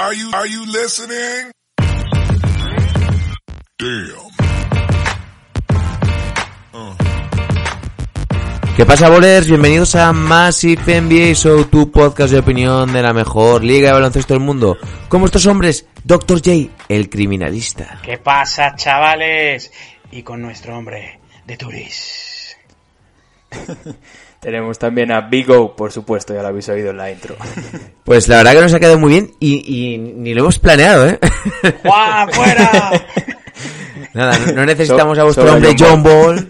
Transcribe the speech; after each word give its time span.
Are 0.00 0.14
you, 0.14 0.30
are 0.32 0.48
you 0.48 0.64
listening? 0.64 1.52
Damn. 3.78 4.30
¿Qué 8.78 8.86
pasa, 8.86 9.10
bolers? 9.10 9.46
Bienvenidos 9.46 9.94
a 9.96 10.14
Massive 10.14 11.02
NBA 11.02 11.34
Show, 11.34 11.64
tu 11.64 11.90
podcast 11.90 12.32
de 12.32 12.38
opinión 12.38 12.94
de 12.94 13.02
la 13.02 13.12
mejor 13.12 13.62
liga 13.62 13.88
de 13.88 13.92
baloncesto 13.92 14.32
del 14.32 14.42
mundo. 14.42 14.78
Como 15.10 15.26
estos 15.26 15.44
hombres, 15.44 15.86
Dr. 16.02 16.38
J, 16.38 16.70
el 16.88 17.10
criminalista. 17.10 18.00
¿Qué 18.02 18.16
pasa, 18.16 18.74
chavales? 18.76 19.70
Y 20.10 20.22
con 20.22 20.40
nuestro 20.40 20.78
hombre 20.78 21.20
de 21.44 21.58
Turis. 21.58 22.56
Tenemos 24.40 24.78
también 24.78 25.12
a 25.12 25.20
Big 25.20 25.50
O, 25.50 25.76
por 25.76 25.92
supuesto, 25.92 26.32
ya 26.34 26.40
lo 26.42 26.48
habéis 26.48 26.68
oído 26.70 26.90
en 26.90 26.96
la 26.96 27.10
intro. 27.10 27.36
Pues 28.04 28.26
la 28.26 28.38
verdad 28.38 28.54
que 28.54 28.60
nos 28.62 28.74
ha 28.74 28.80
quedado 28.80 28.98
muy 28.98 29.10
bien 29.10 29.30
y, 29.38 29.92
y 29.94 29.98
ni 29.98 30.34
lo 30.34 30.40
hemos 30.40 30.58
planeado, 30.58 31.08
¿eh? 31.08 31.18
¡Juan, 31.84 32.28
fuera! 32.32 32.90
Nada, 34.14 34.36
no, 34.54 34.66
necesitamos 34.66 35.16
So- 35.16 35.20
a 35.20 35.24
vuestro 35.24 35.52
hombre 35.52 35.76
John 35.78 35.88
John 35.88 36.02
Ball, 36.02 36.48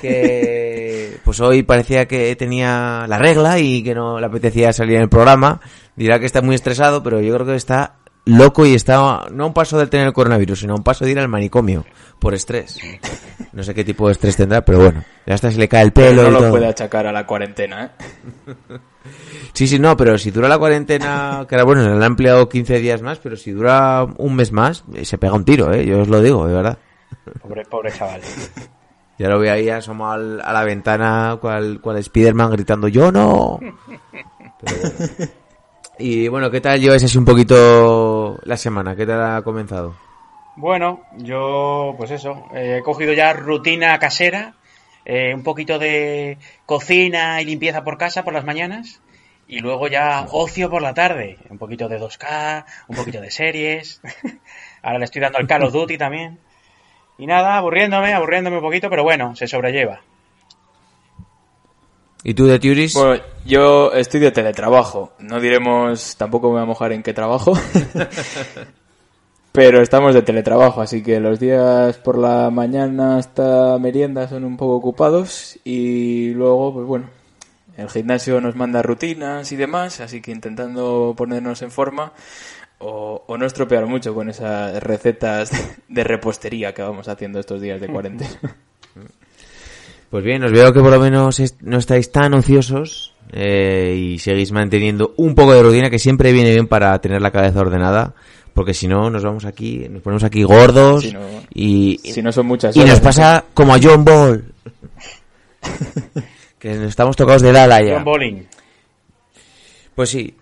que 0.00 1.18
pues 1.24 1.38
hoy 1.40 1.62
parecía 1.62 2.06
que 2.08 2.34
tenía 2.34 3.04
la 3.08 3.18
regla 3.18 3.58
y 3.60 3.82
que 3.84 3.94
no 3.94 4.18
le 4.18 4.26
apetecía 4.26 4.72
salir 4.72 4.96
en 4.96 5.02
el 5.02 5.08
programa. 5.08 5.60
Dirá 5.94 6.18
que 6.18 6.26
está 6.26 6.42
muy 6.42 6.54
estresado, 6.56 7.02
pero 7.02 7.20
yo 7.20 7.34
creo 7.34 7.46
que 7.46 7.54
está 7.54 7.94
loco 8.28 8.64
y 8.66 8.74
está 8.74 9.26
no 9.30 9.44
a 9.44 9.46
un 9.46 9.54
paso 9.54 9.78
de 9.78 9.86
tener 9.86 10.06
el 10.06 10.12
coronavirus, 10.12 10.60
sino 10.60 10.74
a 10.74 10.76
un 10.76 10.82
paso 10.84 11.04
de 11.04 11.10
ir 11.12 11.18
al 11.18 11.28
manicomio 11.28 11.84
por 12.18 12.34
estrés. 12.34 12.78
No 13.52 13.62
sé 13.62 13.74
qué 13.74 13.84
tipo 13.84 14.06
de 14.06 14.12
estrés 14.12 14.36
tendrá, 14.36 14.64
pero 14.64 14.78
bueno, 14.80 15.04
ya 15.26 15.34
hasta 15.34 15.50
se 15.50 15.58
le 15.58 15.68
cae 15.68 15.82
el 15.84 15.92
Pero 15.92 16.10
pelo 16.10 16.22
no 16.24 16.28
y 16.28 16.32
lo 16.32 16.38
todo. 16.40 16.50
puede 16.50 16.66
achacar 16.66 17.06
a 17.06 17.12
la 17.12 17.26
cuarentena, 17.26 17.84
¿eh? 17.98 18.54
Sí, 19.54 19.66
sí, 19.66 19.78
no, 19.78 19.96
pero 19.96 20.18
si 20.18 20.30
dura 20.30 20.48
la 20.48 20.58
cuarentena, 20.58 21.46
que 21.48 21.54
ahora 21.54 21.64
bueno, 21.64 21.82
le 21.82 21.90
han 21.96 22.02
ampliado 22.02 22.48
15 22.48 22.78
días 22.78 23.00
más, 23.02 23.18
pero 23.18 23.36
si 23.36 23.50
dura 23.50 24.04
un 24.18 24.36
mes 24.36 24.52
más, 24.52 24.84
eh, 24.94 25.04
se 25.04 25.16
pega 25.18 25.32
un 25.32 25.44
tiro, 25.44 25.72
eh, 25.72 25.84
yo 25.86 26.00
os 26.02 26.08
lo 26.08 26.20
digo, 26.20 26.46
de 26.46 26.54
verdad. 26.54 26.78
Pobre, 27.42 27.64
pobre 27.64 27.90
chaval. 27.92 28.20
Ya 29.18 29.28
lo 29.28 29.38
voy 29.38 29.48
ahí 29.48 29.68
asomado 29.70 30.12
al- 30.12 30.40
a 30.42 30.52
la 30.52 30.62
ventana, 30.64 31.38
cual, 31.40 31.80
cual 31.80 32.02
Spiderman 32.04 32.50
gritando, 32.52 32.86
¡Yo 32.88 33.10
no! 33.10 33.58
Pero 34.60 34.76
bueno. 34.82 35.30
Y 35.98 36.28
bueno, 36.28 36.50
¿qué 36.50 36.60
tal 36.60 36.80
lleváis 36.80 37.02
así 37.02 37.18
un 37.18 37.24
poquito 37.24 38.38
la 38.44 38.56
semana? 38.56 38.94
¿Qué 38.94 39.04
tal 39.04 39.20
ha 39.20 39.42
comenzado? 39.42 39.96
Bueno, 40.54 41.02
yo, 41.16 41.94
pues 41.98 42.12
eso, 42.12 42.46
eh, 42.54 42.78
he 42.78 42.82
cogido 42.82 43.12
ya 43.12 43.32
rutina 43.32 43.98
casera, 43.98 44.54
eh, 45.04 45.34
un 45.34 45.42
poquito 45.42 45.78
de 45.78 46.38
cocina 46.66 47.42
y 47.42 47.46
limpieza 47.46 47.82
por 47.82 47.98
casa 47.98 48.22
por 48.22 48.32
las 48.32 48.44
mañanas, 48.44 49.00
y 49.48 49.58
luego 49.58 49.88
ya 49.88 50.26
ocio 50.30 50.70
por 50.70 50.82
la 50.82 50.94
tarde, 50.94 51.38
un 51.48 51.58
poquito 51.58 51.88
de 51.88 51.98
2K, 52.00 52.64
un 52.88 52.96
poquito 52.96 53.20
de 53.20 53.30
series, 53.30 54.00
ahora 54.82 54.98
le 54.98 55.04
estoy 55.04 55.20
dando 55.20 55.38
al 55.38 55.46
Call 55.48 55.64
of 55.64 55.72
Duty 55.72 55.98
también, 55.98 56.38
y 57.18 57.26
nada, 57.26 57.56
aburriéndome, 57.56 58.12
aburriéndome 58.12 58.58
un 58.58 58.62
poquito, 58.62 58.88
pero 58.88 59.02
bueno, 59.02 59.34
se 59.34 59.48
sobrelleva. 59.48 60.00
¿Y 62.24 62.34
tú 62.34 62.46
de 62.46 62.58
Turis? 62.58 62.94
Bueno, 62.94 63.22
yo 63.46 63.92
estudio 63.92 64.32
teletrabajo. 64.32 65.12
No 65.20 65.40
diremos, 65.40 66.16
tampoco 66.16 66.48
me 66.48 66.54
voy 66.54 66.62
a 66.62 66.66
mojar 66.66 66.92
en 66.92 67.02
qué 67.02 67.14
trabajo. 67.14 67.52
Pero 69.52 69.80
estamos 69.80 70.14
de 70.14 70.22
teletrabajo, 70.22 70.80
así 70.80 71.02
que 71.02 71.20
los 71.20 71.40
días 71.40 71.96
por 71.98 72.18
la 72.18 72.50
mañana 72.50 73.16
hasta 73.16 73.78
merienda 73.78 74.28
son 74.28 74.44
un 74.44 74.56
poco 74.56 74.76
ocupados 74.76 75.58
y 75.64 76.30
luego, 76.34 76.74
pues 76.74 76.86
bueno, 76.86 77.10
el 77.76 77.88
gimnasio 77.88 78.40
nos 78.40 78.56
manda 78.56 78.82
rutinas 78.82 79.50
y 79.50 79.56
demás, 79.56 80.00
así 80.00 80.20
que 80.20 80.32
intentando 80.32 81.14
ponernos 81.16 81.62
en 81.62 81.70
forma 81.70 82.12
o, 82.78 83.24
o 83.26 83.38
no 83.38 83.46
estropear 83.46 83.86
mucho 83.86 84.14
con 84.14 84.28
esas 84.28 84.80
recetas 84.82 85.50
de 85.88 86.04
repostería 86.04 86.74
que 86.74 86.82
vamos 86.82 87.08
haciendo 87.08 87.40
estos 87.40 87.60
días 87.60 87.80
de 87.80 87.88
cuarentena. 87.88 88.38
Pues 90.10 90.24
bien, 90.24 90.42
os 90.42 90.52
veo 90.52 90.72
que 90.72 90.80
por 90.80 90.90
lo 90.90 91.00
menos 91.00 91.38
est- 91.40 91.60
no 91.60 91.78
estáis 91.78 92.10
tan 92.10 92.32
ociosos 92.34 93.12
eh, 93.32 93.94
y 94.14 94.18
seguís 94.18 94.52
manteniendo 94.52 95.12
un 95.18 95.34
poco 95.34 95.52
de 95.52 95.62
rutina 95.62 95.90
que 95.90 95.98
siempre 95.98 96.32
viene 96.32 96.52
bien 96.52 96.66
para 96.66 96.98
tener 97.00 97.20
la 97.20 97.30
cabeza 97.30 97.60
ordenada, 97.60 98.14
porque 98.54 98.72
si 98.72 98.88
no 98.88 99.10
nos 99.10 99.22
vamos 99.22 99.44
aquí, 99.44 99.86
nos 99.90 100.00
ponemos 100.02 100.24
aquí 100.24 100.42
gordos 100.44 101.02
Si 101.04 101.12
no- 101.12 101.20
y, 101.52 102.00
si 102.02 102.22
no 102.22 102.32
son 102.32 102.46
muchas 102.46 102.74
y 102.74 102.80
nos 102.80 102.88
horas, 102.90 103.00
pasa 103.00 103.44
como 103.52 103.74
a 103.74 103.78
John 103.82 104.04
Ball, 104.04 104.44
que 106.58 106.74
nos 106.74 106.88
estamos 106.88 107.16
tocados 107.16 107.42
de 107.42 107.52
Dala 107.52 107.82
ya. 107.82 107.94
John 107.96 108.04
Bowling. 108.04 108.42
Pues 109.94 110.10
sí. 110.10 110.34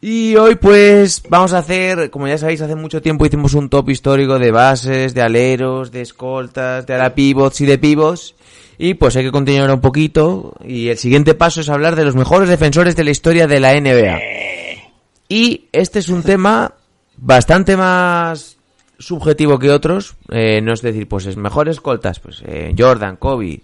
Y 0.00 0.34
hoy 0.36 0.56
pues 0.56 1.22
vamos 1.28 1.52
a 1.52 1.58
hacer, 1.58 2.10
como 2.10 2.26
ya 2.26 2.36
sabéis, 2.38 2.60
hace 2.60 2.74
mucho 2.74 3.00
tiempo 3.02 3.24
hicimos 3.26 3.54
un 3.54 3.68
top 3.68 3.90
histórico 3.90 4.38
de 4.38 4.50
bases, 4.50 5.14
de 5.14 5.22
aleros, 5.22 5.92
de 5.92 6.00
escoltas, 6.02 6.86
de 6.86 6.94
ala 6.94 7.14
pivots 7.14 7.60
y 7.60 7.66
de 7.66 7.78
pivots. 7.78 8.34
Y 8.84 8.94
pues 8.94 9.14
hay 9.14 9.22
que 9.22 9.30
continuar 9.30 9.70
un 9.70 9.80
poquito. 9.80 10.56
Y 10.64 10.88
el 10.88 10.98
siguiente 10.98 11.34
paso 11.34 11.60
es 11.60 11.68
hablar 11.68 11.94
de 11.94 12.04
los 12.04 12.16
mejores 12.16 12.48
defensores 12.48 12.96
de 12.96 13.04
la 13.04 13.12
historia 13.12 13.46
de 13.46 13.60
la 13.60 13.80
NBA. 13.80 14.18
Y 15.28 15.68
este 15.70 16.00
es 16.00 16.08
un 16.08 16.24
tema 16.24 16.74
bastante 17.16 17.76
más 17.76 18.56
subjetivo 18.98 19.60
que 19.60 19.70
otros. 19.70 20.16
Eh, 20.32 20.60
no 20.62 20.72
es 20.72 20.82
decir, 20.82 21.06
pues 21.06 21.26
es 21.26 21.36
mejores 21.36 21.76
escoltas, 21.76 22.18
pues 22.18 22.42
eh, 22.44 22.74
Jordan, 22.76 23.18
Kobe, 23.18 23.60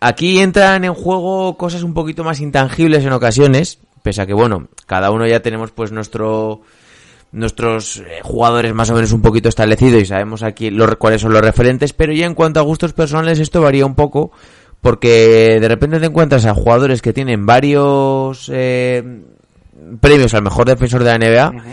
Aquí 0.00 0.40
entran 0.40 0.82
en 0.82 0.94
juego 0.94 1.56
cosas 1.56 1.84
un 1.84 1.94
poquito 1.94 2.24
más 2.24 2.40
intangibles 2.40 3.04
en 3.04 3.12
ocasiones, 3.12 3.78
pese 4.02 4.20
a 4.20 4.26
que 4.26 4.34
bueno, 4.34 4.66
cada 4.86 5.12
uno 5.12 5.28
ya 5.28 5.42
tenemos 5.42 5.70
pues 5.70 5.92
nuestro 5.92 6.62
nuestros 7.32 7.96
eh, 7.96 8.20
jugadores 8.22 8.74
más 8.74 8.90
o 8.90 8.94
menos 8.94 9.12
un 9.12 9.22
poquito 9.22 9.48
establecidos 9.48 10.02
y 10.02 10.06
sabemos 10.06 10.42
aquí 10.42 10.70
los, 10.70 10.96
cuáles 10.96 11.22
son 11.22 11.32
los 11.32 11.40
referentes, 11.40 11.92
pero 11.92 12.12
ya 12.12 12.26
en 12.26 12.34
cuanto 12.34 12.60
a 12.60 12.62
gustos 12.62 12.92
personales 12.92 13.38
esto 13.38 13.62
varía 13.62 13.86
un 13.86 13.94
poco 13.94 14.32
porque 14.80 15.58
de 15.60 15.68
repente 15.68 15.98
te 15.98 16.06
encuentras 16.06 16.44
a 16.44 16.54
jugadores 16.54 17.00
que 17.00 17.12
tienen 17.12 17.46
varios 17.46 18.50
eh, 18.52 19.22
premios 20.00 20.34
al 20.34 20.42
mejor 20.42 20.66
defensor 20.66 21.02
de 21.02 21.10
la 21.10 21.18
NBA 21.18 21.64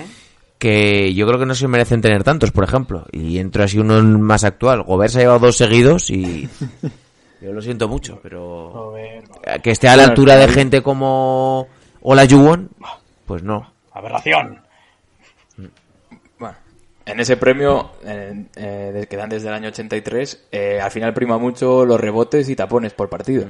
que 0.57 1.13
yo 1.13 1.25
creo 1.25 1.39
que 1.39 1.45
no 1.45 1.55
se 1.55 1.67
merecen 1.69 2.01
tener 2.01 2.23
tantos, 2.23 2.51
por 2.51 2.65
ejemplo, 2.65 3.05
y 3.13 3.37
entro 3.39 3.63
así 3.63 3.79
uno 3.79 4.01
más 4.03 4.43
actual, 4.43 4.83
Gobert 4.83 5.11
se 5.11 5.19
ha 5.19 5.21
llevado 5.21 5.39
dos 5.39 5.55
seguidos 5.57 6.09
y 6.09 6.49
yo 7.41 7.53
lo 7.53 7.61
siento 7.61 7.87
mucho, 7.87 8.19
pero 8.21 8.93
que 9.63 9.71
esté 9.71 9.87
a 9.87 9.95
la 9.95 10.03
altura 10.03 10.35
de 10.35 10.49
gente 10.49 10.81
como 10.81 11.67
Ola 12.01 12.25
Yuwon, 12.25 12.69
pues 13.25 13.41
no. 13.41 13.71
aberración. 13.93 14.68
En 17.09 17.19
ese 17.19 17.37
premio, 17.37 17.91
eh, 18.05 18.45
eh, 18.55 19.07
que 19.09 19.17
dan 19.17 19.29
desde 19.29 19.47
el 19.47 19.55
año 19.55 19.69
83, 19.69 20.47
eh, 20.51 20.79
al 20.79 20.91
final 20.91 21.11
prima 21.11 21.39
mucho 21.39 21.83
los 21.83 21.99
rebotes 21.99 22.47
y 22.49 22.55
tapones 22.55 22.93
por 22.93 23.09
partido. 23.09 23.47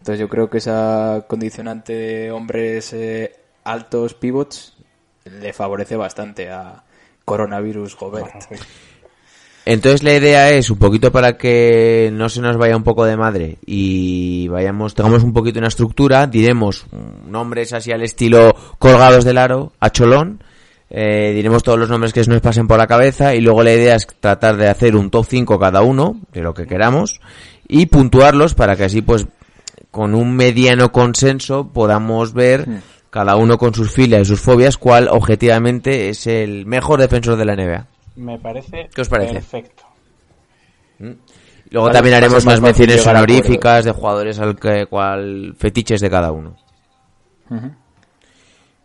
Entonces 0.00 0.18
yo 0.18 0.28
creo 0.28 0.50
que 0.50 0.58
esa 0.58 1.24
condicionante 1.28 1.92
de 1.92 2.30
hombres 2.32 2.92
eh, 2.92 3.32
altos 3.62 4.14
pivots 4.14 4.76
le 5.24 5.52
favorece 5.52 5.94
bastante 5.94 6.50
a 6.50 6.82
Coronavirus 7.24 7.96
Gobert. 7.96 8.34
Entonces 9.64 10.02
la 10.02 10.14
idea 10.14 10.50
es 10.50 10.70
un 10.70 10.78
poquito 10.78 11.10
para 11.12 11.36
que 11.36 12.10
no 12.12 12.28
se 12.28 12.40
nos 12.40 12.56
vaya 12.56 12.76
un 12.76 12.84
poco 12.84 13.04
de 13.04 13.16
madre 13.16 13.58
y 13.66 14.46
vayamos, 14.48 14.94
tengamos 14.94 15.24
un 15.24 15.32
poquito 15.32 15.58
una 15.60 15.68
estructura, 15.68 16.26
diremos 16.26 16.86
mm, 16.90 17.30
nombres 17.30 17.72
así 17.72 17.90
al 17.90 18.02
estilo 18.02 18.54
colgados 18.78 19.24
del 19.24 19.38
aro, 19.38 19.72
a 19.80 19.90
cholón, 19.90 20.40
eh, 20.88 21.32
diremos 21.34 21.62
todos 21.62 21.78
los 21.78 21.90
nombres 21.90 22.12
que 22.12 22.22
nos 22.22 22.40
pasen 22.40 22.68
por 22.68 22.78
la 22.78 22.86
cabeza 22.86 23.34
y 23.34 23.40
luego 23.40 23.62
la 23.62 23.72
idea 23.72 23.96
es 23.96 24.06
tratar 24.20 24.56
de 24.56 24.68
hacer 24.68 24.94
un 24.94 25.10
top 25.10 25.26
5 25.28 25.58
cada 25.58 25.82
uno, 25.82 26.20
de 26.32 26.42
lo 26.42 26.54
que 26.54 26.66
queramos, 26.66 27.20
y 27.66 27.86
puntuarlos 27.86 28.54
para 28.54 28.76
que 28.76 28.84
así 28.84 29.02
pues 29.02 29.26
con 29.90 30.14
un 30.14 30.36
mediano 30.36 30.92
consenso 30.92 31.72
podamos 31.72 32.32
ver 32.32 32.66
cada 33.10 33.36
uno 33.36 33.58
con 33.58 33.74
sus 33.74 33.90
filas 33.90 34.22
y 34.22 34.24
sus 34.26 34.40
fobias 34.40 34.76
cuál 34.76 35.08
objetivamente 35.08 36.10
es 36.10 36.26
el 36.26 36.66
mejor 36.66 37.00
defensor 37.00 37.36
de 37.36 37.44
la 37.44 37.56
NBA. 37.56 37.86
Me 38.16 38.38
parece 38.38 38.88
¿Qué 38.94 39.00
os 39.00 39.08
parece? 39.08 39.34
perfecto. 39.34 39.84
Luego 40.98 41.86
Vale, 41.86 41.98
también 41.98 42.14
haremos 42.16 42.44
más 42.46 42.60
menciones 42.60 43.06
honoríficas 43.06 43.84
de 43.84 43.90
jugadores 43.90 44.38
al 44.38 44.56
que 44.56 44.86
cual 44.86 45.54
fetiches 45.58 46.00
de 46.00 46.10
cada 46.10 46.30
uno. 46.30 46.56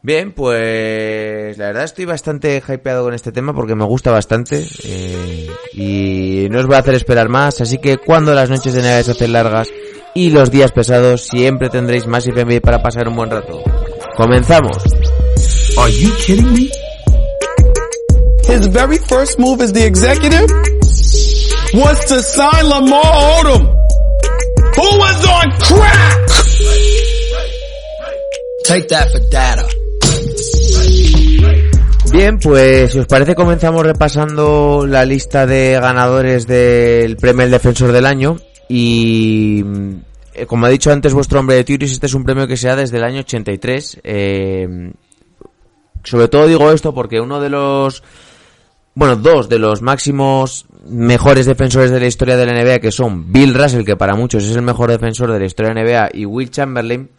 Bien, 0.03 0.31
pues 0.31 1.59
la 1.59 1.68
verdad 1.68 1.83
estoy 1.83 2.06
bastante 2.06 2.63
hypeado 2.68 3.03
con 3.03 3.13
este 3.13 3.31
tema 3.31 3.53
porque 3.53 3.75
me 3.75 3.86
gusta 3.86 4.09
bastante 4.09 4.65
eh, 4.83 5.48
y 5.74 6.48
no 6.50 6.59
os 6.59 6.65
voy 6.65 6.75
a 6.75 6.80
hacer 6.80 6.95
esperar 6.95 7.30
más, 7.30 7.62
así 7.62 7.77
que 7.77 7.98
cuando 7.98 8.33
las 8.33 8.50
noches 8.50 8.74
de 8.74 8.81
Navidad 8.81 9.03
se 9.03 9.12
hacen 9.12 9.31
largas 9.31 9.69
y 10.15 10.31
los 10.31 10.50
días 10.50 10.71
pesados 10.71 11.27
siempre 11.27 11.69
tendréis 11.69 12.07
más 12.07 12.25
IFMB 12.25 12.62
para 12.62 12.81
pasar 12.81 13.07
un 13.07 13.15
buen 13.15 13.30
rato. 13.30 13.62
Comenzamos. 14.18 14.77
Are 15.77 15.92
you 15.92 16.12
kidding 16.25 16.51
me? 16.51 16.71
His 18.47 18.68
very 18.69 18.97
first 18.97 19.38
move 19.38 19.62
as 19.62 19.71
the 19.71 19.86
executive 19.86 20.50
was 21.75 22.06
to 22.06 22.24
sign 22.24 22.68
Lamar 22.68 23.04
Odom, 23.04 23.68
who 24.75 24.97
was 24.97 25.25
on 25.27 25.51
crack. 25.59 26.18
Take 28.65 28.89
that 28.89 29.12
for 29.12 29.19
data. 29.30 29.81
Bien, 32.12 32.38
pues 32.40 32.92
si 32.92 33.00
os 33.00 33.08
parece 33.08 33.36
comenzamos 33.36 33.84
repasando 33.84 34.86
la 34.86 35.06
lista 35.06 35.46
de 35.46 35.80
ganadores 35.80 36.46
del 36.46 37.16
premio 37.16 37.46
El 37.46 37.52
Defensor 37.52 37.94
del 37.94 38.06
Año 38.06 38.36
y 38.68 39.63
eh, 40.34 40.46
como 40.46 40.66
ha 40.66 40.69
dicho 40.69 40.92
antes 40.92 41.13
vuestro 41.13 41.40
hombre 41.40 41.56
de 41.56 41.63
Twitter, 41.63 41.88
este 41.88 42.08
es 42.08 42.13
un 42.13 42.25
premio 42.25 42.48
que 42.48 42.58
se 42.58 42.68
da 42.68 42.75
desde 42.75 42.98
el 42.98 43.06
año 43.06 43.22
83. 43.22 44.02
Eh, 44.04 44.92
sobre 46.04 46.28
todo 46.28 46.48
digo 46.48 46.72
esto 46.72 46.94
porque 46.94 47.22
uno 47.22 47.40
de 47.40 47.50
los 47.50 48.04
bueno, 48.94 49.16
dos 49.16 49.48
de 49.48 49.60
los 49.60 49.81
máximos 49.81 50.66
mejores 50.86 51.46
defensores 51.46 51.92
de 51.92 52.00
la 52.02 52.07
historia 52.07 52.36
de 52.36 52.46
la 52.46 52.62
NBA, 52.62 52.80
que 52.80 52.92
son 52.92 53.31
Bill 53.31 53.54
Russell, 53.54 53.86
que 53.86 53.96
para 53.96 54.16
muchos 54.16 54.44
es 54.44 54.56
el 54.56 54.64
mejor 54.64 54.92
defensor 54.92 55.31
de 55.31 55.40
la 55.40 55.46
historia 55.46 55.74
de 55.74 55.81
la 55.81 55.84
NBA, 55.84 56.10
y 56.14 56.25
Will 56.25 56.52
Chamberlain, 56.52 57.10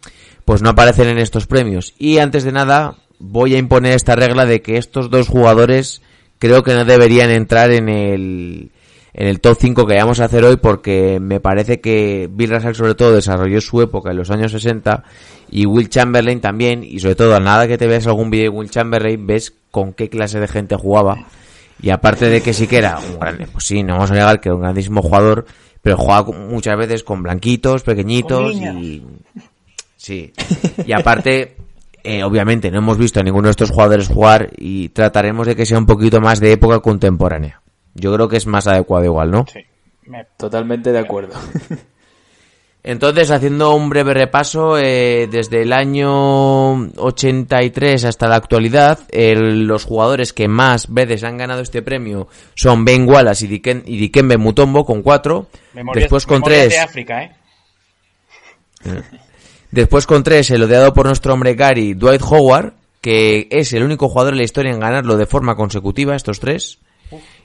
pues 0.45 0.61
no 0.61 0.69
aparecen 0.69 1.07
en 1.07 1.17
estos 1.17 1.47
premios. 1.47 1.95
Y 1.97 2.19
antes 2.19 2.43
de 2.43 2.51
nada, 2.51 2.97
voy 3.19 3.55
a 3.55 3.57
imponer 3.57 3.93
esta 3.93 4.15
regla 4.15 4.45
de 4.45 4.61
que 4.61 4.77
estos 4.77 5.09
dos 5.09 5.27
jugadores 5.27 6.01
creo 6.39 6.63
que 6.63 6.73
no 6.73 6.85
deberían 6.85 7.29
entrar 7.29 7.71
en 7.71 7.89
el, 7.89 8.71
en 9.13 9.27
el 9.27 9.39
top 9.39 9.57
5 9.59 9.85
que 9.85 9.95
vamos 9.95 10.19
a 10.19 10.25
hacer 10.25 10.43
hoy 10.43 10.57
porque 10.57 11.19
me 11.19 11.39
parece 11.39 11.79
que 11.79 12.29
Bill 12.31 12.51
Russell 12.51 12.75
sobre 12.75 12.95
todo 12.95 13.15
desarrolló 13.15 13.61
su 13.61 13.81
época 13.81 14.11
en 14.11 14.17
los 14.17 14.29
años 14.29 14.51
60 14.51 15.03
y 15.51 15.65
Will 15.65 15.89
Chamberlain 15.89 16.41
también 16.41 16.83
y 16.83 16.99
sobre 16.99 17.15
todo 17.15 17.35
a 17.35 17.39
nada 17.39 17.67
que 17.67 17.77
te 17.77 17.87
veas 17.87 18.07
algún 18.07 18.29
vídeo 18.29 18.51
de 18.51 18.57
Will 18.57 18.69
Chamberlain 18.69 19.25
ves 19.25 19.53
con 19.71 19.93
qué 19.93 20.09
clase 20.09 20.39
de 20.39 20.47
gente 20.47 20.75
jugaba 20.75 21.27
y 21.81 21.89
aparte 21.89 22.29
de 22.29 22.41
que 22.41 22.53
sí 22.53 22.67
que 22.67 22.77
era 22.77 22.97
un 22.97 23.19
grande, 23.19 23.47
pues 23.47 23.65
sí, 23.65 23.83
no 23.83 23.95
vamos 23.95 24.11
a 24.11 24.13
negar 24.13 24.39
que 24.39 24.49
era 24.49 24.55
un 24.55 24.61
grandísimo 24.61 25.01
jugador, 25.01 25.45
pero 25.81 25.97
jugaba 25.97 26.31
muchas 26.31 26.77
veces 26.77 27.03
con 27.03 27.21
blanquitos, 27.21 27.83
pequeñitos 27.83 28.55
y... 28.55 29.03
Sí. 29.97 30.33
Y 30.85 30.91
aparte, 30.91 31.55
eh, 32.03 32.23
obviamente 32.23 32.69
no 32.71 32.79
hemos 32.79 32.97
visto 32.97 33.19
a 33.19 33.23
ninguno 33.23 33.47
de 33.47 33.51
estos 33.51 33.71
jugadores 33.71 34.07
jugar 34.07 34.51
y 34.57 34.89
trataremos 34.89 35.47
de 35.47 35.55
que 35.55 35.65
sea 35.65 35.77
un 35.77 35.85
poquito 35.85 36.19
más 36.21 36.39
de 36.39 36.51
época 36.51 36.79
contemporánea. 36.79 37.61
Yo 37.95 38.13
creo 38.13 38.27
que 38.27 38.37
es 38.37 38.47
más 38.47 38.67
adecuado 38.67 39.05
igual, 39.05 39.31
¿no? 39.31 39.45
Sí. 39.51 39.59
Me- 40.05 40.25
Totalmente 40.37 40.91
de 40.91 40.99
acuerdo. 40.99 41.33
Entonces, 42.85 43.31
haciendo 43.31 43.73
un 43.75 43.87
breve 43.89 44.13
repaso, 44.13 44.77
eh, 44.77 45.29
desde 45.31 45.61
el 45.61 45.71
año 45.71 46.73
83 46.97 48.03
hasta 48.03 48.27
la 48.27 48.35
actualidad, 48.35 48.99
los 49.13 49.85
jugadores 49.85 50.33
que 50.33 50.49
más 50.49 50.91
veces 50.93 51.23
han 51.23 51.37
ganado 51.37 51.61
este 51.61 51.81
premio 51.81 52.27
son 52.55 52.83
Ben 52.83 53.07
Wallace 53.07 53.45
y, 53.45 53.49
Diken- 53.61 53.83
y 53.85 53.95
Dikembe 53.97 54.35
Mutombo 54.37 54.83
con 54.83 55.01
cuatro, 55.01 55.47
memorias- 55.73 56.03
después 56.03 56.25
con 56.25 56.43
tres, 56.43 56.69
de 56.71 56.79
África, 56.79 57.23
¿eh? 57.23 57.31
Después 59.73 60.05
con 60.05 60.23
tres 60.23 60.51
el 60.51 60.63
odiado 60.63 60.93
por 60.93 61.07
nuestro 61.07 61.33
hombre 61.33 61.55
Gary 61.55 61.93
Dwight 61.93 62.21
Howard, 62.21 62.73
que 63.01 63.47
es 63.51 63.73
el 63.73 63.83
único 63.83 64.07
jugador 64.07 64.33
en 64.33 64.37
la 64.37 64.45
historia 64.45 64.71
en 64.71 64.79
ganarlo 64.79 65.17
de 65.17 65.25
forma 65.25 65.55
consecutiva, 65.55 66.15
estos 66.15 66.39
tres. 66.39 66.79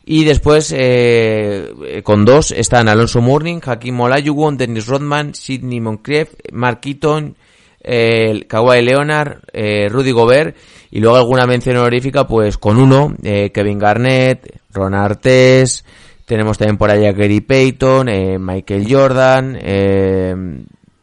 Y 0.05 0.25
después, 0.25 0.73
eh, 0.75 2.01
con 2.03 2.25
dos, 2.25 2.51
están 2.51 2.89
Alonso 2.89 3.21
Mourning, 3.21 3.61
Hakim 3.65 4.01
Olajuwon, 4.01 4.57
Dennis 4.57 4.87
Rodman, 4.87 5.35
Sidney 5.35 5.81
Moncrief, 5.81 6.31
Mark 6.53 6.81
Keaton, 6.81 7.37
eh, 7.83 8.45
Kawhi 8.49 8.83
Leonard, 8.83 9.41
eh, 9.53 9.89
Rudy 9.91 10.13
Gobert, 10.13 10.57
y 10.91 11.01
luego 11.01 11.17
alguna 11.17 11.47
mención 11.47 11.77
honorífica, 11.77 12.27
pues 12.27 12.57
con 12.57 12.79
uno, 12.79 13.15
eh, 13.23 13.51
Kevin 13.53 13.79
Garnett, 13.79 14.61
Ron 14.73 14.95
Artes, 14.95 15.85
tenemos 16.25 16.59
también 16.59 16.77
por 16.77 16.91
ahí 16.91 17.07
a 17.07 17.13
Gary 17.13 17.41
Payton, 17.41 18.09
eh, 18.09 18.39
Michael 18.39 18.87
Jordan, 18.89 19.59
eh, 19.61 20.35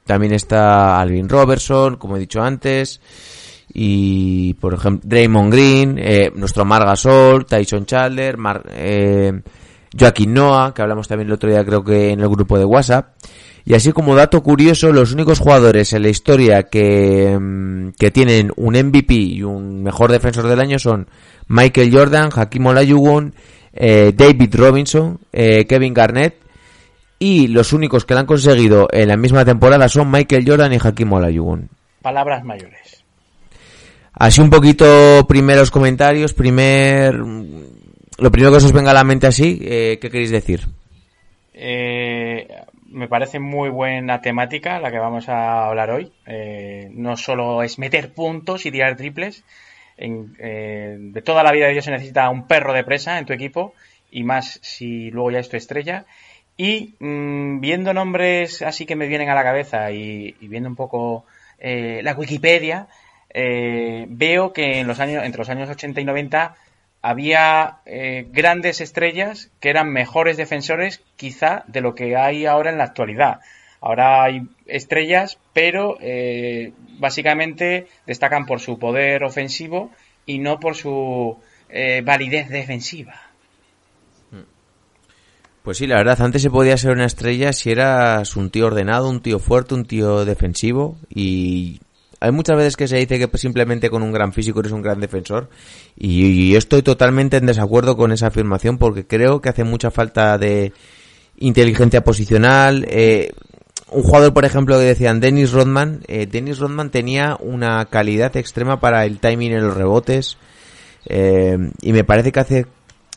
también 0.06 0.34
está 0.34 1.00
Alvin 1.00 1.28
Robertson, 1.28 1.98
como 1.98 2.16
he 2.16 2.20
dicho 2.20 2.42
antes, 2.42 3.02
y 3.74 4.54
por 4.56 4.74
ejemplo 4.74 5.10
Draymond 5.10 5.52
Green, 5.52 6.00
eh, 6.00 6.32
nuestro 6.36 6.64
Mar 6.64 6.86
Gasol, 6.86 7.46
Tyson 7.46 7.86
Chandler, 7.86 8.38
Mar, 8.38 8.64
eh, 8.70 9.42
Joaquín 9.98 10.34
Noah, 10.34 10.74
que 10.74 10.82
hablamos 10.82 11.08
también 11.08 11.28
el 11.28 11.34
otro 11.34 11.50
día 11.50 11.66
creo 11.66 11.84
que 11.84 12.12
en 12.12 12.20
el 12.20 12.30
grupo 12.30 12.58
de 12.58 12.66
WhatsApp. 12.66 13.16
Y 13.68 13.74
así 13.74 13.92
como 13.92 14.16
dato 14.16 14.44
curioso, 14.44 14.92
los 14.92 15.12
únicos 15.12 15.40
jugadores 15.40 15.92
en 15.94 16.04
la 16.04 16.10
historia 16.10 16.64
que, 16.64 17.36
mm, 17.40 17.94
que 17.98 18.12
tienen 18.12 18.52
un 18.58 18.76
MVP 18.76 19.16
y 19.16 19.42
un 19.42 19.82
mejor 19.82 20.12
defensor 20.12 20.48
del 20.48 20.60
año 20.60 20.78
son 20.78 21.08
Michael 21.48 21.92
Jordan, 21.92 22.30
Hakim 22.36 22.68
Olajuwon, 22.68 23.34
eh, 23.74 24.14
David 24.16 24.56
Robinson, 24.56 25.20
eh, 25.34 25.66
Kevin 25.66 25.96
Garnett 25.96 26.45
y 27.26 27.48
los 27.48 27.74
únicos 27.74 28.06
que 28.06 28.14
lo 28.14 28.20
han 28.20 28.28
conseguido 28.28 28.88
en 28.92 29.08
la 29.08 29.18
misma 29.18 29.44
temporada 29.44 29.90
son 29.90 30.12
Michael 30.12 30.46
Jordan 30.48 30.74
y 30.74 30.78
Hakim 30.80 31.12
Olajuwon. 31.12 31.70
Palabras 32.04 32.44
mayores. 32.44 33.04
Así 34.14 34.42
un 34.42 34.52
poquito 34.52 35.26
primeros 35.28 35.72
comentarios, 35.72 36.36
primer 36.36 37.16
lo 37.16 38.32
primero 38.32 38.52
que 38.52 38.58
os 38.58 38.72
venga 38.72 38.92
a 38.92 38.94
la 38.94 39.04
mente 39.04 39.26
así, 39.26 39.60
eh, 39.64 39.98
¿qué 40.00 40.12
queréis 40.12 40.30
decir? 40.30 40.68
Eh, 41.56 42.48
me 42.92 43.08
parece 43.08 43.40
muy 43.40 43.70
buena 43.70 44.22
temática 44.22 44.80
la 44.80 44.92
que 44.92 45.00
vamos 45.00 45.28
a 45.28 45.66
hablar 45.66 45.90
hoy. 45.90 46.12
Eh, 46.28 46.90
no 46.92 47.18
solo 47.18 47.64
es 47.64 47.80
meter 47.80 48.14
puntos 48.14 48.68
y 48.68 48.72
tirar 48.72 48.96
triples. 48.98 49.44
En, 49.98 50.36
eh, 50.38 50.96
de 51.00 51.22
toda 51.24 51.42
la 51.42 51.52
vida 51.52 51.66
de 51.66 51.74
Dios 51.74 51.86
se 51.86 51.92
necesita 51.92 52.30
un 52.30 52.46
perro 52.46 52.74
de 52.74 52.84
presa 52.84 53.18
en 53.18 53.26
tu 53.26 53.34
equipo 53.34 53.74
y 54.12 54.24
más 54.24 54.60
si 54.62 55.10
luego 55.10 55.32
ya 55.32 55.40
es 55.40 55.50
tu 55.50 55.58
estrella. 55.58 56.06
Y 56.58 56.96
mm, 57.00 57.60
viendo 57.60 57.94
nombres 57.94 58.62
así 58.62 58.86
que 58.86 58.96
me 58.96 59.08
vienen 59.08 59.30
a 59.30 59.36
la 59.36 59.44
cabeza 59.44 59.92
y, 59.92 60.36
viendo 60.42 60.70
un 60.70 60.76
poco 60.76 61.26
eh, 61.60 62.02
la 62.04 62.14
Wikipedia, 62.14 62.88
eh, 63.30 64.06
veo 64.08 64.54
que 64.54 64.80
en 64.80 64.88
los 64.88 65.00
años, 65.00 65.24
entre 65.24 65.40
los 65.40 65.50
años 65.50 65.70
80 65.70 66.02
y 66.02 66.06
90 66.06 66.56
había 67.06 67.82
eh, 67.86 68.26
grandes 68.32 68.82
estrellas 68.82 69.52
que 69.60 69.70
eran 69.70 69.92
mejores 69.92 70.38
defensores 70.38 71.04
quizá 71.18 71.64
de 71.68 71.82
lo 71.82 71.94
que 71.94 72.16
hay 72.16 72.48
ahora 72.48 72.72
en 72.72 72.80
la 72.80 72.86
actualidad. 72.86 73.42
Ahora 73.80 74.24
hay 74.24 74.42
estrellas, 74.66 75.38
pero 75.54 75.98
eh, 76.02 76.74
básicamente 76.98 77.86
destacan 78.08 78.48
por 78.48 78.60
su 78.60 78.80
poder 78.80 79.24
ofensivo 79.24 79.92
y 80.26 80.40
no 80.40 80.60
por 80.60 80.76
su 80.76 81.38
eh, 81.70 82.02
validez 82.04 82.50
defensiva. 82.50 83.22
Pues 85.66 85.80
sí, 85.80 85.88
la 85.88 85.96
verdad, 85.96 86.22
antes 86.22 86.44
se 86.44 86.52
podía 86.52 86.78
ser 86.78 86.92
una 86.92 87.06
estrella 87.06 87.52
si 87.52 87.72
eras 87.72 88.36
un 88.36 88.52
tío 88.52 88.68
ordenado, 88.68 89.10
un 89.10 89.20
tío 89.20 89.40
fuerte, 89.40 89.74
un 89.74 89.86
tío 89.86 90.24
defensivo. 90.24 90.96
Y 91.10 91.82
hay 92.20 92.32
muchas 92.32 92.56
veces 92.56 92.78
que 92.78 92.88
se 92.88 92.98
dice 92.98 93.18
que 93.18 93.36
simplemente 93.40 93.90
con 93.90 94.04
un 94.04 94.12
gran 94.12 94.32
físico 94.32 94.60
eres 94.60 94.74
un 94.74 94.84
gran 94.84 95.00
defensor. 95.00 95.50
Y, 95.98 96.28
y 96.28 96.56
estoy 96.56 96.84
totalmente 96.84 97.38
en 97.38 97.48
desacuerdo 97.48 97.98
con 97.98 98.12
esa 98.12 98.28
afirmación 98.28 98.78
porque 98.78 99.08
creo 99.08 99.42
que 99.42 99.50
hace 99.50 99.64
mucha 99.64 99.90
falta 99.90 100.38
de 100.38 100.72
inteligencia 101.40 102.04
posicional. 102.04 102.86
Eh, 102.88 103.32
un 103.90 104.04
jugador, 104.04 104.36
por 104.36 104.46
ejemplo, 104.46 104.78
que 104.78 104.86
decían 104.86 105.20
Dennis 105.20 105.52
Rodman, 105.52 106.02
eh, 106.08 106.28
Dennis 106.28 106.60
Rodman 106.60 106.92
tenía 106.92 107.38
una 107.40 107.84
calidad 107.86 108.38
extrema 108.38 108.80
para 108.80 109.04
el 109.06 109.18
timing 109.18 109.54
en 109.54 109.66
los 109.66 109.76
rebotes. 109.76 110.38
Eh, 111.08 111.58
y 111.82 111.92
me 111.92 112.04
parece 112.04 112.32
que 112.32 112.40
hace 112.40 112.66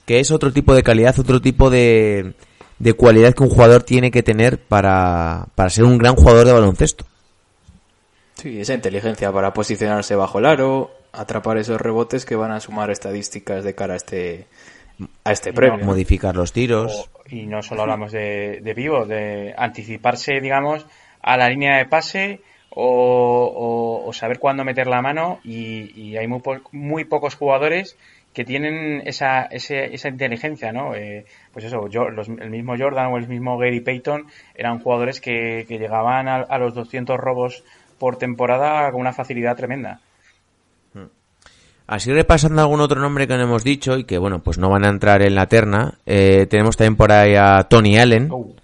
que 0.08 0.20
es 0.20 0.30
otro 0.30 0.50
tipo 0.54 0.74
de 0.74 0.82
calidad, 0.82 1.18
otro 1.20 1.38
tipo 1.42 1.68
de, 1.68 2.32
de 2.78 2.92
cualidad 2.94 3.34
que 3.34 3.42
un 3.42 3.50
jugador 3.50 3.82
tiene 3.82 4.10
que 4.10 4.22
tener 4.22 4.58
para, 4.58 5.48
para 5.54 5.68
ser 5.68 5.84
un 5.84 5.98
gran 5.98 6.16
jugador 6.16 6.46
de 6.46 6.52
baloncesto. 6.54 7.04
Sí, 8.36 8.60
esa 8.60 8.72
inteligencia 8.72 9.30
para 9.32 9.52
posicionarse 9.52 10.14
bajo 10.16 10.38
el 10.38 10.46
aro, 10.46 10.90
atrapar 11.12 11.58
esos 11.58 11.78
rebotes 11.80 12.24
que 12.24 12.36
van 12.36 12.52
a 12.52 12.60
sumar 12.60 12.90
estadísticas 12.90 13.64
de 13.64 13.74
cara 13.74 13.92
a 13.94 13.96
este 13.96 14.46
a 15.24 15.32
este 15.32 15.52
premio. 15.52 15.78
no, 15.78 15.84
Modificar 15.84 16.34
los 16.36 16.52
tiros. 16.52 17.10
O- 17.14 17.20
y 17.28 17.46
no 17.46 17.62
solo 17.62 17.82
hablamos 17.82 18.10
de, 18.10 18.60
de 18.62 18.74
vivo, 18.74 19.04
de 19.04 19.54
anticiparse, 19.58 20.40
digamos, 20.40 20.86
a 21.20 21.36
la 21.36 21.50
línea 21.50 21.76
de 21.76 21.84
pase 21.84 22.40
o, 22.70 22.82
o- 22.84 24.08
o 24.08 24.12
saber 24.14 24.38
cuándo 24.38 24.64
meter 24.64 24.86
la 24.86 25.02
mano 25.02 25.40
y, 25.44 25.92
y 26.00 26.16
hay 26.16 26.26
muy, 26.26 26.40
po- 26.40 26.60
muy 26.72 27.04
pocos 27.04 27.34
jugadores 27.34 27.96
que 28.38 28.44
tienen 28.44 29.02
esa, 29.04 29.42
ese- 29.46 29.92
esa 29.92 30.08
inteligencia, 30.08 30.70
¿no? 30.70 30.94
Eh, 30.94 31.24
pues 31.52 31.64
eso, 31.64 31.88
yo, 31.88 32.08
los- 32.08 32.28
el 32.28 32.50
mismo 32.50 32.74
Jordan 32.78 33.06
o 33.12 33.18
el 33.18 33.26
mismo 33.26 33.58
Gary 33.58 33.80
Payton 33.80 34.26
eran 34.54 34.78
jugadores 34.78 35.20
que, 35.20 35.64
que 35.66 35.76
llegaban 35.78 36.28
a, 36.28 36.36
a 36.36 36.58
los 36.58 36.72
200 36.72 37.18
robos 37.18 37.64
por 37.98 38.16
temporada 38.16 38.92
con 38.92 39.00
una 39.00 39.12
facilidad 39.12 39.56
tremenda. 39.56 39.98
Así 41.88 42.12
repasando 42.12 42.60
algún 42.62 42.80
otro 42.80 43.00
nombre 43.00 43.26
que 43.26 43.36
no 43.36 43.42
hemos 43.42 43.64
dicho 43.64 43.96
y 43.96 44.04
que, 44.04 44.18
bueno, 44.18 44.40
pues 44.40 44.58
no 44.58 44.68
van 44.68 44.84
a 44.84 44.88
entrar 44.90 45.22
en 45.22 45.34
la 45.34 45.46
terna, 45.46 45.94
eh, 46.06 46.46
tenemos 46.48 46.76
también 46.76 46.96
por 46.96 47.10
ahí 47.10 47.34
a 47.34 47.64
Tony 47.68 47.98
Allen, 47.98 48.28
Oh, 48.30 48.54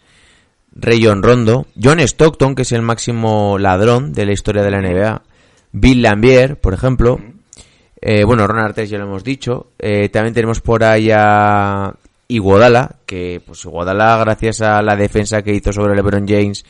Rayon 0.76 1.22
Rondo, 1.22 1.66
John 1.82 2.00
Stockton, 2.00 2.54
que 2.54 2.62
es 2.62 2.72
el 2.72 2.82
máximo 2.82 3.58
ladrón 3.58 4.12
de 4.12 4.26
la 4.26 4.32
historia 4.32 4.62
de 4.62 4.70
la 4.70 4.78
NBA, 4.82 5.22
Bill 5.72 6.02
Lambier, 6.02 6.60
por 6.60 6.74
ejemplo, 6.74 7.18
eh, 8.06 8.22
bueno, 8.22 8.46
Ron 8.46 8.58
Artest 8.58 8.92
ya 8.92 8.98
lo 8.98 9.04
hemos 9.04 9.24
dicho, 9.24 9.68
eh, 9.78 10.10
también 10.10 10.34
tenemos 10.34 10.60
por 10.60 10.84
ahí 10.84 11.08
a 11.10 11.94
Iguodala, 12.28 12.96
que 13.06 13.40
pues 13.46 13.64
Iguodala 13.64 14.18
gracias 14.18 14.60
a 14.60 14.82
la 14.82 14.94
defensa 14.94 15.40
que 15.40 15.54
hizo 15.54 15.72
sobre 15.72 15.96
LeBron 15.96 16.28
James 16.28 16.66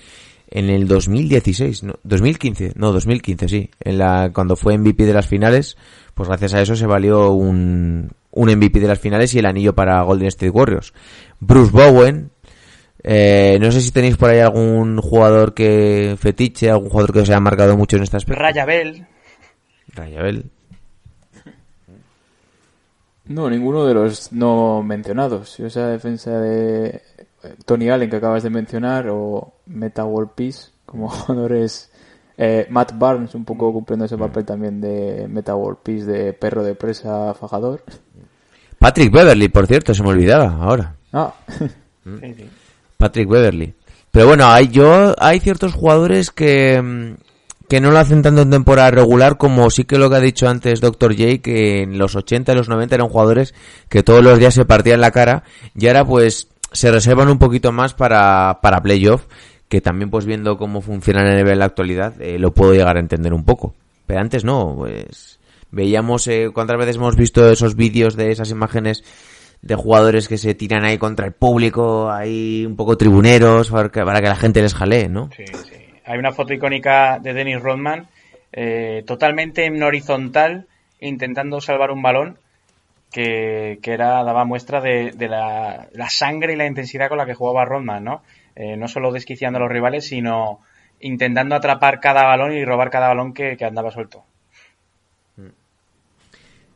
en 0.49 0.71
el 0.71 0.87
2016, 0.87 1.83
no, 1.83 1.95
2015, 2.05 2.75
no, 2.76 2.93
2015, 2.93 3.49
sí, 3.49 3.69
en 3.81 3.99
la, 3.99 4.31
cuando 4.33 4.55
fue 4.55 4.79
MVP 4.79 5.07
de 5.07 5.12
las 5.12 5.26
finales, 5.26 5.76
pues 6.14 6.29
gracias 6.29 6.55
a 6.55 6.62
eso 6.62 6.76
se 6.76 6.87
valió 6.87 7.33
un, 7.33 8.12
un 8.31 8.49
MVP 8.49 8.79
de 8.79 8.87
las 8.87 9.00
finales 9.00 9.35
y 9.35 9.41
el 9.41 9.47
anillo 9.47 9.75
para 9.75 10.03
Golden 10.03 10.29
State 10.29 10.50
Warriors. 10.50 10.95
Bruce 11.41 11.73
Bowen, 11.73 12.31
eh, 13.03 13.59
no 13.61 13.73
sé 13.73 13.81
si 13.81 13.91
tenéis 13.91 14.17
por 14.17 14.31
ahí 14.31 14.38
algún 14.38 15.00
jugador 15.00 15.53
que 15.53 16.17
fetiche, 16.17 16.71
algún 16.71 16.91
jugador 16.91 17.12
que 17.12 17.19
os 17.19 17.29
haya 17.29 17.41
marcado 17.41 17.76
mucho 17.76 17.97
en 17.97 18.05
este 18.05 18.19
aspecto. 18.19 18.41
Raya 18.41 18.64
Bell. 18.64 19.05
Rayabel. 19.88 20.53
No, 23.26 23.49
ninguno 23.49 23.87
de 23.87 23.95
los 23.95 24.33
no 24.33 24.83
mencionados. 24.83 25.57
Yo 25.57 25.66
esa 25.66 25.88
defensa 25.88 26.38
de 26.38 27.02
eh, 27.43 27.54
Tony 27.64 27.88
Allen 27.88 28.11
que 28.11 28.16
acabas 28.16 28.43
de 28.43 28.50
mencionar 28.50 29.09
o 29.09 29.54
Meta 29.66 30.04
World 30.04 30.33
Peace 30.35 30.69
como 30.85 31.09
jugadores 31.11 31.90
eh, 32.37 32.66
Matt 32.69 32.99
Barnes 32.99 33.35
un 33.35 33.45
poco 33.45 33.73
cumpliendo 33.73 34.04
ese 34.04 34.19
papel 34.19 34.45
también 34.45 34.81
de 34.81 35.26
Meta 35.28 35.54
World 35.54 35.78
Peace 35.83 36.04
de 36.04 36.33
perro 36.33 36.62
de 36.62 36.75
presa 36.75 37.33
fajador. 37.35 37.83
Patrick 38.78 39.12
Beverly, 39.12 39.49
por 39.49 39.66
cierto, 39.66 39.95
se 39.95 40.02
me 40.02 40.11
olvidaba 40.11 40.59
ahora. 40.61 40.95
Ah. 41.12 41.33
Patrick 42.99 43.28
Beverly. 43.28 43.75
Pero 44.11 44.26
bueno, 44.26 44.47
hay 44.47 44.69
yo 44.69 45.14
hay 45.19 45.40
ciertos 45.40 45.73
jugadores 45.73 46.31
que 46.31 46.81
mm, 46.81 47.14
que 47.68 47.80
no 47.80 47.90
lo 47.90 47.99
hacen 47.99 48.23
tanto 48.23 48.42
en 48.42 48.50
temporada 48.50 48.90
regular 48.90 49.37
como 49.38 49.71
sí 49.71 49.85
que 49.85 49.99
lo 49.99 50.11
que 50.11 50.16
ha 50.16 50.21
dicho 50.21 50.49
antes 50.49 50.80
Dr. 50.80 51.16
J 51.16 51.38
que 51.38 51.83
en 51.83 51.99
los 51.99 52.14
80 52.14 52.52
y 52.52 52.54
los 52.54 52.68
90 52.68 52.94
eran 52.94 53.09
jugadores 53.09 53.54
que 53.88 54.02
todos 54.02 54.23
los 54.23 54.38
días 54.38 54.54
se 54.54 54.64
partían 54.64 55.00
la 55.00 55.11
cara 55.11 55.44
y 55.75 55.87
ahora 55.87 56.04
pues 56.04 56.49
se 56.73 56.90
reservan 56.90 57.28
un 57.28 57.38
poquito 57.38 57.73
más 57.73 57.94
para 57.94 58.59
para 58.61 58.83
playoff 58.83 59.26
que 59.68 59.80
también 59.80 60.11
pues 60.11 60.25
viendo 60.25 60.56
cómo 60.56 60.80
funciona 60.80 61.25
la 61.25 61.35
NBA 61.42 61.52
en 61.52 61.59
la 61.59 61.64
actualidad 61.64 62.21
eh, 62.21 62.38
lo 62.38 62.52
puedo 62.52 62.75
llegar 62.75 62.97
a 62.97 63.00
entender 63.00 63.33
un 63.33 63.44
poco. 63.44 63.75
Pero 64.06 64.21
antes 64.21 64.44
no, 64.44 64.75
pues 64.76 65.38
veíamos 65.71 66.26
eh, 66.28 66.50
cuántas 66.52 66.78
veces 66.78 66.97
hemos 66.97 67.16
visto 67.16 67.50
esos 67.50 67.75
vídeos 67.75 68.16
de 68.16 68.30
esas 68.30 68.50
imágenes 68.50 69.02
de 69.62 69.75
jugadores 69.75 70.28
que 70.28 70.38
se 70.38 70.54
tiran 70.54 70.85
ahí 70.85 70.99
contra 70.99 71.26
el 71.26 71.33
público, 71.33 72.11
ahí 72.11 72.64
un 72.66 72.76
poco 72.76 72.97
tribuneros, 72.97 73.71
para 73.71 73.88
que, 73.88 74.04
para 74.04 74.21
que 74.21 74.28
la 74.28 74.37
gente 74.37 74.61
les 74.61 74.75
jalee, 74.75 75.09
¿no? 75.09 75.30
Sí, 75.35 75.44
sí. 75.47 75.84
Hay 76.04 76.18
una 76.18 76.32
foto 76.32 76.52
icónica 76.52 77.18
de 77.18 77.32
Dennis 77.32 77.61
Rodman 77.61 78.08
eh, 78.52 79.02
totalmente 79.06 79.64
en 79.64 79.82
horizontal 79.82 80.66
intentando 81.00 81.61
salvar 81.61 81.90
un 81.90 82.02
balón 82.02 82.38
que, 83.11 83.78
que 83.82 83.92
era 83.92 84.23
daba 84.23 84.44
muestra 84.44 84.80
de, 84.80 85.12
la, 85.28 85.88
sangre 86.08 86.52
y 86.52 86.56
la 86.56 86.66
intensidad 86.66 87.08
con 87.08 87.18
la 87.18 87.26
que 87.26 87.34
jugaba 87.34 87.64
Rodman, 87.64 88.04
¿no? 88.04 88.23
Eh, 88.56 88.76
no 88.76 88.88
solo 88.88 89.12
desquiciando 89.12 89.58
a 89.58 89.62
los 89.62 89.70
rivales, 89.70 90.06
sino 90.06 90.61
intentando 91.00 91.54
atrapar 91.54 92.00
cada 92.00 92.25
balón 92.25 92.52
y 92.52 92.64
robar 92.64 92.90
cada 92.90 93.08
balón 93.08 93.34
que 93.34 93.56
andaba 93.64 93.90
suelto. 93.90 94.25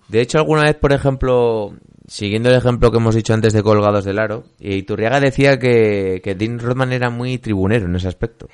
De 0.08 0.23
hecho, 0.23 0.38
alguna 0.38 0.62
vez, 0.62 0.75
por 0.75 0.92
ejemplo, 0.92 1.75
siguiendo 2.09 2.49
el 2.49 2.57
ejemplo 2.57 2.91
que 2.91 2.97
hemos 2.97 3.15
dicho 3.15 3.35
antes 3.35 3.53
de 3.53 3.62
colgados 3.62 4.05
del 4.05 4.19
aro, 4.19 4.43
y 4.59 4.83
Turriaga 4.83 5.21
decía 5.21 5.59
que, 5.59 6.21
que 6.25 6.35
Dean 6.35 6.59
Rodman 6.59 6.93
era 6.93 7.11
muy 7.11 7.38
tribunero 7.38 7.87
en 7.87 7.95
ese 7.95 8.09
aspecto. 8.09 8.49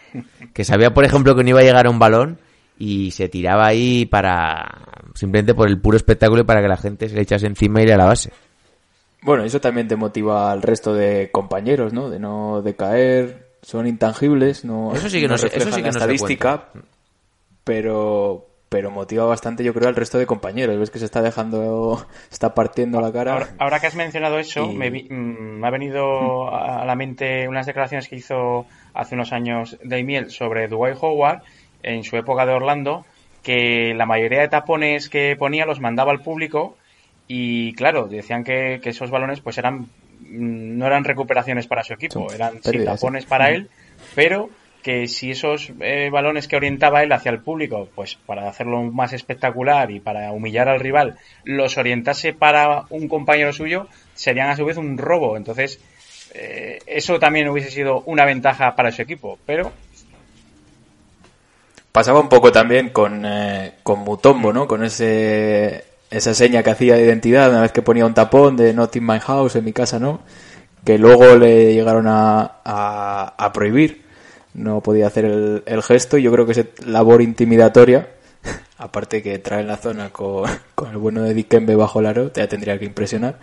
Que 0.53 0.65
sabía, 0.65 0.93
por 0.93 1.05
ejemplo, 1.05 1.35
que 1.35 1.43
no 1.45 1.51
iba 1.51 1.61
a 1.61 1.65
llegar 1.65 1.87
a 1.87 1.91
un 1.91 1.99
balón 1.99 2.39
y 2.79 3.13
se 3.13 3.29
tiraba 3.29 3.67
ahí 3.67 4.05
para 4.07 4.67
simplemente 5.15 5.55
por 5.55 5.69
el 5.69 5.81
puro 5.81 5.97
espectáculo 5.97 6.43
y 6.43 6.45
para 6.45 6.61
que 6.61 6.69
la 6.69 6.77
gente 6.77 7.09
se 7.09 7.15
le 7.15 7.23
echase 7.23 7.47
encima 7.47 7.81
y 7.81 7.87
le 7.87 7.95
a 7.95 7.97
la 7.97 8.07
base. 8.07 8.33
bueno, 9.23 9.45
eso 9.45 9.61
también 9.61 9.87
te 9.89 9.95
motiva 9.97 10.51
al 10.51 10.61
resto 10.61 10.93
de 10.93 11.31
compañeros, 11.31 11.93
¿no? 11.93 12.11
De 12.11 12.19
no 12.19 12.61
decaer, 12.63 13.53
son 13.63 13.87
intangibles, 13.87 14.65
no 14.65 14.93
Eso 14.93 15.09
sí 15.09 15.21
que 15.21 15.29
no 15.29 15.39
se- 15.39 15.47
eso 15.57 15.71
sí 15.71 15.77
que 15.77 15.87
no 15.87 15.93
se 15.93 15.99
estadística, 16.01 16.65
pero 17.63 18.47
pero 18.75 18.91
motiva 18.91 19.25
bastante, 19.25 19.63
yo 19.63 19.73
creo, 19.73 19.87
al 19.89 19.95
resto 19.95 20.19
de 20.19 20.27
compañeros. 20.27 20.77
Ves 20.77 20.91
que 20.91 20.99
se 20.99 21.05
está 21.05 21.23
dejando, 21.23 21.97
se 21.99 22.05
está 22.33 22.57
partiendo 22.57 23.01
la 23.01 23.13
cara. 23.13 23.35
Ahora, 23.35 23.49
ahora 23.61 23.79
que 23.79 23.87
has 23.87 23.95
mencionado 23.95 24.41
eso, 24.41 24.67
Y- 24.67 24.75
me, 24.75 24.91
vi- 24.91 25.07
mm, 25.09 25.61
me 25.61 25.67
ha 25.69 25.71
venido 25.71 26.53
a 26.53 26.85
la 26.85 26.97
mente 26.97 27.47
unas 27.47 27.67
declaraciones 27.67 28.09
que 28.09 28.17
hizo 28.17 28.67
hace 28.93 29.15
unos 29.15 29.33
años 29.33 29.79
Daimiel 29.85 30.29
sobre 30.33 30.67
Dwight 30.67 30.97
Howard 31.01 31.43
en 31.85 32.03
su 32.03 32.17
época 32.17 32.47
de 32.47 32.53
Orlando, 32.53 33.07
que 33.45 33.95
la 33.95 34.07
mayoría 34.07 34.41
de 34.41 34.49
tapones 34.49 35.09
que 35.09 35.37
ponía 35.39 35.67
los 35.67 35.79
mandaba 35.79 36.11
al 36.11 36.23
público 36.23 36.77
y 37.29 37.75
claro, 37.75 38.09
decían 38.09 38.43
que, 38.43 38.81
que 38.83 38.91
esos 38.91 39.13
balones 39.13 39.41
pues 39.41 39.57
eran 39.57 39.83
mm, 39.83 40.79
no 40.79 40.87
eran 40.89 41.05
recuperaciones 41.05 41.69
para 41.69 41.85
su 41.85 41.93
equipo, 41.93 42.33
eran 42.33 42.55
sí, 42.55 42.63
pérdidas, 42.73 43.01
tapones 43.01 43.25
para 43.25 43.51
él, 43.51 43.71
pero 44.17 44.49
que 44.85 45.09
si 45.09 45.31
esos 45.31 45.73
eh, 45.81 46.11
balones 46.13 46.47
que 46.47 46.57
orientaba 46.57 47.03
él 47.03 47.11
hacia 47.13 47.31
el 47.31 47.41
público, 47.41 47.89
pues 47.95 48.17
para 48.27 48.47
hacerlo 48.49 48.83
más 48.83 49.15
espectacular 49.15 49.91
y 49.91 49.99
para 49.99 50.31
humillar 50.31 50.69
al 50.69 50.79
rival, 50.79 51.17
los 51.43 51.79
orientase 51.79 52.35
para 52.35 52.85
un 52.91 53.09
compañero 53.09 53.53
suyo, 53.55 53.89
serían 54.13 54.51
a 54.51 54.57
su 54.57 54.67
vez 54.67 54.77
un 54.77 54.99
robo. 54.99 55.39
Entonces, 55.39 55.81
eh, 56.35 56.81
eso 56.87 57.19
también 57.19 57.49
hubiese 57.49 57.71
sido 57.71 58.03
una 58.03 58.27
ventaja 58.27 58.77
para 58.77 58.93
su 58.93 59.01
equipo. 59.01 59.39
Pero, 59.47 59.73
Pasaba 61.91 62.19
un 62.19 62.29
poco 62.29 62.51
también 62.51 62.91
con, 62.91 63.25
eh, 63.25 63.75
con 63.85 64.01
Mutombo, 64.01 64.53
¿no? 64.53 64.67
Con 64.67 64.85
ese 64.85 65.85
esa 66.11 66.35
seña 66.35 66.63
que 66.63 66.71
hacía 66.71 66.97
de 66.97 67.05
identidad 67.05 67.51
una 67.51 67.63
vez 67.63 67.73
que 67.73 67.83
ponía 67.83 68.05
un 68.05 68.15
tapón 68.15 68.57
de 68.57 68.75
Not 68.75 68.97
in 68.97 69.07
my 69.07 69.21
house, 69.21 69.57
en 69.57 69.65
mi 69.65 69.73
casa, 69.73 69.99
¿no? 69.99 70.21
Que 70.85 70.99
luego 70.99 71.37
le 71.37 71.73
llegaron 71.73 72.07
a, 72.09 72.57
a, 72.65 73.35
a 73.39 73.53
prohibir. 73.53 74.04
No 74.55 74.81
podía 74.81 75.09
hacer 75.09 75.25
el, 75.25 75.83
gesto 75.83 76.17
yo 76.17 76.31
creo 76.33 76.47
que 76.47 76.53
esa 76.53 76.65
labor 76.87 77.23
intimidatoria, 77.23 78.09
aparte 78.79 79.23
que 79.23 79.39
trae 79.39 79.61
en 79.61 79.69
la 79.69 79.77
zona 79.77 80.11
con, 80.13 80.49
el 80.91 80.97
bueno 80.97 81.23
de 81.23 81.35
Dikembe 81.35 81.77
bajo 81.77 82.01
el 82.01 82.07
aro, 82.07 82.31
te 82.31 82.47
tendría 82.47 82.79
que 82.79 82.87
impresionar. 82.87 83.39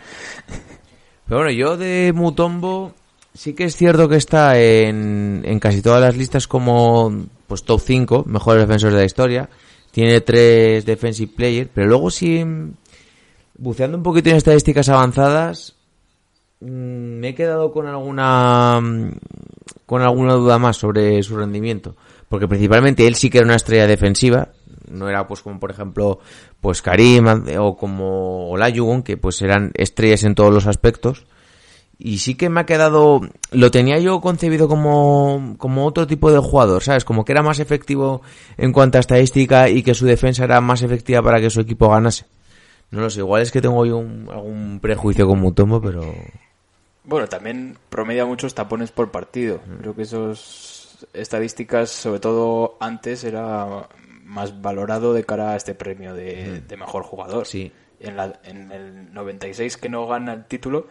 Pero 1.28 1.42
bueno, 1.42 1.52
yo 1.52 1.78
de 1.78 2.12
Mutombo 2.16 2.94
sí 3.34 3.54
que 3.54 3.66
es 3.66 3.76
cierto 3.76 4.10
que 4.10 4.18
está 4.18 4.60
en, 4.60 5.44
en 5.46 5.60
casi 5.60 5.82
todas 5.82 6.02
las 6.02 6.18
listas 6.18 6.48
como 6.48 7.26
pues 7.48 7.64
top 7.64 7.82
5 7.82 8.24
mejores 8.28 8.64
defensores 8.64 8.96
de 8.96 9.00
la 9.02 9.06
historia. 9.06 9.50
Tiene 9.92 10.22
tres 10.22 10.86
defensive 10.86 11.34
players, 11.36 11.70
pero 11.74 11.88
luego 11.88 12.10
sí 12.10 12.46
buceando 13.58 13.98
un 13.98 14.04
poquito 14.04 14.30
en 14.30 14.38
estadísticas 14.38 14.90
avanzadas 14.90 15.76
mm, 16.62 17.20
me 17.20 17.30
he 17.30 17.36
quedado 17.36 17.72
con 17.72 17.88
alguna 17.88 18.80
mm, 18.82 19.12
con 19.92 20.04
alguna 20.04 20.36
duda 20.36 20.58
más 20.58 20.78
sobre 20.78 21.22
su 21.22 21.36
rendimiento, 21.36 21.98
porque 22.30 22.48
principalmente 22.48 23.08
él 23.08 23.16
sí 23.16 23.30
que 23.30 23.40
era 23.40 23.46
una 23.46 23.58
estrella 23.58 23.88
defensiva, 23.88 24.48
no 24.90 25.10
era 25.10 25.28
pues 25.28 25.42
como 25.42 25.60
por 25.60 25.70
ejemplo 25.70 26.20
pues 26.62 26.82
Karim 26.82 27.26
o 27.60 27.76
como 27.76 28.52
Olajuwon 28.52 29.04
que 29.04 29.18
pues 29.18 29.42
eran 29.42 29.72
estrellas 29.74 30.24
en 30.24 30.34
todos 30.34 30.54
los 30.54 30.66
aspectos. 30.66 31.26
Y 32.00 32.20
sí 32.20 32.36
que 32.36 32.48
me 32.48 32.62
ha 32.62 32.66
quedado 32.66 33.20
lo 33.52 33.70
tenía 33.70 34.00
yo 34.00 34.22
concebido 34.22 34.70
como 34.70 35.56
como 35.58 35.86
otro 35.86 36.08
tipo 36.08 36.32
de 36.32 36.40
jugador 36.40 36.82
sabes 36.84 37.04
como 37.04 37.26
que 37.26 37.34
era 37.34 37.44
más 37.44 37.60
efectivo 37.60 38.22
en 38.56 38.72
cuanto 38.72 38.98
a 38.98 39.02
estadística 39.02 39.68
y 39.68 39.84
que 39.84 39.94
su 39.94 40.06
defensa 40.06 40.46
era 40.46 40.62
más 40.62 40.84
efectiva 40.84 41.22
para 41.22 41.42
que 41.42 41.50
su 41.50 41.60
equipo 41.60 41.90
ganase. 41.90 42.28
No 42.92 43.02
lo 43.02 43.10
sé 43.10 43.20
igual 43.20 43.42
es 43.42 43.52
que 43.52 43.60
tengo 43.60 43.86
yo 43.86 43.98
un, 43.98 44.30
algún 44.32 44.80
prejuicio 44.82 45.28
con 45.28 45.42
Mutombo 45.42 45.82
pero 45.82 46.02
Bueno, 47.04 47.28
también 47.28 47.78
promedia 47.90 48.26
muchos 48.26 48.54
tapones 48.54 48.92
por 48.92 49.12
partido. 49.12 49.60
Creo 49.80 49.96
que 49.96 50.04
esos 50.04 51.08
estadísticas, 51.14 51.90
sobre 51.90 52.20
todo 52.20 52.78
antes, 52.80 53.24
era 53.24 53.88
más 54.24 54.62
valorado 54.62 55.14
de 55.14 55.24
cara 55.24 55.52
a 55.52 55.56
este 55.56 55.74
premio 55.76 56.14
de, 56.14 56.62
de 56.62 56.78
mejor 56.78 57.04
jugador. 57.04 57.46
Sí. 57.48 57.72
En, 58.00 58.18
la, 58.18 58.40
en 58.44 58.72
el 58.72 59.14
96 59.14 59.78
que 59.78 59.90
no 59.90 60.08
gana 60.08 60.34
el 60.34 60.46
título, 60.46 60.88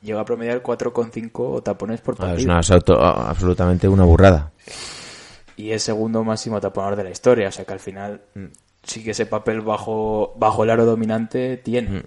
llega 0.00 0.20
a 0.20 0.24
promediar 0.24 0.62
4,5 0.62 1.62
tapones 1.62 2.00
por 2.00 2.14
Ah, 2.18 2.24
es 2.24 2.28
partido. 2.30 2.50
una, 2.50 2.60
es 2.60 2.70
auto- 2.70 2.98
ah, 3.00 3.30
absolutamente 3.30 3.88
una 3.88 4.04
burrada 4.04 4.50
Y 5.56 5.70
es 5.70 5.82
segundo 5.82 6.22
máximo 6.24 6.60
taponador 6.60 6.96
de 6.96 7.04
la 7.04 7.10
historia. 7.10 7.48
O 7.48 7.52
sea 7.52 7.64
que 7.64 7.72
al 7.72 7.80
final 7.80 8.20
sí 8.82 9.02
que 9.04 9.12
ese 9.12 9.26
papel 9.26 9.60
bajo, 9.60 10.34
bajo 10.36 10.64
el 10.64 10.70
aro 10.70 10.84
dominante 10.84 11.56
tiene. 11.56 12.02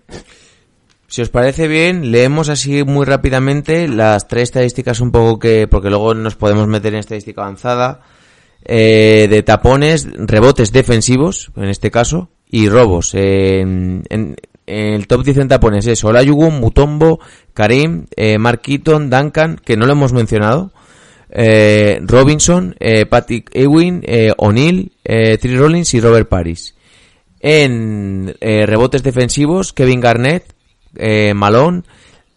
Si 1.07 1.21
os 1.21 1.29
parece 1.29 1.67
bien, 1.67 2.11
leemos 2.11 2.49
así 2.49 2.83
muy 2.83 3.05
rápidamente 3.05 3.87
las 3.87 4.27
tres 4.27 4.43
estadísticas 4.43 4.99
un 5.01 5.11
poco 5.11 5.39
que, 5.39 5.67
porque 5.67 5.89
luego 5.89 6.13
nos 6.15 6.35
podemos 6.35 6.67
meter 6.67 6.93
en 6.93 6.99
estadística 6.99 7.41
avanzada, 7.43 8.01
eh, 8.65 9.27
de 9.29 9.43
tapones, 9.43 10.07
rebotes 10.17 10.71
defensivos, 10.71 11.51
en 11.55 11.65
este 11.69 11.91
caso, 11.91 12.29
y 12.49 12.69
robos. 12.69 13.13
En, 13.13 14.03
en- 14.09 14.35
en 14.67 14.93
el 14.95 15.05
top 15.05 15.23
10 15.23 15.37
en 15.37 15.47
tapones 15.47 15.85
es 15.85 16.03
Olajuwon, 16.03 16.59
Mutombo, 16.59 17.19
Karim, 17.53 18.07
eh, 18.15 18.39
Mark 18.39 18.61
Eaton, 18.65 19.11
Duncan, 19.11 19.61
que 19.63 19.77
no 19.77 19.85
lo 19.85 19.91
hemos 19.91 20.11
mencionado, 20.11 20.71
eh, 21.29 21.99
Robinson, 22.01 22.75
eh, 22.79 23.05
Patrick 23.05 23.51
Ewing, 23.53 24.01
eh, 24.07 24.31
O'Neill, 24.37 24.91
eh, 25.03 25.37
Tree 25.37 25.55
Rollins 25.55 25.93
y 25.93 25.99
Robert 26.01 26.27
Paris. 26.27 26.73
En 27.39 28.35
eh, 28.41 28.65
rebotes 28.65 29.03
defensivos, 29.03 29.71
Kevin 29.71 30.01
Garnett, 30.01 30.54
eh, 30.97 31.33
Malone, 31.33 31.83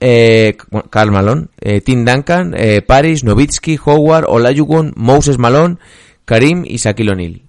eh, 0.01 0.57
Karl 0.91 1.11
Malone, 1.11 1.47
eh, 1.61 1.81
Tim 1.81 2.05
Duncan, 2.05 2.55
eh, 2.57 2.83
Paris, 2.83 3.25
Novitsky, 3.25 3.79
Howard, 3.85 4.27
Olajuwon, 4.29 4.93
Moses 4.97 5.39
Malone, 5.39 5.77
Karim 6.25 6.65
y 6.67 6.77
Shaquille 6.77 7.11
O'Neal. 7.13 7.43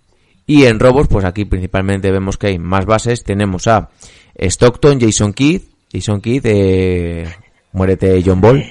Y 0.46 0.66
en 0.66 0.80
robos, 0.80 1.08
pues 1.08 1.26
aquí 1.26 1.46
principalmente 1.46 2.12
vemos 2.12 2.38
que 2.38 2.48
hay 2.48 2.58
más 2.60 2.86
bases. 2.86 3.24
Tenemos 3.24 3.68
a 3.68 3.90
Stockton, 4.36 5.00
Jason 5.00 5.34
Kidd, 5.34 5.62
Jason 5.92 6.22
Kidd, 6.22 6.42
eh, 6.46 7.28
muérete 7.72 8.24
John 8.26 8.42
Ball, 8.42 8.66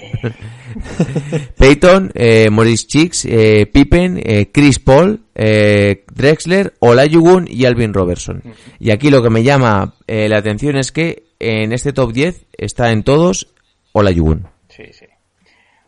Peyton, 1.56 2.10
eh, 2.14 2.48
Maurice 2.50 2.86
Chicks, 2.86 3.24
eh, 3.26 3.66
Pippen, 3.72 4.20
eh, 4.24 4.50
Chris 4.52 4.78
Paul, 4.78 5.20
eh, 5.34 6.04
Drexler, 6.12 6.74
Olajuwon 6.80 7.46
y 7.48 7.64
Alvin 7.64 7.94
Robertson. 7.94 8.42
Y 8.80 8.90
aquí 8.90 9.10
lo 9.10 9.22
que 9.22 9.30
me 9.30 9.42
llama 9.42 9.94
eh, 10.06 10.28
la 10.28 10.38
atención 10.38 10.76
es 10.76 10.92
que 10.92 11.27
en 11.38 11.72
este 11.72 11.92
top 11.92 12.12
10 12.12 12.46
está 12.56 12.90
en 12.90 13.02
todos 13.02 13.52
Olajuwon. 13.92 14.48
Sí, 14.68 14.92
sí. 14.92 15.06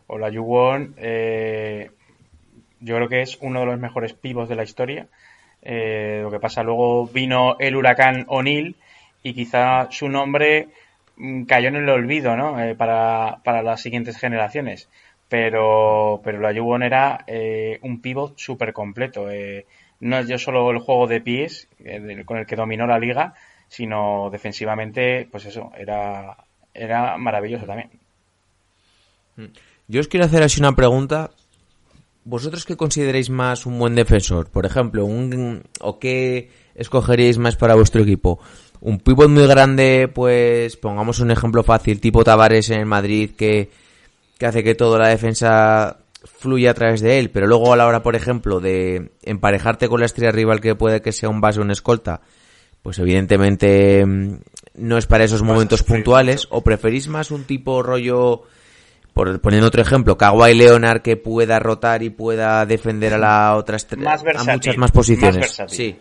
Olajuwon, 0.07 0.95
eh, 0.97 1.91
yo 2.79 2.95
creo 2.95 3.09
que 3.09 3.21
es 3.21 3.37
uno 3.41 3.61
de 3.61 3.65
los 3.65 3.79
mejores 3.79 4.13
pivos 4.13 4.49
de 4.49 4.55
la 4.55 4.63
historia. 4.63 5.07
Eh, 5.61 6.19
lo 6.23 6.31
que 6.31 6.39
pasa, 6.39 6.63
luego 6.63 7.07
vino 7.07 7.55
el 7.59 7.75
huracán 7.75 8.25
O'Neill 8.27 8.75
y 9.23 9.33
quizá 9.33 9.89
su 9.91 10.09
nombre 10.09 10.69
mm, 11.17 11.43
cayó 11.43 11.69
en 11.69 11.75
el 11.75 11.89
olvido, 11.89 12.35
¿no? 12.35 12.59
Eh, 12.61 12.75
para, 12.75 13.39
para 13.43 13.61
las 13.61 13.81
siguientes 13.81 14.17
generaciones. 14.17 14.89
Pero, 15.29 16.19
pero 16.23 16.39
Olajuwon 16.39 16.83
era 16.83 17.23
eh, 17.27 17.79
un 17.83 18.01
pivot 18.01 18.37
súper 18.37 18.73
completo. 18.73 19.31
Eh, 19.31 19.65
no 20.01 20.17
es 20.17 20.27
yo 20.27 20.37
solo 20.37 20.69
el 20.71 20.79
juego 20.79 21.07
de 21.07 21.21
pies 21.21 21.69
eh, 21.85 22.23
con 22.25 22.37
el 22.37 22.45
que 22.45 22.55
dominó 22.55 22.85
la 22.87 22.99
liga, 22.99 23.35
sino 23.71 24.29
defensivamente, 24.29 25.29
pues 25.31 25.45
eso, 25.45 25.71
era, 25.77 26.35
era 26.73 27.17
maravilloso 27.17 27.65
también. 27.65 27.89
Yo 29.87 30.01
os 30.01 30.09
quiero 30.09 30.25
hacer 30.25 30.43
así 30.43 30.59
una 30.59 30.75
pregunta. 30.75 31.31
¿Vosotros 32.25 32.65
qué 32.65 32.75
consideráis 32.75 33.29
más 33.29 33.65
un 33.65 33.79
buen 33.79 33.95
defensor? 33.95 34.49
Por 34.49 34.65
ejemplo, 34.65 35.05
un, 35.05 35.63
¿o 35.79 35.99
qué 35.99 36.51
escogeríais 36.75 37.37
más 37.37 37.55
para 37.55 37.75
vuestro 37.75 38.01
equipo? 38.01 38.41
Un 38.81 38.99
pivot 38.99 39.29
muy 39.29 39.47
grande, 39.47 40.11
pues 40.13 40.75
pongamos 40.75 41.21
un 41.21 41.31
ejemplo 41.31 41.63
fácil, 41.63 42.01
tipo 42.01 42.25
Tavares 42.25 42.69
en 42.71 42.79
el 42.81 42.85
Madrid, 42.85 43.31
que, 43.37 43.71
que 44.37 44.45
hace 44.45 44.65
que 44.65 44.75
toda 44.75 44.99
la 44.99 45.07
defensa 45.07 45.97
fluya 46.25 46.71
a 46.71 46.73
través 46.73 46.99
de 46.99 47.19
él, 47.19 47.29
pero 47.29 47.47
luego 47.47 47.71
a 47.71 47.77
la 47.77 47.87
hora, 47.87 48.03
por 48.03 48.17
ejemplo, 48.17 48.59
de 48.59 49.11
emparejarte 49.23 49.87
con 49.87 50.01
la 50.01 50.07
estrella 50.07 50.33
rival 50.33 50.59
que 50.59 50.75
puede 50.75 51.01
que 51.01 51.13
sea 51.13 51.29
un 51.29 51.39
base 51.39 51.59
o 51.59 51.63
un 51.63 51.71
escolta, 51.71 52.19
pues 52.81 52.99
evidentemente 52.99 54.05
mm, 54.05 54.35
no 54.75 54.97
es 54.97 55.05
para 55.05 55.23
esos 55.23 55.43
momentos 55.43 55.79
sufrir 55.79 55.97
puntuales, 55.97 56.47
o 56.49 56.61
preferís 56.61 57.07
más 57.07 57.31
un 57.31 57.43
tipo 57.43 57.83
rollo 57.83 58.43
por 59.13 59.41
poniendo 59.41 59.67
otro 59.67 59.81
ejemplo, 59.81 60.17
Kawhi 60.17 60.53
Leonard 60.55 61.01
que 61.01 61.17
pueda 61.17 61.59
rotar 61.59 62.01
y 62.01 62.09
pueda 62.09 62.65
defender 62.65 63.13
a 63.13 63.17
la 63.17 63.55
otra 63.57 63.77
estre- 63.77 63.97
Más 63.97 64.21
a 64.21 64.23
versátil, 64.23 64.53
muchas 64.53 64.77
más 64.77 64.91
posiciones. 64.91 65.59
más 65.59 65.71
sí. 65.71 65.99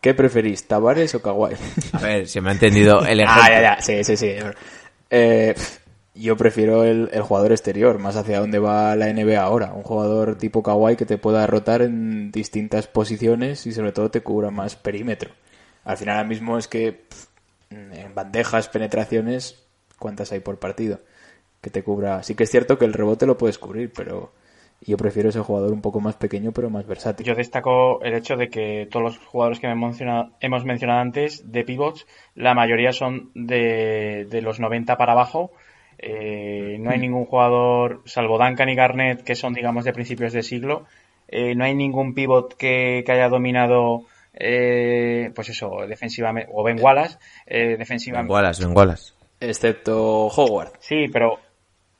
¿Qué 0.00 0.14
preferís, 0.14 0.66
Tavares 0.66 1.14
o 1.14 1.22
Kawhi? 1.22 1.54
A 1.92 1.98
ver, 1.98 2.28
se 2.28 2.40
me 2.40 2.50
ha 2.50 2.52
entendido 2.52 3.04
el 3.06 3.20
ejemplo. 3.20 3.42
ah, 3.44 3.50
ya, 3.50 3.60
ya, 3.62 3.80
sí, 3.80 4.04
sí, 4.04 4.16
sí. 4.16 4.30
Eh, 5.10 5.54
yo 6.18 6.36
prefiero 6.36 6.84
el, 6.84 7.10
el 7.12 7.22
jugador 7.22 7.52
exterior, 7.52 7.98
más 7.98 8.16
hacia 8.16 8.40
dónde 8.40 8.58
va 8.58 8.96
la 8.96 9.12
NBA 9.12 9.40
ahora. 9.40 9.72
Un 9.72 9.82
jugador 9.82 10.36
tipo 10.36 10.62
Kawhi 10.62 10.96
que 10.96 11.06
te 11.06 11.18
pueda 11.18 11.46
rotar 11.46 11.82
en 11.82 12.30
distintas 12.30 12.86
posiciones 12.86 13.66
y 13.66 13.72
sobre 13.72 13.92
todo 13.92 14.10
te 14.10 14.22
cubra 14.22 14.50
más 14.50 14.76
perímetro. 14.76 15.30
Al 15.84 15.96
final 15.96 16.16
ahora 16.16 16.28
mismo 16.28 16.58
es 16.58 16.68
que 16.68 17.04
en 17.70 18.14
bandejas, 18.14 18.68
penetraciones, 18.68 19.66
¿cuántas 19.98 20.32
hay 20.32 20.40
por 20.40 20.58
partido? 20.58 21.00
Que 21.60 21.70
te 21.70 21.82
cubra. 21.82 22.22
Sí 22.22 22.34
que 22.34 22.44
es 22.44 22.50
cierto 22.50 22.78
que 22.78 22.84
el 22.84 22.92
rebote 22.92 23.26
lo 23.26 23.38
puedes 23.38 23.58
cubrir, 23.58 23.92
pero 23.94 24.32
yo 24.80 24.96
prefiero 24.96 25.30
ese 25.30 25.40
jugador 25.40 25.72
un 25.72 25.80
poco 25.80 26.00
más 26.00 26.16
pequeño 26.16 26.52
pero 26.52 26.70
más 26.70 26.86
versátil. 26.86 27.26
Yo 27.26 27.34
destaco 27.34 28.02
el 28.02 28.14
hecho 28.14 28.36
de 28.36 28.48
que 28.48 28.86
todos 28.90 29.04
los 29.04 29.18
jugadores 29.18 29.60
que 29.60 29.68
hemos 29.68 30.64
mencionado 30.64 31.00
antes 31.00 31.50
de 31.50 31.64
pivots, 31.64 32.06
la 32.34 32.54
mayoría 32.54 32.92
son 32.92 33.30
de, 33.34 34.26
de 34.28 34.42
los 34.42 34.60
90 34.60 34.96
para 34.96 35.12
abajo. 35.12 35.52
Eh, 35.98 36.76
no 36.80 36.90
hay 36.90 36.98
ningún 36.98 37.24
jugador, 37.24 38.02
salvo 38.04 38.38
Duncan 38.38 38.68
y 38.68 38.74
Garnett, 38.74 39.22
que 39.24 39.34
son, 39.34 39.54
digamos, 39.54 39.84
de 39.84 39.92
principios 39.92 40.32
de 40.32 40.42
siglo. 40.42 40.86
eh, 41.28 41.54
no 41.54 41.64
hay 41.64 41.74
ningún 41.74 42.14
pivot 42.14 42.54
que, 42.56 43.02
que 43.04 43.12
haya 43.12 43.28
dominado, 43.28 44.02
eh, 44.34 45.30
pues 45.34 45.48
eso, 45.48 45.86
defensivamente, 45.88 46.50
o 46.54 46.62
Ben 46.62 46.78
Wallace, 46.80 47.18
eh, 47.46 47.76
defensivamente. 47.78 48.28
Bengualas, 48.28 48.60
Bengualas. 48.60 49.14
Excepto 49.40 50.26
Howard. 50.28 50.72
Sí, 50.80 51.06
pero 51.12 51.38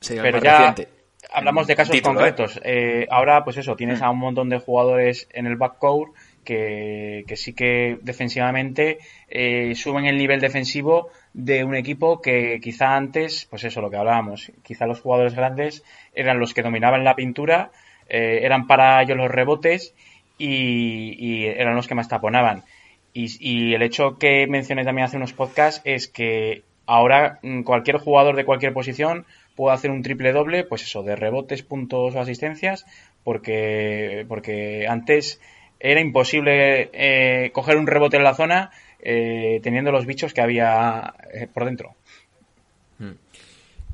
pero 0.09 0.41
ya 0.41 0.59
reciente. 0.59 0.89
hablamos 1.33 1.67
de 1.67 1.75
casos 1.77 1.93
Título, 1.93 2.13
¿eh? 2.13 2.17
concretos. 2.35 2.61
Eh, 2.65 3.07
ahora, 3.11 3.43
pues 3.45 3.57
eso, 3.57 3.75
tienes 3.77 4.01
a 4.03 4.11
un 4.11 4.19
montón 4.19 4.49
de 4.49 4.59
jugadores 4.59 5.29
en 5.33 5.47
el 5.47 5.57
backcourt 5.57 6.13
que, 6.45 7.25
que 7.27 7.37
sí 7.37 7.53
que 7.55 7.99
defensivamente 8.03 8.99
eh, 9.29 9.75
suben 9.75 10.07
el 10.07 10.17
nivel 10.17 10.41
defensivo 10.41 11.09
de 11.37 11.64
un 11.64 11.75
equipo 11.75 12.22
que 12.22 12.61
quizá 12.62 12.96
antes, 12.96 13.46
pues 13.51 13.62
eso, 13.64 13.83
lo 13.83 13.90
que 13.90 13.99
hablábamos, 13.99 14.51
quizá 14.62 14.87
los 14.87 15.03
jugadores 15.03 15.35
grandes 15.35 15.85
eran 16.14 16.40
los 16.40 16.55
que 16.55 16.62
dominaban 16.62 17.05
la 17.05 17.14
pintura, 17.14 17.72
eh, 18.09 18.40
eran 18.42 18.66
para 18.66 19.03
ellos 19.03 19.18
los 19.18 19.31
rebotes 19.31 19.94
y, 20.38 21.44
eran 21.44 21.77
los 21.77 21.87
que 21.87 21.94
más 21.94 22.09
taponaban. 22.09 22.64
Y, 23.12 23.27
y 23.38 23.75
el 23.75 23.83
hecho 23.83 24.16
que 24.16 24.46
mencioné 24.46 24.85
también 24.85 25.05
hace 25.05 25.18
unos 25.18 25.35
podcasts 25.35 25.83
es 25.85 26.09
que 26.09 26.62
ahora 26.87 27.38
mm, 27.42 27.64
cualquier 27.64 27.99
jugador 27.99 28.35
de 28.35 28.46
cualquier 28.46 28.72
posición 28.72 29.27
puede 29.57 29.75
hacer 29.75 29.90
un 29.90 30.03
triple 30.03 30.33
doble, 30.33 30.64
pues 30.64 30.85
eso, 30.85 31.03
de 31.03 31.16
rebotes, 31.16 31.62
puntos 31.62 32.14
o 32.14 32.20
asistencias, 32.20 32.87
porque, 33.25 34.25
porque 34.27 34.87
antes 34.88 35.38
era 35.81 36.01
imposible 36.01 36.88
eh, 36.94 37.51
coger 37.53 37.77
un 37.77 37.87
rebote 37.87 38.16
en 38.16 38.25
la 38.25 38.33
zona 38.33 38.70
eh, 39.01 39.61
teniendo 39.63 39.93
los 39.93 40.07
bichos 40.07 40.33
que 40.33 40.41
había 40.41 41.15
eh, 41.33 41.47
por 41.53 41.65
dentro. 41.65 41.95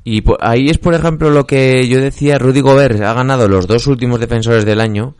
Y 0.05 0.21
ahí 0.41 0.67
es, 0.69 0.77
por 0.79 0.93
ejemplo, 0.95 1.29
lo 1.29 1.47
que 1.47 1.87
yo 1.87 2.01
decía, 2.01 2.37
Rudy 2.37 2.59
Gobert 2.59 3.01
ha 3.01 3.13
ganado 3.13 3.47
los 3.47 3.67
dos 3.67 3.87
últimos 3.87 4.19
defensores 4.19 4.65
del 4.65 4.81
año 4.81 5.15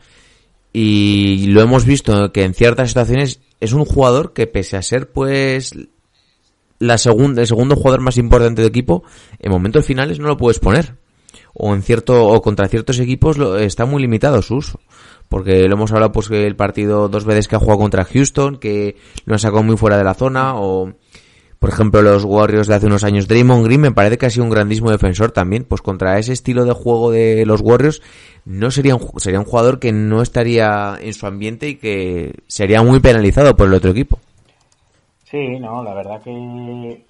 y 0.74 1.46
lo 1.48 1.62
hemos 1.62 1.86
visto 1.86 2.32
que 2.34 2.44
en 2.44 2.54
ciertas 2.54 2.90
situaciones 2.90 3.40
es 3.62 3.72
un 3.72 3.86
jugador 3.86 4.34
que 4.34 4.48
pese 4.48 4.76
a 4.76 4.82
ser 4.82 5.10
pues 5.10 5.74
la 6.80 6.98
segunda, 6.98 7.42
el 7.42 7.48
segundo 7.48 7.76
jugador 7.76 8.02
más 8.02 8.18
importante 8.18 8.62
del 8.62 8.70
equipo, 8.70 9.04
en 9.40 9.52
momentos 9.52 9.86
finales 9.86 10.20
no 10.20 10.28
lo 10.28 10.38
puedes 10.38 10.60
poner. 10.60 10.96
O 11.54 11.74
en 11.74 11.82
cierto, 11.84 12.28
o 12.28 12.42
contra 12.42 12.68
ciertos 12.68 13.00
equipos 13.00 13.38
lo- 13.38 13.58
está 13.58 13.86
muy 13.86 14.02
limitado 14.02 14.42
su 14.42 14.56
uso. 14.56 14.80
Porque 15.30 15.68
lo 15.68 15.76
hemos 15.76 15.92
hablado 15.92 16.12
pues 16.12 16.28
que 16.30 16.46
el 16.46 16.56
partido 16.56 17.08
dos 17.10 17.26
veces 17.26 17.48
que 17.48 17.56
ha 17.56 17.60
jugado 17.60 17.80
contra 17.80 18.06
Houston, 18.06 18.58
que 18.58 18.98
lo 19.26 19.36
ha 19.36 19.40
sacado 19.40 19.64
muy 19.64 19.78
fuera 19.78 19.98
de 19.98 20.04
la 20.04 20.14
zona, 20.14 20.56
o 20.60 20.94
por 21.60 21.70
ejemplo, 21.70 22.02
los 22.02 22.26
Warriors 22.26 22.68
de 22.68 22.76
hace 22.76 22.88
unos 22.88 23.06
años, 23.06 23.28
Draymond 23.30 23.64
Green 23.66 23.80
me 23.80 23.92
parece 23.94 24.18
que 24.18 24.26
ha 24.26 24.30
sido 24.30 24.44
un 24.44 24.50
grandísimo 24.50 24.92
defensor 24.92 25.32
también. 25.32 25.64
Pues 25.64 25.82
contra 25.82 26.20
ese 26.20 26.34
estilo 26.34 26.66
de 26.66 26.74
juego 26.74 27.10
de 27.10 27.46
los 27.46 27.62
Warriors, 27.62 28.02
no 28.44 28.70
sería 28.70 28.96
un, 28.96 29.08
sería 29.18 29.40
un 29.40 29.46
jugador 29.46 29.80
que 29.80 29.94
no 29.94 30.22
estaría 30.22 30.98
en 31.02 31.14
su 31.14 31.26
ambiente 31.26 31.70
y 31.70 31.76
que 31.76 32.34
sería 32.48 32.82
muy 32.84 33.00
penalizado 33.00 33.56
por 33.56 33.68
el 33.70 33.76
otro 33.76 33.92
equipo. 33.92 34.20
Sí, 35.32 35.58
no, 35.60 35.82
la 35.84 35.94
verdad 35.94 36.22
que 36.22 37.06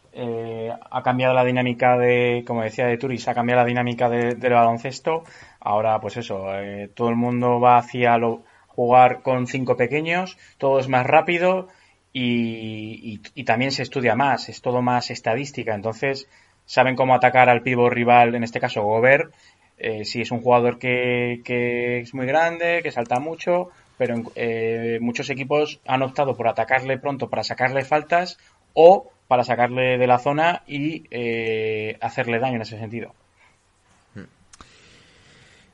ha 0.94 1.02
cambiado 1.04 1.34
la 1.34 1.44
dinámica 1.44 1.98
de, 1.98 2.44
como 2.48 2.64
decía 2.64 2.86
de 2.86 2.98
Turis, 2.98 3.28
ha 3.28 3.34
cambiado 3.34 3.62
la 3.62 3.68
dinámica 3.68 4.10
de- 4.10 4.36
del 4.36 4.54
baloncesto. 4.54 5.24
Ahora, 5.60 6.00
pues 6.00 6.18
eso, 6.18 6.54
eh, 6.56 6.90
todo 6.94 7.10
el 7.10 7.16
mundo 7.16 7.60
va 7.60 7.78
hacia 7.78 8.18
lo, 8.18 8.44
jugar 8.68 9.22
con 9.22 9.48
cinco 9.48 9.76
pequeños, 9.78 10.38
todo 10.58 10.80
es 10.80 10.88
más 10.88 11.06
rápido 11.06 11.68
y, 12.12 13.20
también 13.46 13.72
se 13.72 13.84
estudia 13.84 14.16
más, 14.16 14.50
es 14.50 14.62
todo 14.62 14.82
más 14.82 15.10
estadística. 15.10 15.74
Entonces, 15.74 16.28
saben 16.66 16.96
cómo 16.96 17.16
atacar 17.16 17.50
al 17.50 17.62
pivo 17.64 17.90
rival, 17.90 18.36
en 18.36 18.44
este 18.44 18.60
caso 18.60 18.84
Gobert. 18.84 19.34
Eh, 19.78 20.06
si 20.06 20.22
es 20.22 20.32
un 20.32 20.42
jugador 20.42 20.78
que, 20.80 21.42
que 21.44 22.00
es 22.02 22.14
muy 22.14 22.26
grande, 22.28 22.82
que 22.84 22.92
salta 22.92 23.20
mucho, 23.20 23.70
pero 23.98 24.16
eh, 24.36 25.00
muchos 25.02 25.30
equipos 25.30 25.80
han 25.88 26.04
optado 26.04 26.36
por 26.38 26.48
atacarle 26.48 26.98
pronto 27.00 27.30
para 27.30 27.44
sacarle 27.44 27.84
faltas 27.84 28.38
o 28.74 29.12
para 29.34 29.43
sacarle 29.43 29.98
de 29.98 30.06
la 30.06 30.19
zona 30.19 30.62
y 30.67 31.08
eh, 31.10 31.98
hacerle 32.02 32.38
daño 32.38 32.58
en 32.58 32.62
ese 32.62 32.78
sentido. 32.78 33.15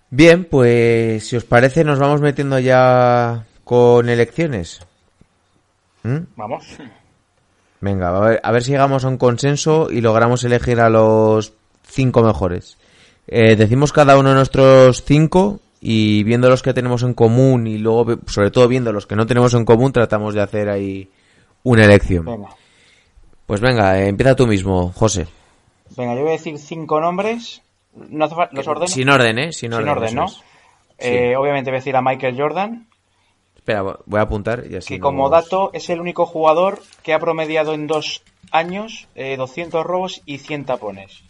Bien, 0.10 0.45
pues 0.45 1.28
si 1.28 1.36
os 1.36 1.43
parece 1.43 1.84
nos 1.84 2.00
vamos 2.00 2.22
metiendo 2.22 2.58
ya 2.58 3.43
con 3.65 4.08
elecciones. 4.08 4.80
¿Mm? 6.04 6.19
Vamos. 6.38 6.78
Venga, 7.82 8.15
a 8.15 8.19
ver, 8.22 8.39
a 8.41 8.52
ver 8.54 8.63
si 8.63 8.72
llegamos 8.72 9.04
a 9.04 9.10
un 9.10 9.17
consenso 9.17 9.91
y 9.91 10.00
logramos 10.00 10.41
elegir 10.45 10.80
a 10.80 10.89
los 10.89 11.52
cinco 11.84 12.24
mejores. 12.24 12.78
Eh, 13.28 13.58
decimos 13.58 13.91
cada 13.91 14.17
uno 14.17 14.30
de 14.30 14.36
nuestros 14.36 15.04
cinco 15.04 15.60
y 15.82 16.24
viendo 16.24 16.50
los 16.50 16.63
que 16.63 16.74
tenemos 16.74 17.04
en 17.04 17.13
común 17.13 17.67
y 17.67 17.78
luego, 17.78 18.19
sobre 18.28 18.52
todo 18.52 18.69
viendo 18.69 18.93
los 18.93 19.06
que 19.06 19.17
no 19.17 19.28
tenemos 19.28 19.54
en 19.54 19.65
común, 19.65 19.91
tratamos 19.91 20.34
de 20.34 20.43
hacer 20.43 20.69
ahí 20.69 21.10
una 21.63 21.84
elección. 21.84 22.24
Venga. 22.24 22.56
Pues 23.50 23.62
venga, 23.62 24.00
empieza 24.00 24.36
tú 24.36 24.46
mismo, 24.46 24.92
José. 24.94 25.26
Venga, 25.98 26.14
yo 26.14 26.22
voy 26.22 26.30
a 26.30 26.34
decir 26.34 26.60
cinco 26.60 27.02
nombres. 27.02 27.64
No 27.96 28.26
hace 28.26 28.36
los 28.52 28.68
ordeno. 28.68 28.88
Sin 28.88 29.10
orden, 29.10 29.40
¿eh? 29.40 29.52
Sin 29.52 29.72
Sin 29.74 29.88
orden, 29.90 30.14
¿no? 30.14 30.28
Eh, 31.00 31.36
obviamente 31.36 31.72
voy 31.72 31.78
a 31.78 31.80
decir 31.80 31.96
a 31.96 32.02
Michael 32.04 32.40
Jordan, 32.40 32.86
Espera, 33.56 33.82
voy 34.06 34.20
a 34.20 34.22
apuntar 34.22 34.66
y 34.70 34.76
así 34.76 34.94
que 34.94 35.00
no- 35.00 35.04
como 35.06 35.30
dato 35.32 35.72
es 35.74 35.90
el 35.90 36.00
único 36.00 36.28
jugador 36.28 36.80
que 37.02 37.12
ha 37.14 37.20
promediado 37.20 37.74
en 37.74 37.88
dos 37.88 38.22
años 38.52 39.08
eh, 39.16 39.36
200 39.36 39.84
robos 39.84 40.22
y 40.28 40.38
100 40.38 40.66
tapones. 40.66 41.24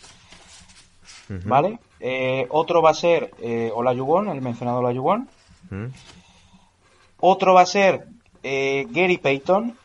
¿Vale? 1.46 1.80
Eh, 2.02 2.48
otro 2.50 2.82
va 2.82 2.90
a 2.90 2.94
ser 2.96 3.32
eh, 3.42 3.72
Olajuwon, 3.74 4.28
el 4.28 4.42
mencionado 4.42 4.80
Olajuwon. 4.80 5.30
¿Mm? 5.70 5.86
Otro 7.22 7.54
va 7.54 7.62
a 7.62 7.66
ser 7.66 8.08
Gary 8.44 9.18
Payton. 9.18 9.78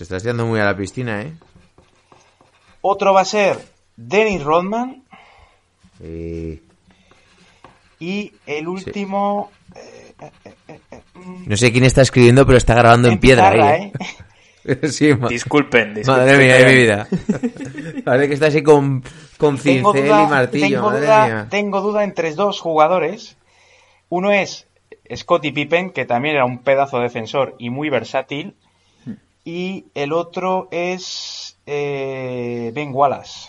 Te 0.00 0.04
estás 0.04 0.22
tirando 0.22 0.46
muy 0.46 0.58
a 0.58 0.64
la 0.64 0.74
piscina, 0.74 1.20
¿eh? 1.20 1.30
Otro 2.80 3.12
va 3.12 3.20
a 3.20 3.24
ser 3.26 3.58
Dennis 3.96 4.42
Rodman. 4.42 5.02
Eh, 6.02 6.62
Y 7.98 8.32
el 8.46 8.66
último... 8.66 9.50
No 11.44 11.54
sé 11.58 11.70
quién 11.70 11.84
está 11.84 12.00
escribiendo, 12.00 12.46
pero 12.46 12.56
está 12.56 12.74
grabando 12.74 13.08
en, 13.10 13.18
piedra 13.20 13.50
pizarra, 13.52 13.72
ahí, 13.74 13.92
¿eh? 14.64 14.88
sí, 14.88 15.12
Disculpen, 15.28 15.92
disculpen. 15.92 16.04
madre 16.06 16.38
mía 16.38 16.54
de 16.56 16.64
mi 16.64 16.74
vida. 16.80 17.06
Parece 18.04 18.28
que 18.28 18.34
está 18.34 18.46
así 18.46 18.62
con, 18.62 19.02
con 19.36 19.58
Tengo 19.58 19.92
cincel 19.92 20.08
duda, 20.08 20.22
y 20.24 20.26
martillo, 20.30 20.66
tengo 20.78 20.82
madre 20.90 21.00
duda- 21.02 21.26
mía. 21.26 21.46
tengo 21.50 21.80
duda 21.82 22.04
entre 22.04 22.34
dos 22.34 22.58
jugadores. 22.60 23.36
Uno 24.08 24.32
es 24.32 24.66
Scottie 25.14 25.52
Pippen, 25.52 25.90
que 25.90 26.06
también 26.06 26.36
era 26.36 26.46
un 26.46 26.60
pedazo 26.60 26.96
de 26.96 27.02
defensor 27.02 27.54
y 27.58 27.68
muy 27.68 27.90
versátil. 27.90 28.54
Y 29.44 29.86
el 29.94 30.12
otro 30.12 30.68
es 30.70 31.58
eh, 31.66 32.70
Ben 32.74 32.90
Wallace. 32.94 33.48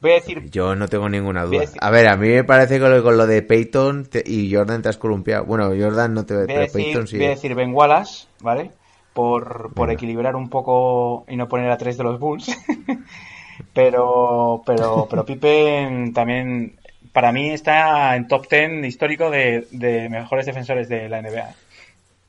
Voy 0.00 0.10
a 0.10 0.14
decir, 0.16 0.50
Yo 0.50 0.74
no 0.76 0.86
tengo 0.88 1.08
ninguna 1.08 1.42
a 1.42 1.44
duda. 1.46 1.60
decir- 1.60 1.78
A 1.80 1.90
ver, 1.90 2.08
a 2.08 2.16
mí 2.18 2.28
me 2.28 2.44
parece 2.44 2.78
que 2.78 3.02
con 3.02 3.16
lo 3.16 3.26
de 3.26 3.40
Peyton 3.40 4.04
te- 4.04 4.22
y 4.26 4.52
Jordan 4.54 4.82
te 4.82 4.90
has 4.90 4.98
columpiado. 4.98 5.44
Bueno, 5.46 5.68
Jordan 5.68 6.12
no 6.12 6.26
te 6.26 6.34
voy 6.36 6.46
pero 6.46 6.60
decir, 6.60 6.72
Peyton 6.84 7.06
sí. 7.06 7.16
voy 7.16 7.26
a 7.26 7.30
decir 7.30 7.54
Ben 7.54 7.72
Wallace, 7.74 8.26
¿vale? 8.40 8.70
Por, 9.14 9.72
por 9.74 9.90
equilibrar 9.90 10.36
un 10.36 10.50
poco 10.50 11.24
y 11.28 11.36
no 11.36 11.48
poner 11.48 11.70
a 11.70 11.78
tres 11.78 11.96
de 11.96 12.04
los 12.04 12.18
Bulls. 12.20 12.46
pero, 13.72 14.62
pero, 14.66 15.06
pero 15.08 15.24
Pippen 15.24 16.12
también, 16.12 16.76
para 17.12 17.32
mí, 17.32 17.50
está 17.50 18.16
en 18.16 18.28
top 18.28 18.46
10 18.48 18.84
histórico 18.84 19.30
de, 19.30 19.66
de 19.70 20.08
mejores 20.08 20.46
defensores 20.46 20.88
de 20.88 21.08
la 21.08 21.22
NBA. 21.22 21.54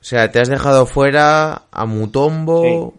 O 0.05 0.07
sea, 0.07 0.29
te 0.31 0.39
has 0.39 0.47
dejado 0.49 0.85
fuera 0.85 1.63
a 1.71 1.85
Mutombo, 1.87 2.93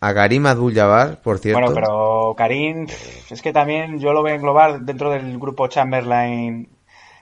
a 0.00 0.12
Karim 0.12 0.44
Abdul-Jabbar, 0.44 1.22
por 1.22 1.38
cierto. 1.38 1.58
Bueno, 1.58 1.74
pero 1.74 2.34
Karim, 2.36 2.86
es 3.30 3.40
que 3.40 3.54
también 3.54 3.98
yo 4.00 4.12
lo 4.12 4.20
voy 4.20 4.32
a 4.32 4.34
englobar 4.34 4.80
dentro 4.82 5.10
del 5.12 5.38
grupo 5.38 5.66
Chamberlain, 5.68 6.68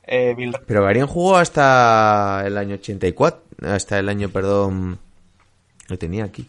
eh, 0.04 0.34
Bill- 0.36 0.56
Pero 0.66 0.82
Karim 0.84 1.06
jugó 1.06 1.36
hasta 1.36 2.42
el 2.44 2.58
año 2.58 2.74
84, 2.74 3.40
hasta 3.62 4.00
el 4.00 4.08
año, 4.08 4.30
perdón, 4.30 4.98
lo 5.86 5.96
tenía 5.96 6.24
aquí. 6.24 6.48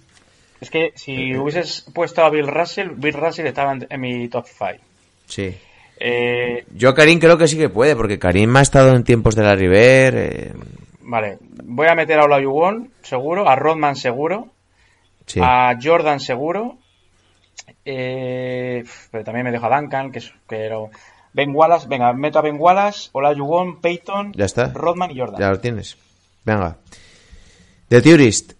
Es 0.59 0.71
que 0.71 0.91
si 0.95 1.37
hubieses 1.37 1.85
puesto 1.93 2.25
a 2.25 2.31
Bill 2.31 2.47
Russell, 2.47 2.89
Bill 2.95 3.13
Russell 3.13 3.45
estaba 3.45 3.73
en, 3.73 3.85
en 3.87 4.01
mi 4.01 4.27
top 4.27 4.47
5. 4.47 4.83
Sí. 5.27 5.55
Eh, 5.99 6.65
Yo 6.73 6.89
a 6.89 6.95
Karim 6.95 7.19
creo 7.19 7.37
que 7.37 7.47
sí 7.47 7.59
que 7.59 7.69
puede, 7.69 7.95
porque 7.95 8.17
Karim 8.17 8.55
ha 8.55 8.61
estado 8.63 8.95
en 8.95 9.03
tiempos 9.03 9.35
de 9.35 9.43
la 9.43 9.53
River. 9.53 10.13
eh, 10.17 10.53
vale, 11.05 11.37
voy 11.63 11.87
a 11.87 11.95
meter 11.95 12.19
a 12.19 12.25
Olajuwon, 12.25 12.91
seguro, 13.01 13.47
a 13.49 13.55
Rodman 13.55 13.95
seguro, 13.95 14.49
sí. 15.25 15.39
a 15.41 15.77
Jordan 15.81 16.19
seguro, 16.19 16.77
eh, 17.85 18.83
pero 19.11 19.23
también 19.23 19.45
me 19.45 19.51
dejo 19.51 19.65
a 19.65 19.79
Duncan, 19.79 20.11
que 20.11 20.19
es 20.19 20.33
que 20.47 20.65
era- 20.65 20.77
Ben 21.33 21.53
Wallace, 21.53 21.87
venga, 21.89 22.13
meto 22.13 22.39
a 22.39 22.41
Ben 22.41 22.55
Wallace, 22.59 23.09
Olajuwon, 23.11 23.81
Peyton, 23.81 24.31
Ya 24.33 24.45
está. 24.45 24.71
Rodman 24.73 25.11
y 25.11 25.19
Jordan. 25.19 25.39
Ya 25.41 25.49
lo 25.49 25.59
tienes. 25.59 25.97
Venga. 26.45 26.77
The 27.89 28.01
Tourist. 28.01 28.53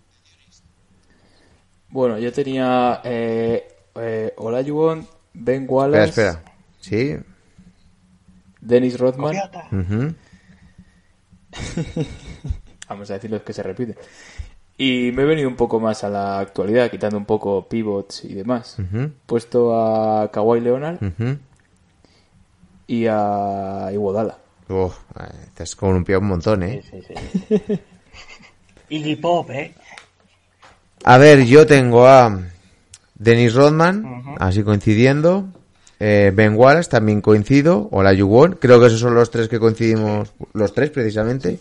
Bueno, 1.89 2.17
yo 2.19 2.34
tenía 2.34 2.99
eh, 3.05 3.65
eh, 3.95 4.34
Olajuwon, 4.38 5.08
Ben 5.34 5.65
Wallace, 5.69 6.10
Espera, 6.10 6.29
espera. 6.31 6.53
Sí. 6.81 7.15
Dennis 8.60 8.99
Rodman. 8.99 9.36
Vamos 12.89 13.09
a 13.09 13.15
decir 13.15 13.31
los 13.31 13.41
que 13.41 13.53
se 13.53 13.63
repiten. 13.63 13.95
Y 14.77 15.11
me 15.13 15.23
he 15.23 15.25
venido 15.25 15.47
un 15.47 15.55
poco 15.55 15.79
más 15.79 16.03
a 16.03 16.09
la 16.09 16.39
actualidad, 16.39 16.91
quitando 16.91 17.17
un 17.17 17.25
poco 17.25 17.67
pivots 17.67 18.25
y 18.25 18.33
demás. 18.33 18.77
Ujú. 18.79 19.11
Puesto 19.25 19.73
a 19.73 20.29
Kawhi 20.31 20.59
Leonard 20.59 20.99
y 22.87 23.05
a 23.07 23.89
Iguodala. 23.93 24.37
Uf, 24.67 24.97
eh, 25.19 25.49
te 25.53 25.63
has 25.63 25.75
columpiado 25.75 26.21
un 26.21 26.27
montón, 26.27 26.63
¿eh? 26.63 26.81
Sí, 26.89 27.01
sí, 27.01 27.13
sí. 27.47 27.79
Iggy 28.89 29.15
Pop, 29.15 29.49
¿eh? 29.51 29.73
A 31.03 31.17
ver, 31.17 31.45
yo 31.45 31.65
tengo 31.65 32.07
a 32.07 32.41
Dennis 33.13 33.53
Rodman, 33.53 34.35
así 34.39 34.63
coincidiendo. 34.63 35.47
Eh, 35.99 36.31
ben 36.34 36.55
Wallace, 36.55 36.89
también 36.89 37.21
coincido. 37.21 37.88
O 37.91 38.03
la 38.03 38.13
Yuwon. 38.13 38.58
Creo 38.60 38.79
que 38.79 38.88
esos 38.88 38.99
son 38.99 39.15
los 39.15 39.31
tres 39.31 39.47
que 39.47 39.60
coincidimos, 39.60 40.34
los 40.53 40.73
tres 40.73 40.89
precisamente. 40.89 41.60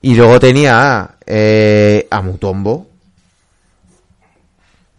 Y 0.00 0.14
luego 0.14 0.38
tenía 0.40 1.00
a, 1.00 1.16
eh, 1.26 2.06
a 2.10 2.22
Mutombo. 2.22 2.86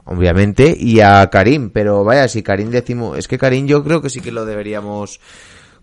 Obviamente. 0.06 0.76
Y 0.78 1.00
a 1.02 1.28
Karim. 1.30 1.70
Pero 1.72 2.04
vaya, 2.04 2.28
si 2.28 2.44
Karim 2.44 2.70
decimos... 2.70 3.18
Es 3.18 3.28
que 3.28 3.38
Karim 3.38 3.66
yo 3.68 3.84
creo 3.84 4.02
que 4.02 4.10
sí 4.10 4.22
que 4.22 4.32
lo 4.32 4.46
deberíamos 4.46 5.20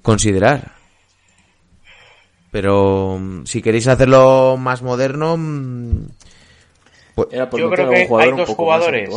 considerar. 0.03 0.73
Pero 2.51 3.19
mm, 3.21 3.45
si 3.47 3.63
queréis 3.63 3.87
hacerlo 3.89 4.57
más 4.57 4.83
moderno... 4.83 5.37
mm, 5.37 6.07
pues- 7.15 7.29
Era 7.33 7.51
por 7.51 7.61
Yo 7.61 7.71
creo 7.71 7.91
que 7.91 8.09
hay 8.19 8.33
dos 8.33 8.51
jugadores 8.51 9.11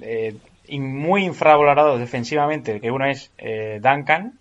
eh, 0.00 0.34
muy 0.80 1.24
infravalorados 1.24 2.00
defensivamente, 2.00 2.80
que 2.80 2.90
uno 2.90 3.06
es 3.06 3.30
eh, 3.38 3.80
Duncan, 3.82 4.38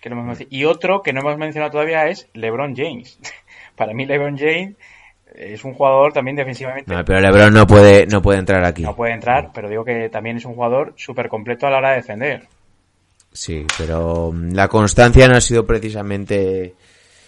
que 0.00 0.10
no 0.10 0.16
hemos 0.16 0.26
mencionado, 0.26 0.56
y 0.56 0.64
otro 0.64 1.02
que 1.02 1.12
no 1.12 1.20
hemos 1.20 1.38
mencionado 1.38 1.72
todavía 1.72 2.06
es 2.08 2.28
LeBron 2.34 2.74
James. 2.76 3.18
Para 3.76 3.92
mí 3.94 4.06
LeBron 4.06 4.38
James 4.38 4.76
es 5.34 5.64
un 5.64 5.74
jugador 5.74 6.12
también 6.12 6.36
defensivamente. 6.36 6.92
No, 6.92 7.04
pero 7.04 7.20
LeBron 7.20 7.52
no 7.52 7.66
puede, 7.66 8.06
no 8.06 8.22
puede 8.22 8.38
entrar 8.38 8.64
aquí. 8.64 8.82
No 8.82 8.96
puede 8.96 9.12
entrar, 9.12 9.50
pero 9.54 9.68
digo 9.68 9.84
que 9.84 10.08
también 10.08 10.36
es 10.36 10.44
un 10.44 10.54
jugador 10.54 10.94
súper 10.96 11.28
completo 11.28 11.66
a 11.66 11.70
la 11.70 11.78
hora 11.78 11.90
de 11.90 11.96
defender. 11.96 12.48
Sí, 13.32 13.66
pero 13.76 14.32
mm, 14.32 14.52
la 14.52 14.68
constancia 14.68 15.28
no 15.28 15.36
ha 15.36 15.40
sido 15.40 15.66
precisamente... 15.66 16.74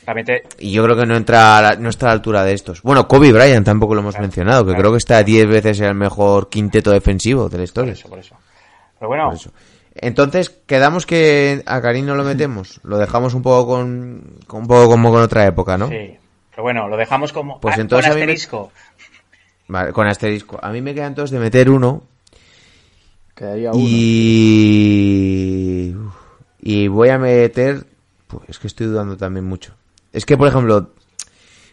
Realmente, 0.08 0.44
Y 0.58 0.72
yo 0.72 0.82
creo 0.84 0.96
que 0.96 1.04
no 1.04 1.16
entra 1.16 1.58
a 1.58 1.62
la, 1.62 1.76
no 1.76 1.90
está 1.90 2.06
a 2.06 2.08
la 2.08 2.12
altura 2.14 2.42
de 2.42 2.54
estos. 2.54 2.80
Bueno, 2.80 3.06
Kobe 3.06 3.30
Bryant 3.30 3.66
tampoco 3.66 3.94
lo 3.94 4.00
hemos 4.00 4.18
mencionado, 4.18 4.62
que 4.64 4.68
claro. 4.70 4.80
creo 4.80 4.92
que 4.92 4.98
está 4.98 5.22
10 5.22 5.46
veces 5.46 5.80
el 5.80 5.94
mejor 5.94 6.48
quinteto 6.48 6.90
defensivo 6.92 7.42
de 7.50 7.58
la 7.58 7.58
por 7.58 7.64
historia. 7.64 7.92
eso, 7.92 8.08
por 8.08 8.18
eso. 8.18 8.34
Pero 8.98 9.08
bueno, 9.08 9.26
Por 9.26 9.34
eso. 9.34 9.50
Entonces, 9.94 10.48
quedamos 10.64 11.04
que 11.04 11.62
a 11.66 11.80
Karim 11.82 12.06
no 12.06 12.14
lo 12.14 12.24
metemos. 12.32 12.80
Lo 12.84 12.96
dejamos 12.96 13.34
un 13.34 13.42
poco 13.42 13.66
con, 13.74 14.22
con 14.46 14.62
un 14.62 14.66
poco 14.66 14.88
como 14.88 15.10
con 15.10 15.20
otra 15.20 15.44
época, 15.46 15.76
¿no? 15.76 15.88
sí. 15.88 16.16
Pero 16.52 16.62
bueno, 16.62 16.88
lo 16.88 16.96
dejamos 16.96 17.32
como 17.32 17.60
Pues 17.60 17.76
entonces 17.78 18.08
con 18.08 18.16
me- 18.16 18.22
asterisco. 18.22 18.72
Vale, 19.68 19.92
con 19.92 20.06
asterisco. 20.08 20.58
A 20.62 20.70
mí 20.70 20.80
me 20.80 20.94
queda 20.94 21.06
entonces 21.06 21.30
de 21.32 21.38
meter 21.38 21.68
uno 21.70 22.02
Quedaría 23.34 23.70
uno. 23.72 23.78
y... 24.68 25.94
uf, 25.94 26.14
y 26.60 26.88
voy 26.88 27.10
a 27.10 27.18
meter... 27.18 27.84
Pues 28.26 28.42
es 28.48 28.58
que 28.58 28.66
estoy 28.66 28.86
dudando 28.88 29.16
también 29.16 29.44
mucho. 29.46 29.74
Es 30.18 30.26
que, 30.26 30.36
por 30.36 30.48
ejemplo, 30.48 30.90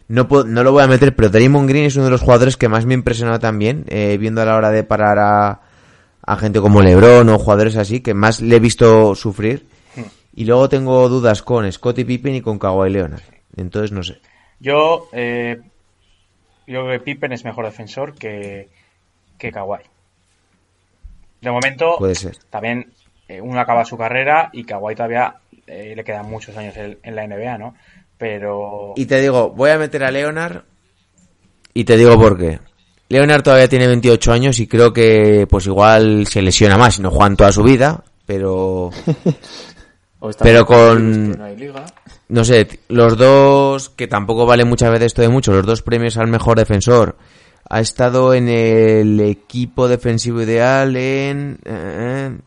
no, 0.08 0.28
puedo- 0.28 0.44
no 0.46 0.64
lo 0.64 0.72
voy 0.72 0.84
a 0.84 0.88
meter, 0.88 1.16
pero 1.16 1.30
Draymond 1.30 1.68
Green 1.68 1.86
es 1.86 1.96
uno 1.96 2.06
de 2.06 2.12
los 2.12 2.22
jugadores 2.22 2.58
que 2.58 2.70
más 2.70 2.86
me 2.86 2.94
ha 2.94 2.98
impresionado 2.98 3.40
también, 3.40 3.86
eh, 3.88 4.18
viendo 4.20 4.42
a 4.42 4.46
la 4.46 4.56
hora 4.56 4.70
de 4.70 4.84
parar 4.84 5.18
a, 5.18 5.62
a 6.22 6.38
gente 6.38 6.60
como 6.62 6.82
LeBron 6.84 7.28
o 7.30 7.40
jugadores 7.40 7.76
así, 7.76 8.02
que 8.02 8.14
más 8.14 8.40
le 8.42 8.56
he 8.56 8.60
visto 8.60 9.16
sufrir. 9.16 9.66
Y 10.36 10.46
luego 10.46 10.70
tengo 10.70 11.10
dudas 11.10 11.42
con 11.42 11.72
Scottie 11.72 12.06
Pippen 12.06 12.36
y 12.36 12.42
con 12.42 12.60
Kawhi 12.60 12.90
Leonard. 12.92 13.24
Entonces, 13.56 13.92
no 13.94 14.04
sé. 14.04 14.20
Yo, 14.60 15.08
eh, 15.14 15.60
yo 16.68 16.84
creo 16.86 16.92
que 16.92 17.00
Pippen 17.06 17.32
es 17.32 17.44
mejor 17.46 17.66
defensor 17.66 18.14
que, 18.14 18.68
que 19.40 19.52
Kawhi. 19.52 19.80
De 21.42 21.52
momento, 21.52 21.96
Puede 21.98 22.16
ser. 22.16 22.38
también 22.50 22.92
eh, 23.28 23.40
uno 23.42 23.60
acaba 23.60 23.86
su 23.86 23.98
carrera 23.98 24.50
y 24.52 24.66
Kawhi 24.66 24.94
todavía 24.96 25.36
eh, 25.68 25.94
le 25.96 26.04
quedan 26.04 26.30
muchos 26.30 26.56
años 26.58 26.76
en, 26.78 26.98
en 27.02 27.16
la 27.16 27.26
NBA, 27.28 27.58
¿no? 27.58 27.76
Pero 28.18 28.94
Y 28.96 29.06
te 29.06 29.20
digo, 29.22 29.50
voy 29.52 29.72
a 29.72 29.78
meter 29.78 30.04
a 30.04 30.12
Leonard 30.12 30.64
y 31.74 31.84
te 31.84 31.98
digo 31.98 32.18
por 32.18 32.38
qué. 32.38 32.60
Leonard 33.10 33.44
todavía 33.44 33.68
tiene 33.68 33.88
28 33.88 34.32
años 34.32 34.60
y 34.60 34.68
creo 34.68 34.92
que 34.94 35.46
pues 35.50 35.68
igual 35.68 36.26
se 36.28 36.42
lesiona 36.42 36.78
más 36.78 36.98
y 36.98 37.02
no 37.02 37.12
juega 37.12 37.28
en 37.28 37.36
toda 37.36 37.52
su 37.52 37.62
vida, 37.64 38.04
pero 38.26 38.90
pero 40.42 40.66
con- 40.66 41.32
no 41.38 41.44
hay 41.44 41.56
liga. 41.56 41.86
no 42.30 42.44
sé, 42.44 42.80
los 42.90 43.18
dos, 43.18 43.90
que 43.90 44.08
tampoco 44.08 44.46
vale 44.46 44.66
muchas 44.66 44.90
veces 44.92 45.08
esto 45.08 45.22
de 45.22 45.30
mucho, 45.30 45.52
los 45.52 45.66
dos 45.66 45.82
premios 45.82 46.18
al 46.18 46.28
mejor 46.28 46.58
defensor. 46.58 47.16
Ha 47.70 47.80
estado 47.80 48.34
en 48.34 48.48
el 48.48 49.20
equipo 49.20 49.88
defensivo 49.88 50.42
ideal 50.42 50.96
en... 50.96 51.58
eh, 51.66 52.38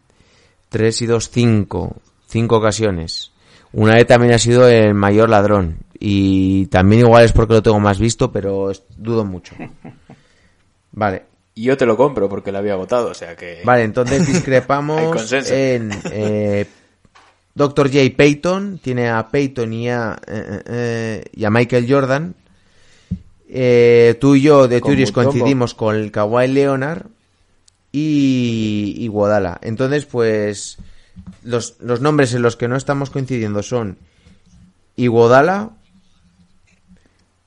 3 0.68 1.02
y 1.02 1.06
2, 1.06 1.30
5. 1.30 1.96
5 2.28 2.56
ocasiones. 2.56 3.32
Una 3.72 3.94
vez 3.94 4.06
también 4.06 4.32
ha 4.32 4.38
sido 4.38 4.68
el 4.68 4.94
mayor 4.94 5.28
ladrón. 5.28 5.78
Y 6.00 6.66
también 6.66 7.02
igual 7.06 7.24
es 7.24 7.32
porque 7.32 7.54
lo 7.54 7.62
tengo 7.62 7.80
más 7.80 7.98
visto, 7.98 8.30
pero 8.30 8.72
dudo 8.96 9.24
mucho. 9.24 9.54
Vale. 10.92 11.22
Y 11.54 11.64
yo 11.64 11.76
te 11.76 11.86
lo 11.86 11.96
compro 11.96 12.28
porque 12.28 12.52
lo 12.52 12.58
había 12.58 12.76
votado, 12.76 13.08
o 13.08 13.14
sea 13.14 13.34
que... 13.34 13.62
Vale, 13.64 13.82
entonces 13.82 14.26
discrepamos 14.32 15.32
en 15.32 15.90
eh, 16.12 16.66
Dr. 17.58 17.90
J. 17.92 18.16
Payton, 18.16 18.78
tiene 18.78 19.10
a 19.10 19.28
Payton 19.28 19.72
y 19.72 19.90
a, 19.90 20.16
eh, 20.26 20.44
eh, 20.46 20.62
eh, 20.68 21.24
y 21.34 21.44
a 21.44 21.50
Michael 21.50 21.86
Jordan. 21.88 22.34
Tú 23.48 24.34
y 24.36 24.40
yo 24.40 24.68
de 24.68 24.80
Mutombo. 24.80 25.12
coincidimos 25.12 25.74
con 25.74 25.96
el 25.96 26.12
Kawhi 26.12 26.46
Leonard 26.46 27.06
y, 27.90 28.94
y 28.98 29.08
Guadala. 29.08 29.58
Entonces, 29.60 30.06
pues, 30.06 30.78
los, 31.42 31.76
los 31.80 32.00
nombres 32.00 32.34
en 32.34 32.42
los 32.42 32.56
que 32.56 32.68
no 32.68 32.76
estamos 32.76 33.10
coincidiendo 33.10 33.62
son 33.62 33.96
Iguodala, 34.96 35.70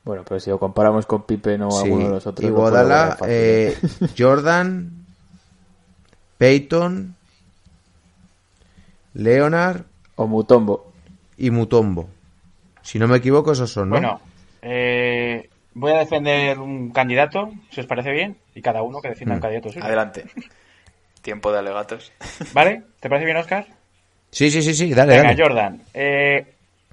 Bueno, 0.05 0.23
pero 0.27 0.39
si 0.39 0.49
lo 0.49 0.57
comparamos 0.59 1.05
con 1.05 1.23
Pippen 1.23 1.61
o 1.63 1.71
sí, 1.71 1.83
alguno 1.85 2.05
de 2.05 2.09
los 2.11 2.27
otros... 2.27 2.47
Iguodala, 2.49 3.17
eh. 3.27 3.77
Jordan, 4.17 4.91
Peyton, 6.37 7.15
Leonard 9.13 9.81
O 10.15 10.27
Mutombo. 10.27 10.91
y 11.37 11.49
Mutombo. 11.51 12.09
Si 12.81 12.97
no 12.99 13.07
me 13.07 13.17
equivoco, 13.17 13.51
esos 13.51 13.71
son, 13.71 13.89
¿no? 13.89 13.95
Bueno, 13.95 14.21
eh, 14.61 15.49
voy 15.73 15.91
a 15.91 15.99
defender 15.99 16.57
un 16.59 16.91
candidato, 16.91 17.51
si 17.69 17.81
os 17.81 17.85
parece 17.87 18.11
bien, 18.11 18.37
y 18.55 18.61
cada 18.61 18.81
uno 18.81 19.01
que 19.01 19.09
defienda 19.09 19.35
un 19.35 19.39
Mm. 19.39 19.41
candidato 19.41 19.69
suyo. 19.71 19.85
Adelante. 19.85 20.25
Tiempo 21.21 21.51
de 21.51 21.59
alegatos. 21.59 22.11
¿Vale? 22.53 22.83
¿Te 22.99 23.09
parece 23.09 23.25
bien, 23.25 23.37
Oscar? 23.37 23.67
Sí, 24.31 24.49
sí, 24.49 24.61
sí, 24.61 24.73
sí, 24.73 24.93
dale, 24.93 25.13
Venga, 25.17 25.29
dale. 25.29 25.43
Jordan. 25.43 25.81
eh, 25.93 26.45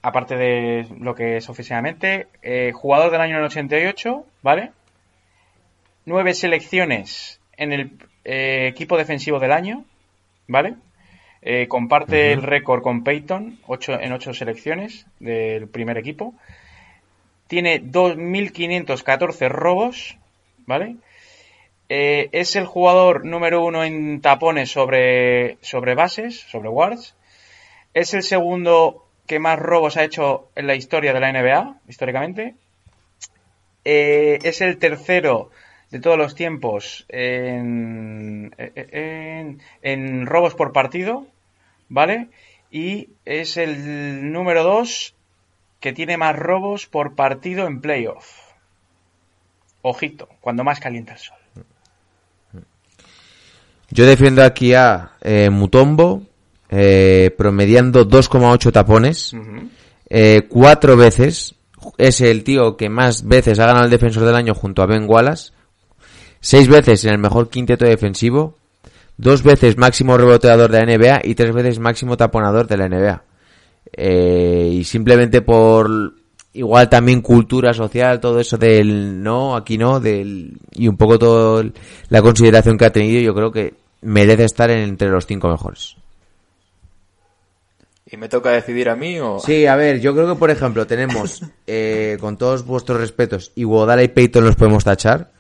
aparte 0.03 0.37
de 0.37 0.87
lo 1.01 1.15
que 1.15 1.37
es 1.39 1.49
oficialmente, 1.49 2.27
eh, 2.43 2.73
jugador 2.75 3.11
del 3.11 3.21
año 3.21 3.35
en 3.35 3.41
el 3.41 3.47
88, 3.47 4.25
¿vale? 4.43 4.73
Nueve 6.05 6.35
selecciones 6.35 7.41
en 7.57 7.73
el 7.73 7.91
eh, 8.25 8.67
equipo 8.69 8.97
defensivo 8.97 9.39
del 9.39 9.53
año, 9.53 9.85
¿vale? 10.47 10.75
Eh, 11.43 11.69
comparte 11.69 12.33
el 12.33 12.43
récord 12.43 12.83
con 12.83 13.05
Peyton 13.05 13.59
ocho, 13.67 13.99
en 14.01 14.13
ocho 14.13 14.35
selecciones 14.35 15.07
del 15.21 15.69
primer 15.69 15.97
equipo. 15.99 16.35
Tiene 17.47 17.81
2.514 17.83 19.49
robos, 19.49 20.17
¿vale? 20.67 20.97
Eh, 21.89 22.29
es 22.33 22.55
el 22.57 22.67
jugador 22.67 23.25
número 23.25 23.65
uno 23.65 23.83
en 23.83 24.21
tapones 24.21 24.71
sobre, 24.71 25.57
sobre 25.63 25.95
bases, 25.95 26.41
sobre 26.41 26.69
guards. 26.69 27.17
Es 27.95 28.13
el 28.15 28.23
segundo 28.23 29.07
que 29.27 29.39
más 29.39 29.59
robos 29.59 29.97
ha 29.97 30.05
hecho 30.05 30.49
en 30.55 30.67
la 30.67 30.75
historia 30.75 31.13
de 31.13 31.21
la 31.21 31.33
NBA, 31.33 31.81
históricamente. 31.89 32.55
Eh, 33.85 34.39
es 34.43 34.61
el 34.61 34.79
tercero 34.79 35.51
de 35.91 36.01
todos 36.01 36.19
los 36.19 36.35
tiempos 36.35 37.07
en, 37.09 38.55
en, 38.59 39.63
en 39.81 40.27
robos 40.27 40.55
por 40.55 40.73
partido, 40.73 41.27
¿vale? 41.89 42.29
Y 42.71 43.09
es 43.25 43.57
el 43.57 44.31
número 44.31 44.63
dos 44.63 45.15
que 45.81 45.95
tiene 45.95 46.19
más 46.19 46.37
robos 46.37 46.87
por 46.87 47.15
partido 47.15 47.67
en 47.67 47.81
playoff. 47.81 48.53
Ojito, 49.81 50.29
cuando 50.41 50.65
más 50.65 50.81
calienta 50.81 51.13
el 51.13 51.19
sol. 51.19 51.39
Yo 53.91 54.07
defiendo 54.07 54.43
aquí 54.43 54.75
a 54.75 55.13
eh, 55.21 55.51
Mutombo, 55.51 56.23
eh, 56.69 57.35
promediando 57.37 58.07
2,8 58.07 58.73
tapones, 58.73 59.35
eh, 60.11 60.43
cuatro 60.49 60.97
veces. 60.97 61.55
Es 61.97 62.21
el 62.21 62.45
tío 62.45 62.77
que 62.77 62.89
más 62.89 63.27
veces 63.27 63.59
ha 63.59 63.67
ganado 63.67 63.85
el 63.85 63.91
defensor 63.91 64.25
del 64.25 64.35
año 64.35 64.55
junto 64.55 64.83
a 64.83 64.87
Ben 64.87 65.07
Wallace. 65.09 65.53
Seis 66.41 66.69
veces 66.69 67.05
en 67.05 67.13
el 67.13 67.19
mejor 67.19 67.49
quinteto 67.49 67.85
defensivo. 67.85 68.57
Dos 69.17 69.43
veces 69.43 69.77
máximo 69.77 70.17
reboteador 70.17 70.71
de 70.71 70.79
la 70.79 70.87
NBA 70.87 71.21
y 71.25 71.35
tres 71.35 71.53
veces 71.53 71.79
máximo 71.79 72.17
taponador 72.17 72.67
de 72.69 72.77
la 72.77 72.89
NBA. 72.89 73.23
Eh, 73.93 74.71
y 74.75 74.85
simplemente 74.85 75.41
por 75.41 76.15
igual 76.59 76.89
también 76.89 77.21
cultura 77.23 77.73
social, 77.73 78.21
todo 78.21 78.41
eso 78.41 78.57
del 78.59 79.23
no, 79.23 79.57
aquí 79.57 79.79
no, 79.79 80.01
del 80.01 80.59
y 80.73 80.89
un 80.89 80.97
poco 80.97 81.19
todo 81.19 81.61
el- 81.61 81.73
la 82.09 82.21
consideración 82.23 82.77
que 82.77 82.85
ha 82.87 82.93
tenido, 82.93 83.21
yo 83.21 83.35
creo 83.35 83.51
que 83.53 83.75
merece 84.03 84.45
estar 84.45 84.71
en- 84.71 84.81
entre 84.81 85.09
los 85.09 85.27
cinco 85.27 85.49
mejores. 85.49 85.97
¿Y 88.11 88.17
me 88.17 88.29
toca 88.29 88.51
decidir 88.51 88.89
a 88.89 88.97
mí 88.97 89.19
o...? 89.21 89.39
Sí, 89.39 89.67
a 89.67 89.77
ver, 89.77 90.01
yo 90.01 90.15
creo 90.15 90.27
que 90.33 90.39
por 90.39 90.51
ejemplo 90.51 90.87
tenemos, 90.87 91.43
eh, 91.67 92.17
con 92.21 92.37
todos 92.39 92.65
vuestros 92.65 92.99
respetos, 93.01 93.53
Iguodala 93.55 94.03
y 94.03 94.09
Peyton 94.09 94.45
los 94.45 94.57
podemos 94.57 94.85
tachar. 94.85 95.31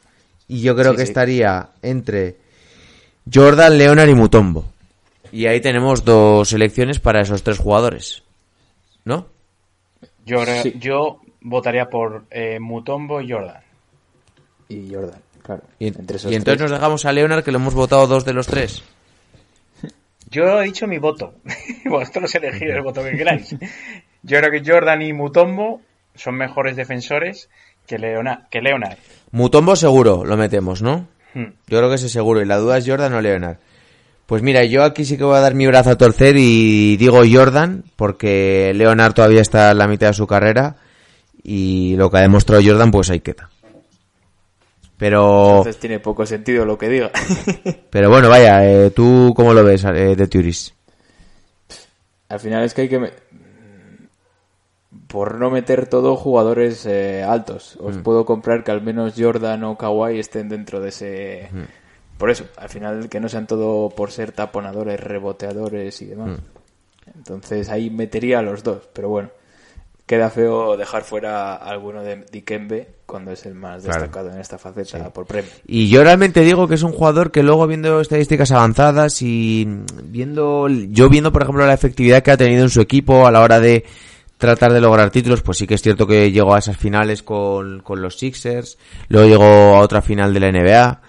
Y 0.48 0.60
yo 0.62 0.74
creo 0.76 0.92
Sí, 0.92 0.96
que 0.98 1.02
sí. 1.04 1.10
estaría 1.10 1.70
entre 1.82 2.36
Jordan, 3.32 3.76
Leonard 3.76 4.08
y 4.08 4.14
Mutombo. 4.14 4.64
Y 5.32 5.46
ahí 5.46 5.60
tenemos 5.60 6.04
dos 6.04 6.48
selecciones 6.48 7.00
para 7.00 7.20
esos 7.20 7.42
tres 7.42 7.58
jugadores. 7.58 8.22
¿No? 9.04 9.26
Yo, 10.28 10.44
Sí. 10.62 10.74
yo 10.78 11.20
votaría 11.40 11.86
por 11.88 12.24
eh, 12.30 12.58
Mutombo 12.60 13.20
y 13.20 13.30
Jordan. 13.32 13.62
Y 14.68 14.92
Jordan, 14.92 15.20
claro. 15.42 15.62
Y, 15.78 15.86
Entre 15.88 16.16
esos 16.18 16.30
y 16.30 16.34
entonces 16.34 16.58
tres. 16.58 16.70
nos 16.70 16.78
dejamos 16.78 17.04
a 17.06 17.12
Leonard, 17.12 17.42
que 17.42 17.50
lo 17.52 17.58
hemos 17.58 17.74
votado 17.74 18.06
dos 18.06 18.24
de 18.24 18.34
los 18.34 18.46
tres. 18.46 18.82
Yo 20.30 20.60
he 20.60 20.64
dicho 20.66 20.86
mi 20.86 20.98
voto. 20.98 21.34
Vosotros 21.86 22.34
elegid 22.34 22.68
el 22.70 22.82
voto 22.82 23.02
que 23.02 23.16
queráis. 23.16 23.56
Yo 24.22 24.38
creo 24.40 24.50
que 24.50 24.62
Jordan 24.70 25.00
y 25.02 25.12
Mutombo 25.12 25.80
son 26.14 26.34
mejores 26.34 26.76
defensores 26.76 27.48
que, 27.86 27.98
Leona- 27.98 28.46
que 28.50 28.60
Leonard. 28.60 28.98
Mutombo 29.30 29.74
seguro 29.76 30.24
lo 30.26 30.36
metemos, 30.36 30.82
¿no? 30.82 31.08
Hmm. 31.32 31.44
Yo 31.68 31.78
creo 31.78 31.88
que 31.88 31.94
ese 31.94 32.08
seguro. 32.10 32.42
Y 32.42 32.44
la 32.44 32.58
duda 32.58 32.76
es 32.78 32.86
Jordan 32.86 33.14
o 33.14 33.20
Leonard. 33.22 33.56
Pues 34.28 34.42
mira, 34.42 34.62
yo 34.64 34.84
aquí 34.84 35.06
sí 35.06 35.16
que 35.16 35.24
voy 35.24 35.36
a 35.36 35.40
dar 35.40 35.54
mi 35.54 35.66
brazo 35.66 35.88
a 35.88 35.96
torcer 35.96 36.36
y 36.36 36.98
digo 36.98 37.22
Jordan, 37.28 37.82
porque 37.96 38.72
Leonard 38.74 39.14
todavía 39.14 39.40
está 39.40 39.70
en 39.70 39.78
la 39.78 39.88
mitad 39.88 40.08
de 40.08 40.12
su 40.12 40.26
carrera 40.26 40.76
y 41.42 41.96
lo 41.96 42.10
que 42.10 42.18
ha 42.18 42.20
demostrado 42.20 42.60
Jordan, 42.62 42.90
pues 42.90 43.08
ahí 43.08 43.20
queda. 43.20 43.48
Pero, 44.98 45.48
Entonces 45.58 45.78
tiene 45.78 45.98
poco 46.00 46.26
sentido 46.26 46.66
lo 46.66 46.76
que 46.76 46.88
diga. 46.90 47.10
pero 47.90 48.10
bueno, 48.10 48.28
vaya, 48.28 48.68
eh, 48.70 48.90
¿tú 48.90 49.32
cómo 49.34 49.54
lo 49.54 49.64
ves 49.64 49.84
eh, 49.84 50.14
de 50.14 50.26
Turis? 50.28 50.74
Al 52.28 52.40
final 52.40 52.64
es 52.64 52.74
que 52.74 52.82
hay 52.82 52.88
que... 52.90 52.98
me- 52.98 53.12
Por 55.06 55.36
no 55.36 55.50
meter 55.50 55.86
todo 55.86 56.16
jugadores 56.16 56.84
eh, 56.84 57.22
altos. 57.22 57.76
Os 57.80 57.96
Mm. 57.96 58.02
puedo 58.02 58.26
comprar 58.26 58.62
que 58.62 58.72
al 58.72 58.82
menos 58.82 59.14
Jordan 59.16 59.64
o 59.64 59.78
Kawhi 59.78 60.18
estén 60.18 60.50
dentro 60.50 60.80
de 60.80 60.88
ese... 60.90 61.48
Mm. 61.50 61.62
Por 62.18 62.30
eso, 62.30 62.44
al 62.56 62.68
final 62.68 63.08
que 63.08 63.20
no 63.20 63.28
sean 63.28 63.46
todo 63.46 63.88
por 63.90 64.10
ser 64.10 64.32
taponadores, 64.32 65.00
reboteadores 65.00 66.02
y 66.02 66.06
demás. 66.06 66.30
Mm. 66.30 67.16
Entonces 67.16 67.68
ahí 67.70 67.90
metería 67.90 68.40
a 68.40 68.42
los 68.42 68.62
dos, 68.62 68.88
pero 68.92 69.08
bueno. 69.08 69.30
Queda 70.06 70.30
feo 70.30 70.78
dejar 70.78 71.04
fuera 71.04 71.52
a 71.56 71.68
alguno 71.68 72.02
de 72.02 72.24
Dikembe 72.32 72.88
cuando 73.04 73.30
es 73.30 73.44
el 73.44 73.54
más 73.54 73.82
Claro. 73.84 74.00
destacado 74.00 74.30
en 74.32 74.40
esta 74.40 74.56
faceta 74.56 75.10
por 75.10 75.26
premio. 75.26 75.50
Y 75.66 75.90
yo 75.90 76.02
realmente 76.02 76.40
digo 76.40 76.66
que 76.66 76.76
es 76.76 76.82
un 76.82 76.92
jugador 76.92 77.30
que 77.30 77.42
luego 77.42 77.66
viendo 77.66 78.00
estadísticas 78.00 78.50
avanzadas 78.50 79.20
y 79.20 79.68
viendo, 80.04 80.66
yo 80.66 81.10
viendo 81.10 81.30
por 81.30 81.42
ejemplo 81.42 81.66
la 81.66 81.74
efectividad 81.74 82.22
que 82.22 82.30
ha 82.30 82.38
tenido 82.38 82.62
en 82.62 82.70
su 82.70 82.80
equipo 82.80 83.26
a 83.26 83.30
la 83.30 83.42
hora 83.42 83.60
de 83.60 83.84
tratar 84.38 84.72
de 84.72 84.80
lograr 84.80 85.10
títulos, 85.10 85.42
pues 85.42 85.58
sí 85.58 85.66
que 85.66 85.74
es 85.74 85.82
cierto 85.82 86.06
que 86.06 86.32
llegó 86.32 86.54
a 86.54 86.60
esas 86.60 86.78
finales 86.78 87.22
con, 87.22 87.80
con 87.80 88.00
los 88.00 88.18
Sixers, 88.18 88.78
luego 89.08 89.28
llegó 89.28 89.44
a 89.76 89.80
otra 89.80 90.00
final 90.00 90.32
de 90.32 90.40
la 90.40 90.50
NBA, 90.50 91.00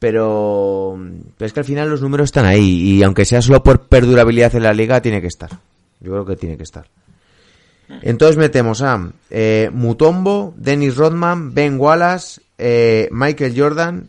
pero, 0.00 0.98
pero 1.38 1.46
es 1.46 1.52
que 1.52 1.60
al 1.60 1.66
final 1.66 1.88
los 1.88 2.02
números 2.02 2.24
están 2.24 2.46
ahí 2.46 2.96
y 2.96 3.02
aunque 3.04 3.24
sea 3.24 3.40
solo 3.40 3.62
por 3.62 3.82
perdurabilidad 3.86 4.52
en 4.56 4.64
la 4.64 4.72
liga, 4.72 5.00
tiene 5.00 5.20
que 5.20 5.28
estar. 5.28 5.50
Yo 6.00 6.10
creo 6.10 6.24
que 6.26 6.34
tiene 6.36 6.56
que 6.56 6.64
estar. 6.64 6.88
Entonces 8.02 8.36
metemos 8.36 8.82
a 8.82 9.12
eh, 9.30 9.68
Mutombo, 9.72 10.54
Dennis 10.56 10.96
Rodman, 10.96 11.54
Ben 11.54 11.78
Wallace, 11.78 12.40
eh, 12.56 13.08
Michael 13.12 13.54
Jordan 13.56 14.08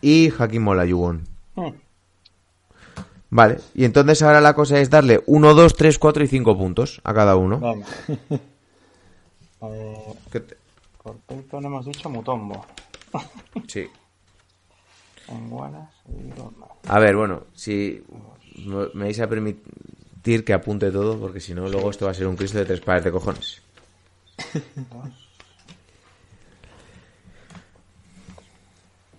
y 0.00 0.32
Hakim 0.36 0.66
Olajuwon. 0.68 1.26
Hmm. 1.56 1.70
Vale, 3.32 3.58
y 3.74 3.84
entonces 3.84 4.22
ahora 4.22 4.40
la 4.40 4.54
cosa 4.54 4.80
es 4.80 4.88
darle 4.90 5.20
1, 5.26 5.54
2, 5.54 5.74
3, 5.76 5.98
4 5.98 6.24
y 6.24 6.26
5 6.28 6.56
puntos 6.58 7.00
a 7.04 7.12
cada 7.14 7.36
uno. 7.36 7.60
Venga. 7.60 7.86
Eh, 9.62 10.14
¿Qué 10.32 10.40
te- 10.40 10.56
por 11.02 11.16
Peyton 11.18 11.64
hemos 11.66 11.84
dicho 11.86 12.08
Mutombo. 12.08 12.64
Sí. 13.68 13.86
En 13.86 13.88
Wallace 13.88 13.88
y 13.88 15.19
Rodman. 15.19 15.19
A 16.88 16.98
ver, 16.98 17.16
bueno, 17.16 17.44
si 17.54 18.02
me 18.64 19.04
vais 19.04 19.20
a 19.20 19.28
permitir 19.28 20.44
que 20.44 20.52
apunte 20.52 20.90
todo, 20.90 21.18
porque 21.18 21.40
si 21.40 21.54
no, 21.54 21.68
luego 21.68 21.90
esto 21.90 22.06
va 22.06 22.10
a 22.10 22.14
ser 22.14 22.26
un 22.26 22.36
Cristo 22.36 22.58
de 22.58 22.64
tres 22.64 22.80
pares 22.80 23.04
de 23.04 23.12
cojones. 23.12 23.62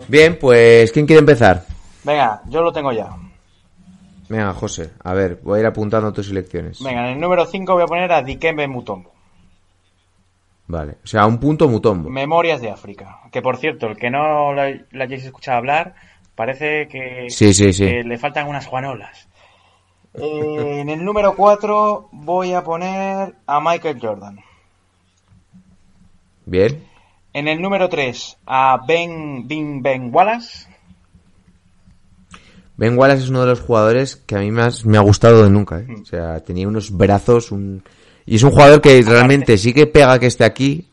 Bien, 0.08 0.38
pues, 0.40 0.92
¿quién 0.92 1.06
quiere 1.06 1.20
empezar? 1.20 1.66
Venga, 2.04 2.42
yo 2.50 2.62
lo 2.62 2.72
tengo 2.72 2.92
ya. 2.92 3.10
Venga, 4.28 4.54
José, 4.54 4.92
a 5.04 5.14
ver, 5.14 5.40
voy 5.44 5.58
a 5.58 5.62
ir 5.62 5.66
apuntando 5.66 6.12
tus 6.12 6.28
selecciones. 6.28 6.82
Venga, 6.82 7.08
en 7.08 7.16
el 7.16 7.20
número 7.20 7.46
5 7.46 7.74
voy 7.74 7.84
a 7.84 7.88
poner 7.88 8.12
a 8.12 8.22
Dikembe 8.22 8.68
Mutombo. 8.68 9.12
Vale, 10.72 10.94
o 11.04 11.08
sea, 11.08 11.26
un 11.26 11.38
punto 11.38 11.68
Mutombo. 11.68 12.10
Memorias 12.10 12.62
de 12.62 12.70
África. 12.72 13.20
Que 13.30 13.42
por 13.42 13.58
cierto, 13.58 13.88
el 13.88 13.98
que 13.98 14.10
no 14.10 14.54
lo, 14.54 14.64
lo 14.64 15.04
hayáis 15.04 15.26
escuchado 15.26 15.58
hablar, 15.58 15.96
parece 16.34 16.88
que, 16.88 17.26
Sí, 17.30 17.54
sí, 17.54 17.74
sí. 17.74 17.86
que 17.86 18.04
le 18.06 18.18
faltan 18.18 18.48
unas 18.48 18.68
juanolas. 18.68 19.28
Eh, 20.14 20.80
en 20.80 20.88
el 20.88 21.04
número 21.04 21.36
4 21.36 22.08
voy 22.14 22.54
a 22.54 22.64
poner 22.64 23.36
a 23.46 23.60
Michael 23.60 24.00
Jordan. 24.02 24.40
Bien. 26.46 26.86
En 27.34 27.50
el 27.50 27.62
número 27.62 27.90
3 27.90 28.38
a 28.46 28.80
Ben 28.88 29.48
Ben 29.50 29.82
Ben 29.82 30.10
Wallace. 30.14 30.68
Ben 32.78 32.98
Wallace 32.98 33.24
es 33.24 33.30
uno 33.30 33.42
de 33.42 33.48
los 33.48 33.60
jugadores 33.60 34.16
que 34.16 34.36
a 34.36 34.40
mí 34.40 34.52
más 34.52 34.86
me 34.86 34.98
ha 34.98 35.02
gustado 35.02 35.44
de 35.44 35.50
nunca. 35.50 35.80
¿eh? 35.80 35.88
O 36.02 36.06
sea, 36.06 36.40
tenía 36.40 36.66
unos 36.68 36.96
brazos, 36.96 37.52
un... 37.52 37.84
y 38.26 38.36
es 38.36 38.44
un 38.44 38.52
jugador 38.52 38.82
que 38.82 39.02
realmente 39.02 39.58
sí 39.58 39.74
que 39.74 39.88
pega 39.88 40.20
que 40.20 40.28
esté 40.28 40.44
aquí, 40.46 40.88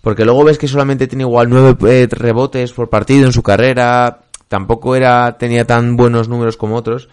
porque 0.00 0.24
luego 0.24 0.44
ves 0.44 0.58
que 0.58 0.68
solamente 0.68 1.06
tiene 1.06 1.24
igual 1.24 1.48
nueve 1.48 1.76
eh, 1.88 2.06
rebotes 2.10 2.72
por 2.72 2.88
partido 2.90 3.26
en 3.26 3.32
su 3.32 3.42
carrera, 3.42 4.20
tampoco 4.48 4.94
era 4.96 5.36
tenía 5.38 5.64
tan 5.66 5.96
buenos 5.96 6.28
números 6.28 6.56
como 6.56 6.76
otros, 6.76 7.08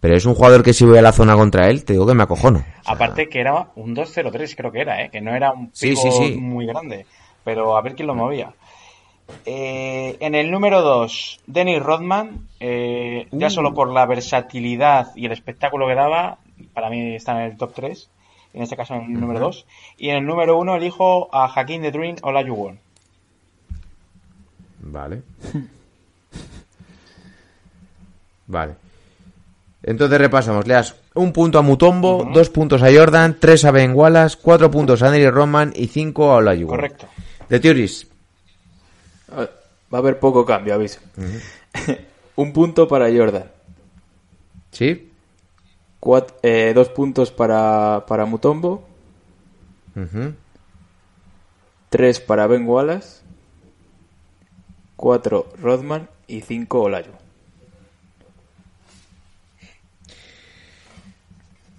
pero 0.00 0.14
es 0.14 0.24
un 0.26 0.34
jugador 0.34 0.62
que 0.62 0.72
si 0.72 0.84
voy 0.84 0.98
a 0.98 1.02
la 1.02 1.12
zona 1.12 1.34
contra 1.34 1.68
él, 1.68 1.84
te 1.84 1.94
digo 1.94 2.06
que 2.06 2.14
me 2.14 2.22
acojono. 2.22 2.58
O 2.58 2.84
sea, 2.84 2.94
Aparte 2.94 3.28
que 3.28 3.40
era 3.40 3.68
un 3.76 3.96
2-0-3, 3.96 4.54
creo 4.56 4.70
que 4.70 4.80
era, 4.80 5.02
¿eh? 5.02 5.08
que 5.10 5.20
no 5.20 5.34
era 5.34 5.52
un 5.52 5.70
Sí, 5.72 5.90
pivo 5.90 6.02
sí, 6.02 6.10
sí. 6.12 6.36
muy 6.36 6.66
grande. 6.66 7.06
Pero 7.42 7.76
a 7.76 7.82
ver 7.82 7.94
quién 7.94 8.06
lo 8.06 8.14
movía. 8.14 8.52
Eh, 9.44 10.16
en 10.20 10.34
el 10.34 10.50
número 10.50 10.82
2, 10.82 11.40
Dennis 11.46 11.82
Rodman, 11.82 12.46
eh, 12.60 13.26
ya 13.32 13.46
Uh. 13.48 13.50
solo 13.50 13.74
por 13.74 13.92
la 13.92 14.06
versatilidad 14.06 15.08
y 15.16 15.26
el 15.26 15.32
espectáculo 15.32 15.86
que 15.88 15.94
daba, 15.94 16.38
para 16.74 16.90
mí 16.90 17.14
está 17.16 17.32
en 17.32 17.50
el 17.50 17.56
top 17.56 17.72
3, 17.74 18.08
en 18.56 18.62
este 18.62 18.74
caso 18.74 18.94
en 18.94 19.02
el 19.02 19.20
número 19.20 19.38
2. 19.38 19.66
Y 19.98 20.08
en 20.08 20.16
el 20.16 20.26
número 20.26 20.58
1 20.58 20.76
elijo 20.76 21.28
a 21.30 21.44
Hakim 21.54 21.82
The 21.82 21.92
Dream 21.92 22.16
Olajuwon. 22.22 22.80
Vale. 24.80 25.22
Vale. 28.46 28.74
Entonces 29.82 30.18
repasamos. 30.18 30.66
Le 30.66 30.72
das 30.74 30.96
un 31.14 31.32
punto 31.32 31.58
a 31.58 31.62
Mutombo, 31.62 32.30
dos 32.32 32.48
puntos 32.48 32.82
a 32.82 32.88
Jordan, 32.90 33.36
tres 33.38 33.64
a 33.66 33.70
Ben 33.72 33.94
Wallace, 33.94 34.38
cuatro 34.40 34.70
puntos 34.70 35.02
a 35.02 35.10
Nery 35.10 35.28
Roman 35.28 35.72
y 35.76 35.88
cinco 35.88 36.32
a 36.32 36.36
Olajuwon. 36.36 36.68
Correcto. 36.68 37.08
De 37.50 37.60
Theories. 37.60 38.06
Va 39.32 39.48
a 39.92 39.98
haber 39.98 40.18
poco 40.18 40.46
cambio, 40.46 40.72
aviso. 40.72 41.00
Un 42.36 42.52
punto 42.54 42.88
para 42.88 43.14
Jordan. 43.14 43.44
¿Sí? 44.70 45.10
Eh, 46.42 46.72
dos 46.74 46.88
puntos 46.88 47.30
para, 47.30 48.04
para 48.06 48.26
Mutombo. 48.26 48.86
Tres 51.88 52.20
para 52.20 52.46
Ben 52.46 52.66
Wallace. 52.66 53.22
Cuatro 54.96 55.52
Rodman 55.60 56.08
y 56.26 56.40
cinco 56.40 56.82
Olayo. 56.82 57.12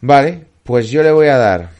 Vale, 0.02 0.46
pues 0.64 0.90
yo 0.90 1.02
le 1.04 1.12
voy 1.12 1.28
a 1.28 1.38
dar 1.38 1.78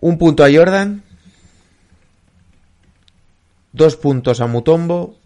un 0.00 0.18
punto 0.18 0.44
a 0.44 0.48
Jordan, 0.52 1.02
dos 3.72 3.96
puntos 3.96 4.40
a 4.40 4.46
Mutombo, 4.46 5.16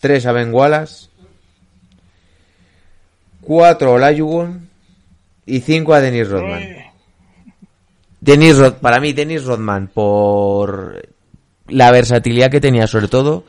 tres 0.00 0.26
a 0.26 0.32
Ben 0.32 0.52
Wallace, 0.52 1.08
cuatro 3.40 3.90
a 3.90 3.94
Olajuwon 3.94 4.68
y 5.46 5.60
cinco 5.60 5.94
a 5.94 6.00
Dennis 6.00 6.28
Rodman. 6.28 6.62
Dennis 8.20 8.58
Rod 8.58 8.74
para 8.74 9.00
mí 9.00 9.12
Dennis 9.12 9.44
Rodman 9.44 9.88
por 9.88 11.08
la 11.68 11.90
versatilidad 11.90 12.50
que 12.50 12.60
tenía 12.60 12.86
sobre 12.86 13.08
todo 13.08 13.44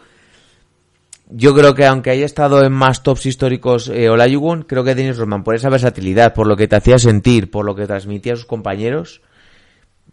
yo 1.33 1.55
creo 1.55 1.73
que 1.73 1.85
aunque 1.85 2.09
haya 2.09 2.25
estado 2.25 2.63
en 2.63 2.71
más 2.71 3.03
tops 3.03 3.25
históricos 3.25 3.89
eh, 3.89 4.09
Olajuwon, 4.09 4.63
creo 4.63 4.83
que 4.83 4.95
Dennis 4.95 5.17
Rodman 5.17 5.43
por 5.43 5.55
esa 5.55 5.69
versatilidad, 5.69 6.33
por 6.33 6.45
lo 6.45 6.57
que 6.57 6.67
te 6.67 6.75
hacía 6.75 6.99
sentir, 6.99 7.49
por 7.49 7.65
lo 7.65 7.73
que 7.73 7.87
transmitía 7.87 8.33
a 8.33 8.35
sus 8.35 8.45
compañeros, 8.45 9.21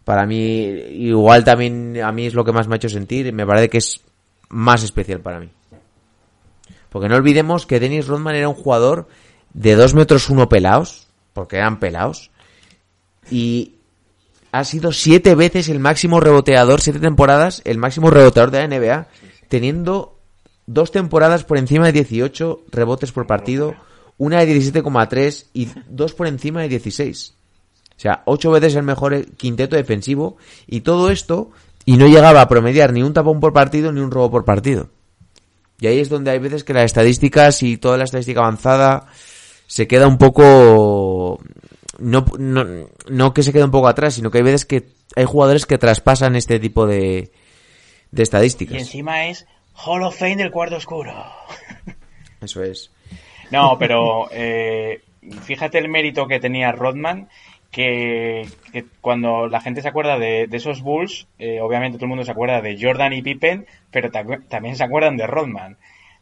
para 0.05 0.27
mí 0.27 0.37
igual 0.37 1.44
también 1.44 2.01
a 2.03 2.12
mí 2.12 2.27
es 2.27 2.35
lo 2.35 2.44
que 2.44 2.53
más 2.53 2.68
me 2.68 2.74
ha 2.74 2.77
hecho 2.77 2.88
sentir, 2.88 3.27
y 3.27 3.33
me 3.33 3.46
parece 3.46 3.68
que 3.68 3.79
es 3.79 4.01
más 4.48 4.85
especial 4.85 5.20
para 5.20 5.40
mí. 5.40 5.51
Porque 6.90 7.09
no 7.09 7.16
olvidemos 7.16 7.66
que 7.66 7.81
Dennis 7.81 8.07
Rodman 8.07 8.35
era 8.35 8.48
un 8.48 8.55
jugador 8.55 9.09
de 9.53 9.74
2 9.74 9.94
metros 9.94 10.31
uno 10.31 10.48
pelados, 10.48 11.09
porque 11.33 11.57
eran 11.57 11.81
pelados, 11.81 12.31
y 13.31 13.74
ha 14.53 14.64
sido 14.64 14.92
siete 14.92 15.35
veces 15.35 15.68
el 15.68 15.81
máximo 15.81 16.20
reboteador, 16.20 16.81
siete 16.81 17.01
temporadas, 17.01 17.61
el 17.64 17.79
máximo 17.79 18.11
reboteador 18.11 18.51
de 18.51 18.66
la 18.66 18.79
NBA, 18.79 19.09
teniendo 19.48 20.18
dos 20.66 20.90
temporadas 20.90 21.44
por 21.44 21.59
encima 21.59 21.87
de 21.87 21.92
18 21.92 22.62
rebotes 22.70 23.12
por 23.12 23.27
partido, 23.27 23.74
una 24.16 24.44
de 24.44 24.57
17,3 24.57 25.46
y 25.53 25.68
dos 25.88 26.14
por 26.14 26.27
encima 26.27 26.62
de 26.62 26.68
16. 26.68 27.35
O 27.96 28.01
sea, 28.01 28.22
ocho 28.27 28.51
veces 28.51 28.74
el 28.77 28.85
mejor 28.85 29.27
quinteto 29.37 29.77
defensivo 29.77 30.37
y 30.66 30.83
todo 30.83 31.11
esto 31.11 31.51
y 31.85 31.96
no 31.96 32.07
llegaba 32.07 32.40
a 32.40 32.48
promediar 32.48 32.92
ni 32.92 33.03
un 33.03 33.12
tapón 33.12 33.40
por 33.40 33.53
partido 33.53 33.92
ni 33.92 34.01
un 34.01 34.11
robo 34.11 34.31
por 34.31 34.44
partido. 34.44 34.88
Y 35.81 35.87
ahí 35.87 36.01
es 36.01 36.09
donde 36.09 36.31
hay 36.31 36.38
veces 36.38 36.64
que 36.64 36.75
las 36.75 36.85
estadísticas 36.85 37.62
y 37.62 37.77
toda 37.77 37.97
la 37.97 38.05
estadística 38.05 38.41
avanzada 38.41 39.07
se 39.67 39.87
queda 39.87 40.07
un 40.07 40.19
poco 40.19 41.41
no, 41.99 42.25
no, 42.38 42.64
no 43.09 43.35
que 43.35 43.43
se 43.43 43.53
quede 43.53 43.64
un 43.64 43.71
poco 43.71 43.88
atrás, 43.88 44.14
sino 44.14 44.31
que 44.31 44.38
hay 44.38 44.45
veces 44.45 44.64
que 44.64 44.88
hay 45.17 45.25
jugadores 45.25 45.67
que 45.67 45.79
traspasan 45.79 46.37
este 46.37 46.59
tipo 46.59 46.87
de, 46.87 47.31
de 48.11 48.21
Y 48.21 48.23
estadísticas. 48.23 48.79
encima 48.79 49.27
es 49.27 49.47
Hall 49.85 50.03
of 50.03 50.17
Fame 50.17 50.37
del 50.37 50.51
cuarto 50.51 50.77
oscuro. 50.77 51.12
Eso 52.41 52.62
es. 52.62 52.91
No, 53.51 53.77
pero 53.79 54.29
eh, 54.31 55.03
fíjate 55.43 55.79
el 55.79 55.88
mérito 55.88 56.27
que 56.27 56.41
tenía 56.41 56.73
Rodman, 56.73 57.29
que, 57.70 58.46
que 58.72 58.85
cuando 59.00 59.46
la 59.46 59.61
gente 59.61 59.83
se 59.83 59.88
acuerda 59.88 60.18
de, 60.18 60.48
esos 60.52 60.83
Bulls, 60.83 61.26
eh, 61.38 61.61
obviamente 61.61 61.98
todo 61.98 62.07
el 62.07 62.11
mundo 62.11 62.24
se 62.24 62.33
acuerda 62.33 62.61
de 62.62 62.78
Jordan 62.81 63.12
y 63.12 63.22
Pippen, 63.22 63.66
pero 63.90 64.11
ta- 64.11 64.24
también 64.48 64.76
se 64.76 64.85
acuerdan 64.85 65.16
de 65.16 65.26
Rodman. 65.26 65.76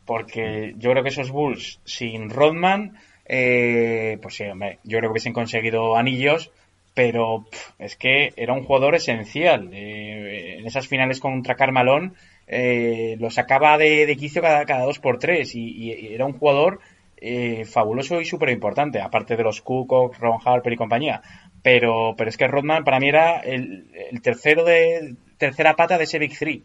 Porque 0.04 0.74
yo 0.78 0.90
creo 0.90 1.02
que 1.02 1.08
esos 1.08 1.30
Bulls 1.30 1.80
sin 1.84 2.30
Rodman, 2.30 2.96
eh, 3.26 4.18
pues 4.22 4.36
sí, 4.36 4.44
hombre, 4.44 4.78
yo 4.84 4.98
creo 4.98 5.08
que 5.10 5.12
hubiesen 5.12 5.32
conseguido 5.32 5.96
anillos, 5.96 6.50
pero 6.94 7.44
pf, 7.50 7.72
es 7.80 7.96
que 7.96 8.32
era 8.36 8.52
un 8.52 8.64
jugador 8.64 8.94
esencial. 8.94 9.70
Eh, 9.72 10.56
en 10.58 10.66
esas 10.66 10.86
finales 10.86 11.18
contra 11.20 11.56
Carmalón 11.56 12.14
eh, 12.46 13.16
lo 13.18 13.30
sacaba 13.30 13.76
de, 13.78 14.06
de 14.06 14.16
quicio 14.16 14.42
cada, 14.42 14.64
cada 14.64 14.84
dos 14.84 15.00
por 15.00 15.18
tres 15.18 15.54
y, 15.56 15.64
y 15.76 16.14
era 16.14 16.24
un 16.24 16.38
jugador 16.38 16.80
eh, 17.16 17.64
fabuloso 17.64 18.20
y 18.20 18.24
súper 18.24 18.50
importante, 18.50 19.00
aparte 19.00 19.36
de 19.36 19.42
los 19.42 19.60
Kukoc, 19.62 20.18
Ron 20.18 20.38
Harper 20.44 20.72
y 20.72 20.76
compañía. 20.76 21.22
Pero, 21.62 22.14
pero 22.16 22.30
es 22.30 22.36
que 22.36 22.46
Rodman 22.46 22.84
para 22.84 23.00
mí 23.00 23.08
era 23.08 23.40
el, 23.40 23.90
el 24.10 24.20
tercero 24.22 24.64
de 24.64 25.16
tercera 25.38 25.74
pata 25.74 25.98
de 25.98 26.04
ese 26.04 26.18
Big 26.18 26.38
Three. 26.38 26.64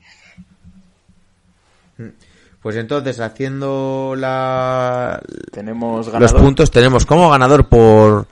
Pues 2.62 2.76
entonces, 2.76 3.20
haciendo 3.20 4.14
la, 4.16 5.20
Tenemos 5.52 6.06
los 6.06 6.14
ganador. 6.14 6.42
puntos, 6.42 6.70
tenemos 6.70 7.06
como 7.06 7.30
ganador 7.30 7.68
por 7.68 8.28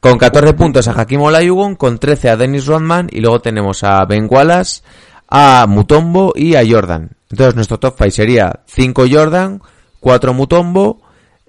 con 0.00 0.18
14 0.18 0.54
puntos 0.54 0.88
a 0.88 0.92
Hakim 1.00 1.20
Olajuwon, 1.20 1.76
con 1.76 1.98
13 1.98 2.30
a 2.30 2.36
Dennis 2.36 2.66
Rodman 2.66 3.08
y 3.12 3.20
luego 3.20 3.40
tenemos 3.40 3.84
a 3.84 4.04
Ben 4.06 4.26
Wallace, 4.30 4.82
a 5.28 5.66
Mutombo 5.68 6.32
y 6.34 6.56
a 6.56 6.62
Jordan. 6.68 7.10
Entonces 7.30 7.54
nuestro 7.54 7.78
top 7.78 7.94
5 7.98 8.10
sería 8.10 8.60
5 8.66 9.04
Jordan, 9.10 9.60
4 10.00 10.34
Mutombo, 10.34 11.00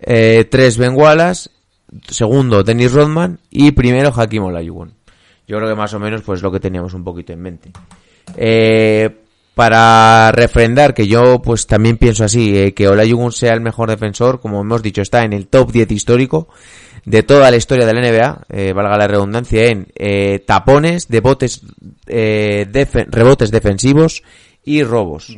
eh, 0.01 0.45
3 0.49 0.77
Ben 0.77 0.93
Wallace, 0.95 1.49
segundo 2.09 2.63
Dennis 2.63 2.91
Rodman 2.93 3.39
y 3.49 3.71
primero 3.71 4.11
Hakim 4.15 4.43
Olajuwon. 4.43 4.93
Yo 5.47 5.57
creo 5.57 5.69
que 5.69 5.75
más 5.75 5.93
o 5.93 5.99
menos 5.99 6.21
pues 6.23 6.41
lo 6.41 6.51
que 6.51 6.59
teníamos 6.59 6.93
un 6.93 7.03
poquito 7.03 7.31
en 7.33 7.41
mente. 7.41 7.71
Eh, 8.35 9.09
para 9.53 10.31
refrendar 10.33 10.93
que 10.93 11.07
yo 11.07 11.41
pues 11.41 11.65
también 11.67 11.97
pienso 11.97 12.23
así, 12.25 12.57
eh, 12.57 12.73
que 12.73 12.87
Olajuwon 12.89 13.31
sea 13.31 13.53
el 13.53 13.61
mejor 13.61 13.89
defensor, 13.89 14.41
como 14.41 14.61
hemos 14.61 14.81
dicho, 14.81 15.01
está 15.01 15.23
en 15.23 15.33
el 15.33 15.47
top 15.47 15.71
10 15.71 15.91
histórico 15.91 16.49
de 17.05 17.21
toda 17.23 17.51
la 17.51 17.57
historia 17.57 17.85
de 17.85 17.93
la 17.93 18.01
NBA, 18.01 18.41
eh, 18.49 18.73
valga 18.73 18.97
la 18.97 19.07
redundancia, 19.07 19.67
en 19.67 19.87
tapones, 20.45 21.07
defe- 21.09 23.05
rebotes 23.09 23.51
defensivos 23.51 24.23
y 24.63 24.83
robos. 24.83 25.37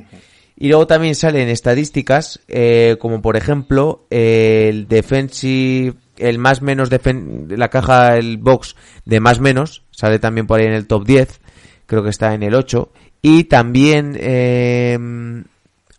Y 0.60 0.70
luego 0.70 0.88
también 0.88 1.14
salen 1.14 1.50
estadísticas, 1.50 2.40
eh, 2.48 2.98
como 3.00 3.22
por 3.22 3.38
ejemplo, 3.38 4.06
eh, 4.10 4.66
el 4.70 4.88
defensive, 4.88 5.94
el 6.18 6.40
más 6.40 6.64
menos, 6.64 6.90
defen- 6.90 7.48
la 7.56 7.70
caja, 7.70 8.18
el 8.18 8.38
box 8.38 8.76
de 9.06 9.20
más 9.20 9.40
menos, 9.40 9.84
sale 9.92 10.18
también 10.18 10.48
por 10.48 10.60
ahí 10.60 10.66
en 10.66 10.74
el 10.74 10.88
top 10.88 11.06
10, 11.06 11.40
creo 11.86 12.04
que 12.04 12.10
está 12.10 12.34
en 12.34 12.42
el 12.42 12.56
8. 12.56 12.92
Y 13.22 13.44
también, 13.44 14.18
eh, 14.20 14.98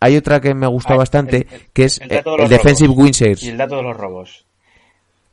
hay 0.01 0.17
otra 0.17 0.41
que 0.41 0.53
me 0.53 0.67
gusta 0.67 0.93
Ah, 0.93 0.97
bastante, 0.97 1.37
el- 1.37 1.47
el- 1.53 1.61
que 1.71 1.83
es 1.85 2.01
el 2.01 2.09
de 2.09 2.23
Defensive. 2.49 2.93
Win 2.93 3.11
Shares. 3.11 3.43
Y 3.43 3.49
el 3.49 3.57
dato 3.57 3.77
de 3.77 3.83
los 3.83 3.95
robos. 3.95 4.45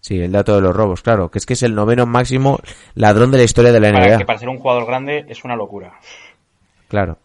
Sí, 0.01 0.21
el 0.21 0.31
dato 0.31 0.55
de 0.55 0.61
los 0.61 0.75
robos, 0.77 1.03
claro, 1.03 1.33
que 1.33 1.39
es 1.39 1.47
que 1.47 1.55
es 1.55 1.65
el 1.65 1.75
noveno 1.75 2.07
máximo 2.07 2.61
ladrón 2.95 3.33
de 3.33 3.39
la 3.39 3.45
historia 3.45 3.73
de 3.73 3.81
la 3.81 3.91
Para, 3.91 4.07
NBA. 4.07 4.19
que 4.19 4.25
para 4.25 4.39
ser 4.39 4.49
un 4.49 4.59
jugador 4.59 4.87
grande 4.87 5.27
es 5.29 5.43
una 5.45 5.57
locura. 5.57 5.95
Claro. 6.87 7.19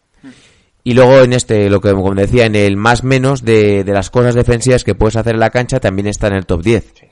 Y 0.83 0.93
luego 0.95 1.19
en 1.19 1.33
este, 1.33 1.69
lo 1.69 1.79
que 1.79 1.91
como 1.91 2.13
decía, 2.15 2.45
en 2.45 2.55
el 2.55 2.75
más 2.75 3.03
menos 3.03 3.43
de, 3.45 3.83
de 3.83 3.93
las 3.93 4.09
cosas 4.09 4.33
defensivas 4.35 4.83
que 4.83 4.95
puedes 4.95 5.15
hacer 5.15 5.35
en 5.35 5.39
la 5.39 5.51
cancha 5.51 5.79
también 5.79 6.07
está 6.07 6.27
en 6.27 6.33
el 6.33 6.45
top 6.45 6.63
10. 6.63 6.93
Sí. 6.99 7.07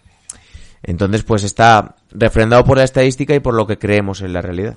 Entonces, 0.82 1.24
pues 1.24 1.44
está 1.44 1.96
refrendado 2.12 2.64
por 2.64 2.78
la 2.78 2.84
estadística 2.84 3.36
y 3.36 3.40
por 3.40 3.54
lo 3.54 3.68
que 3.68 3.78
creemos 3.78 4.22
en 4.22 4.34
la 4.34 4.42
realidad. 4.42 4.76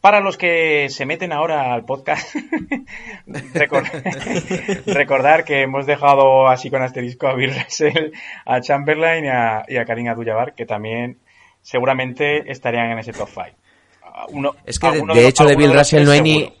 Para 0.00 0.20
los 0.20 0.36
que 0.36 0.88
se 0.90 1.06
meten 1.06 1.32
ahora 1.32 1.74
al 1.74 1.84
podcast, 1.84 2.34
recor- 3.26 4.84
recordar 4.86 5.44
que 5.44 5.62
hemos 5.62 5.86
dejado 5.86 6.46
así 6.48 6.70
con 6.70 6.82
asterisco 6.82 7.26
a 7.26 7.34
Bill 7.34 7.52
Russell, 7.52 8.12
a 8.46 8.60
Chamberlain 8.60 9.24
y 9.24 9.28
a, 9.28 9.64
y 9.66 9.76
a 9.76 9.84
Karim 9.84 10.06
Abdul-Jabbar, 10.08 10.54
que 10.54 10.66
también 10.66 11.18
seguramente 11.62 12.50
estarían 12.50 12.90
en 12.92 12.98
ese 13.00 13.12
top 13.12 13.28
5. 13.28 13.46
Uno, 14.30 14.52
Es 14.64 14.78
que 14.78 14.90
de, 14.90 15.26
hecho 15.28 15.44
de 15.44 15.56
Bill 15.56 15.72
Russell 15.72 16.04
no 16.04 16.12
hay 16.12 16.20
ni. 16.20 16.52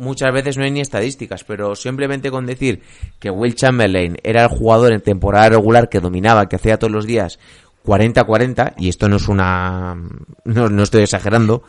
Muchas 0.00 0.32
veces 0.32 0.56
no 0.56 0.64
hay 0.64 0.70
ni 0.70 0.80
estadísticas, 0.80 1.44
pero 1.44 1.76
simplemente 1.76 2.30
con 2.30 2.46
decir 2.46 2.82
que 3.18 3.30
Will 3.30 3.54
Chamberlain 3.54 4.16
era 4.22 4.42
el 4.44 4.48
jugador 4.48 4.92
en 4.92 5.00
temporada 5.00 5.50
regular 5.50 5.88
que 5.88 6.00
dominaba, 6.00 6.48
que 6.48 6.56
hacía 6.56 6.78
todos 6.78 6.92
los 6.92 7.06
días 7.06 7.38
40-40 7.84 8.74
y 8.78 8.88
esto 8.88 9.08
no 9.08 9.16
es 9.16 9.28
una 9.28 9.96
no, 10.44 10.68
no 10.68 10.82
estoy 10.82 11.02
exagerando, 11.02 11.62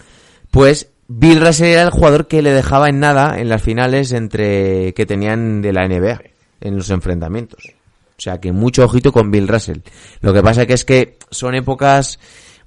pues 0.50 0.90
Bill 1.08 1.46
Russell 1.46 1.68
era 1.68 1.84
el 1.84 1.92
jugador 1.92 2.28
que 2.28 2.42
le 2.42 2.52
dejaba 2.52 2.88
en 2.88 3.00
nada 3.00 3.40
en 3.40 3.50
las 3.50 3.62
finales 3.62 4.14
entre 4.14 4.94
que 4.94 5.06
tenían 5.06 5.62
de 5.62 5.74
la 5.74 5.88
NBA 5.88 6.22
en 6.62 6.78
los 6.78 6.90
enfrentamientos. 6.90 7.74
O 8.18 8.22
sea 8.22 8.40
que 8.40 8.52
mucho 8.52 8.86
ojito 8.86 9.12
con 9.12 9.32
Bill 9.32 9.48
Russell. 9.48 9.80
Lo 10.22 10.34
que 10.34 10.44
pasa 10.44 10.66
que 10.66 10.74
es 10.74 10.86
que 10.86 11.18
son 11.32 11.56
épocas 11.56 12.20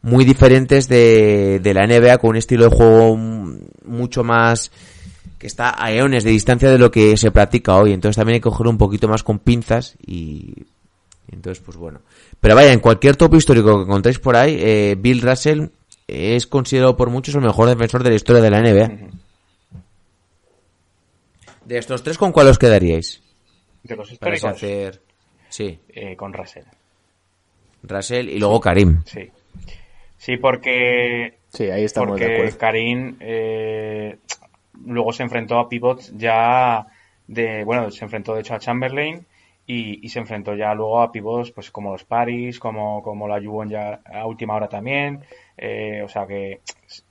muy 0.03 0.25
diferentes 0.25 0.89
de, 0.89 1.61
de 1.63 1.75
la 1.75 1.87
NBA 1.87 2.19
con 2.19 2.31
un 2.31 2.37
estilo 2.37 2.65
de 2.65 2.77
juego 2.77 3.17
mucho 3.17 4.25
más 4.25 4.71
que 5.45 5.49
está 5.49 5.75
a 5.77 5.93
eones 5.93 6.25
de 6.25 6.31
distancia 6.31 6.71
de 6.71 6.79
lo 6.79 6.91
que 6.91 7.19
se 7.19 7.31
practica 7.31 7.77
hoy. 7.77 7.93
Entonces 7.93 8.17
también 8.17 8.37
hay 8.37 8.41
que 8.41 8.45
coger 8.49 8.67
un 8.67 8.79
poquito 8.79 9.09
más 9.09 9.23
con 9.23 9.39
pinzas 9.39 9.95
y, 10.07 10.55
y 11.29 11.35
entonces 11.35 11.63
pues 11.63 11.77
bueno. 11.77 12.01
Pero 12.41 12.55
vaya, 12.55 12.73
en 12.73 12.81
cualquier 12.81 13.17
topo 13.17 13.37
histórico 13.37 13.77
que 13.77 13.83
encontréis 13.83 14.19
por 14.19 14.37
ahí, 14.37 14.57
eh, 14.59 14.97
Bill 14.99 15.21
Russell 15.21 15.67
es 16.09 16.47
considerado 16.47 16.97
por 16.97 17.11
muchos 17.11 17.35
el 17.35 17.43
mejor 17.43 17.69
defensor 17.69 18.03
de 18.03 18.09
la 18.09 18.17
historia 18.17 18.41
de 18.41 18.51
la 18.51 18.61
NBA. 18.63 18.91
De 21.67 21.77
estos 21.77 22.03
tres, 22.03 22.17
¿con 22.17 22.33
cuál 22.33 22.49
os 22.49 22.59
quedaríais? 22.59 23.23
De 23.83 23.97
los 23.97 24.15
Para 24.15 24.35
históricos, 24.37 24.63
hacer... 24.63 25.03
Sí, 25.51 25.79
eh, 25.91 26.17
con 26.17 26.33
Russell. 26.33 26.65
Russell 27.83 28.31
y 28.31 28.39
luego 28.39 28.61
Karim. 28.63 29.03
Sí. 29.05 29.29
Sí, 30.17 30.39
porque 30.39 31.35
Sí, 31.51 31.65
ahí 31.65 31.85
estamos 31.85 32.19
de 32.19 32.25
porque 32.25 32.35
acuerdo. 32.35 32.59
Karim 32.59 33.17
eh, 33.21 34.17
luego 34.85 35.13
se 35.13 35.23
enfrentó 35.23 35.59
a 35.59 35.69
pivots 35.69 36.13
ya 36.17 36.87
de 37.27 37.65
bueno 37.65 37.91
se 37.91 38.05
enfrentó 38.05 38.35
de 38.35 38.41
hecho 38.41 38.55
a 38.55 38.59
Chamberlain 38.59 39.25
y, 39.67 40.05
y 40.05 40.09
se 40.11 40.19
enfrentó 40.19 40.55
ya 40.55 40.75
luego 40.75 41.01
a 41.01 41.11
pivots 41.11 41.51
pues 41.51 41.71
como 41.71 41.93
los 41.93 42.05
Paris 42.05 42.59
como 42.59 43.03
como 43.03 43.27
la 43.29 43.39
Yuwon 43.41 43.71
ya 43.71 44.01
a 44.05 44.27
última 44.27 44.55
hora 44.55 44.69
también. 44.69 45.21
Eh, 45.57 46.03
o 46.05 46.09
sea 46.09 46.27
que 46.27 46.61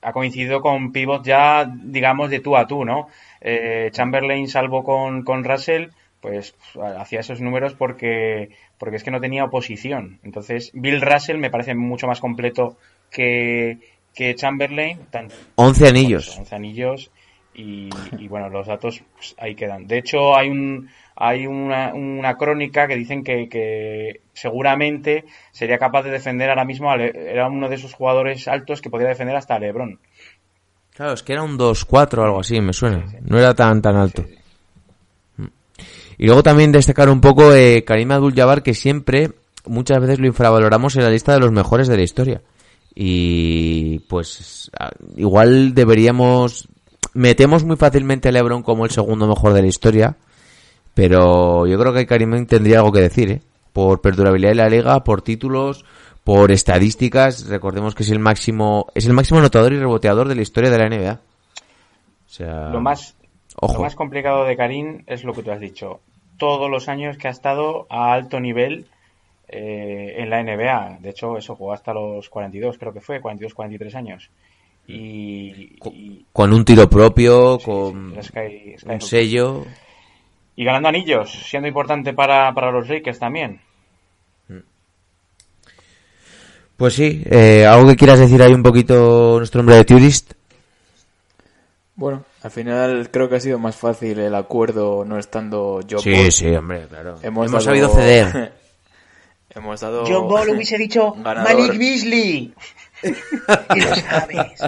ha 0.01 0.11
coincidido 0.11 0.61
con 0.61 0.91
pivots 0.91 1.25
ya 1.25 1.65
digamos 1.65 2.29
de 2.29 2.39
tú 2.41 2.55
a 2.57 2.67
tú 2.67 2.85
no 2.85 3.07
Eh, 3.41 3.89
Chamberlain 3.91 4.47
salvo 4.47 4.83
con 4.83 5.23
con 5.23 5.43
Russell 5.43 5.87
pues 6.21 6.55
hacía 6.97 7.19
esos 7.21 7.41
números 7.41 7.73
porque 7.73 8.49
porque 8.77 8.97
es 8.97 9.03
que 9.03 9.11
no 9.11 9.19
tenía 9.19 9.45
oposición. 9.45 10.19
Entonces 10.23 10.71
Bill 10.73 11.01
Russell 11.01 11.37
me 11.37 11.49
parece 11.49 11.73
mucho 11.73 12.05
más 12.07 12.19
completo 12.19 12.77
que 13.09 13.79
que 14.13 14.35
Chamberlain 14.35 14.99
tan- 15.09 15.29
11 15.55 15.87
anillos. 15.87 16.25
pues, 16.27 16.37
11 16.39 16.55
anillos 16.55 17.11
y, 17.55 17.89
y, 18.17 18.27
bueno, 18.27 18.49
los 18.49 18.67
datos 18.67 19.01
pues, 19.15 19.35
ahí 19.39 19.55
quedan. 19.55 19.87
De 19.87 19.97
hecho, 19.99 20.35
hay 20.35 20.49
un 20.49 20.89
hay 21.15 21.45
una, 21.45 21.93
una 21.93 22.35
crónica 22.37 22.87
que 22.87 22.95
dicen 22.95 23.23
que, 23.23 23.47
que 23.47 24.21
seguramente 24.33 25.25
sería 25.51 25.77
capaz 25.77 26.01
de 26.03 26.09
defender 26.09 26.49
ahora 26.49 26.65
mismo, 26.65 26.89
a 26.91 26.97
Le- 26.97 27.31
era 27.31 27.47
uno 27.47 27.69
de 27.69 27.75
esos 27.75 27.93
jugadores 27.93 28.47
altos 28.47 28.81
que 28.81 28.89
podía 28.89 29.09
defender 29.09 29.35
hasta 29.35 29.55
a 29.55 29.59
LeBron. 29.59 29.99
Claro, 30.95 31.13
es 31.13 31.21
que 31.23 31.33
era 31.33 31.43
un 31.43 31.57
2-4 31.57 32.17
o 32.19 32.23
algo 32.23 32.39
así, 32.39 32.59
me 32.61 32.73
suena. 32.73 33.05
No 33.21 33.37
era 33.37 33.53
tan 33.53 33.81
tan 33.81 33.95
alto. 33.95 34.25
Y 36.17 36.25
luego 36.27 36.43
también 36.43 36.71
destacar 36.71 37.09
un 37.09 37.21
poco 37.21 37.53
eh, 37.53 37.83
Karim 37.85 38.11
Abdul-Jabbar, 38.11 38.61
que 38.63 38.73
siempre, 38.73 39.31
muchas 39.65 39.99
veces 39.99 40.19
lo 40.19 40.27
infravaloramos 40.27 40.95
en 40.95 41.03
la 41.03 41.09
lista 41.09 41.33
de 41.33 41.39
los 41.39 41.51
mejores 41.51 41.87
de 41.87 41.97
la 41.97 42.03
historia. 42.03 42.41
Y 42.95 43.99
pues 44.09 44.69
igual 45.15 45.73
deberíamos... 45.73 46.67
Metemos 47.13 47.63
muy 47.63 47.75
fácilmente 47.75 48.29
a 48.29 48.31
LeBron 48.31 48.63
como 48.63 48.85
el 48.85 48.91
segundo 48.91 49.27
mejor 49.27 49.53
de 49.53 49.61
la 49.61 49.67
historia, 49.67 50.15
pero 50.93 51.67
yo 51.67 51.77
creo 51.79 51.93
que 51.93 52.05
Karim 52.05 52.45
tendría 52.45 52.79
algo 52.79 52.91
que 52.91 53.01
decir, 53.01 53.31
¿eh? 53.31 53.41
Por 53.71 54.01
perdurabilidad 54.01 54.51
de 54.51 54.55
la 54.55 54.69
liga, 54.69 55.03
por 55.03 55.21
títulos, 55.21 55.85
por 56.23 56.51
estadísticas. 56.51 57.47
Recordemos 57.47 57.95
que 57.95 58.03
es 58.03 58.11
el 58.11 58.19
máximo, 58.19 58.87
es 58.93 59.05
el 59.05 59.13
máximo 59.13 59.39
anotador 59.39 59.73
y 59.73 59.79
reboteador 59.79 60.27
de 60.27 60.35
la 60.35 60.41
historia 60.41 60.69
de 60.69 60.77
la 60.77 60.89
NBA. 60.89 61.13
O 61.13 62.29
sea, 62.29 62.69
Lo 62.69 62.81
más, 62.81 63.15
ojo. 63.55 63.73
lo 63.73 63.81
más 63.81 63.95
complicado 63.95 64.45
de 64.45 64.55
Karim 64.55 65.03
es 65.07 65.23
lo 65.23 65.33
que 65.33 65.43
tú 65.43 65.51
has 65.51 65.59
dicho. 65.59 65.99
Todos 66.37 66.69
los 66.69 66.87
años 66.89 67.17
que 67.17 67.27
ha 67.27 67.31
estado 67.31 67.87
a 67.89 68.13
alto 68.13 68.39
nivel 68.39 68.87
eh, 69.47 70.15
en 70.17 70.29
la 70.29 70.41
NBA. 70.41 70.97
De 70.99 71.09
hecho, 71.11 71.37
eso 71.37 71.55
jugó 71.55 71.73
hasta 71.73 71.93
los 71.93 72.27
42, 72.29 72.77
creo 72.77 72.93
que 72.93 73.01
fue, 73.01 73.21
42, 73.21 73.53
43 73.53 73.95
años. 73.95 74.29
Y, 74.87 75.77
y- 75.85 76.25
con 76.33 76.51
un 76.53 76.65
tiro 76.65 76.89
propio, 76.89 77.57
sí, 77.59 77.65
con 77.65 78.09
sí, 78.09 78.13
era 78.13 78.23
Sky- 78.23 78.75
Sky 78.79 78.89
un 78.91 79.01
sello. 79.01 79.65
Y 80.55 80.65
ganando 80.65 80.89
anillos, 80.89 81.31
siendo 81.31 81.67
importante 81.67 82.13
para, 82.13 82.53
para 82.53 82.71
los 82.71 82.87
Lakers 82.89 83.17
también. 83.19 83.61
Pues 86.77 86.95
sí, 86.95 87.23
eh, 87.29 87.65
algo 87.65 87.87
que 87.87 87.95
quieras 87.95 88.19
decir 88.19 88.41
ahí 88.41 88.51
un 88.53 88.63
poquito 88.63 89.35
nuestro 89.37 89.61
hombre 89.61 89.75
de 89.75 89.85
Tourist. 89.85 90.33
Bueno, 91.95 92.25
al 92.41 92.51
final 92.51 93.09
creo 93.11 93.29
que 93.29 93.35
ha 93.35 93.39
sido 93.39 93.59
más 93.59 93.75
fácil 93.75 94.19
el 94.19 94.33
acuerdo 94.33 95.05
no 95.05 95.19
estando 95.19 95.81
yo. 95.81 95.99
Sí, 95.99 96.31
sí, 96.31 96.47
hombre, 96.49 96.87
claro. 96.87 97.19
Hemos, 97.23 97.51
dado- 97.51 97.63
sabido 97.63 97.89
ceder. 97.89 98.53
Hemos 99.51 99.79
dado. 99.81 100.03
John 100.07 100.27
Ball 100.27 100.49
hubiese 100.49 100.77
dicho. 100.79 101.13
Malik 101.15 101.77
Beasley. 101.77 102.53
Y 103.03 103.81
lo 103.81 103.95
sabes. 103.95 104.61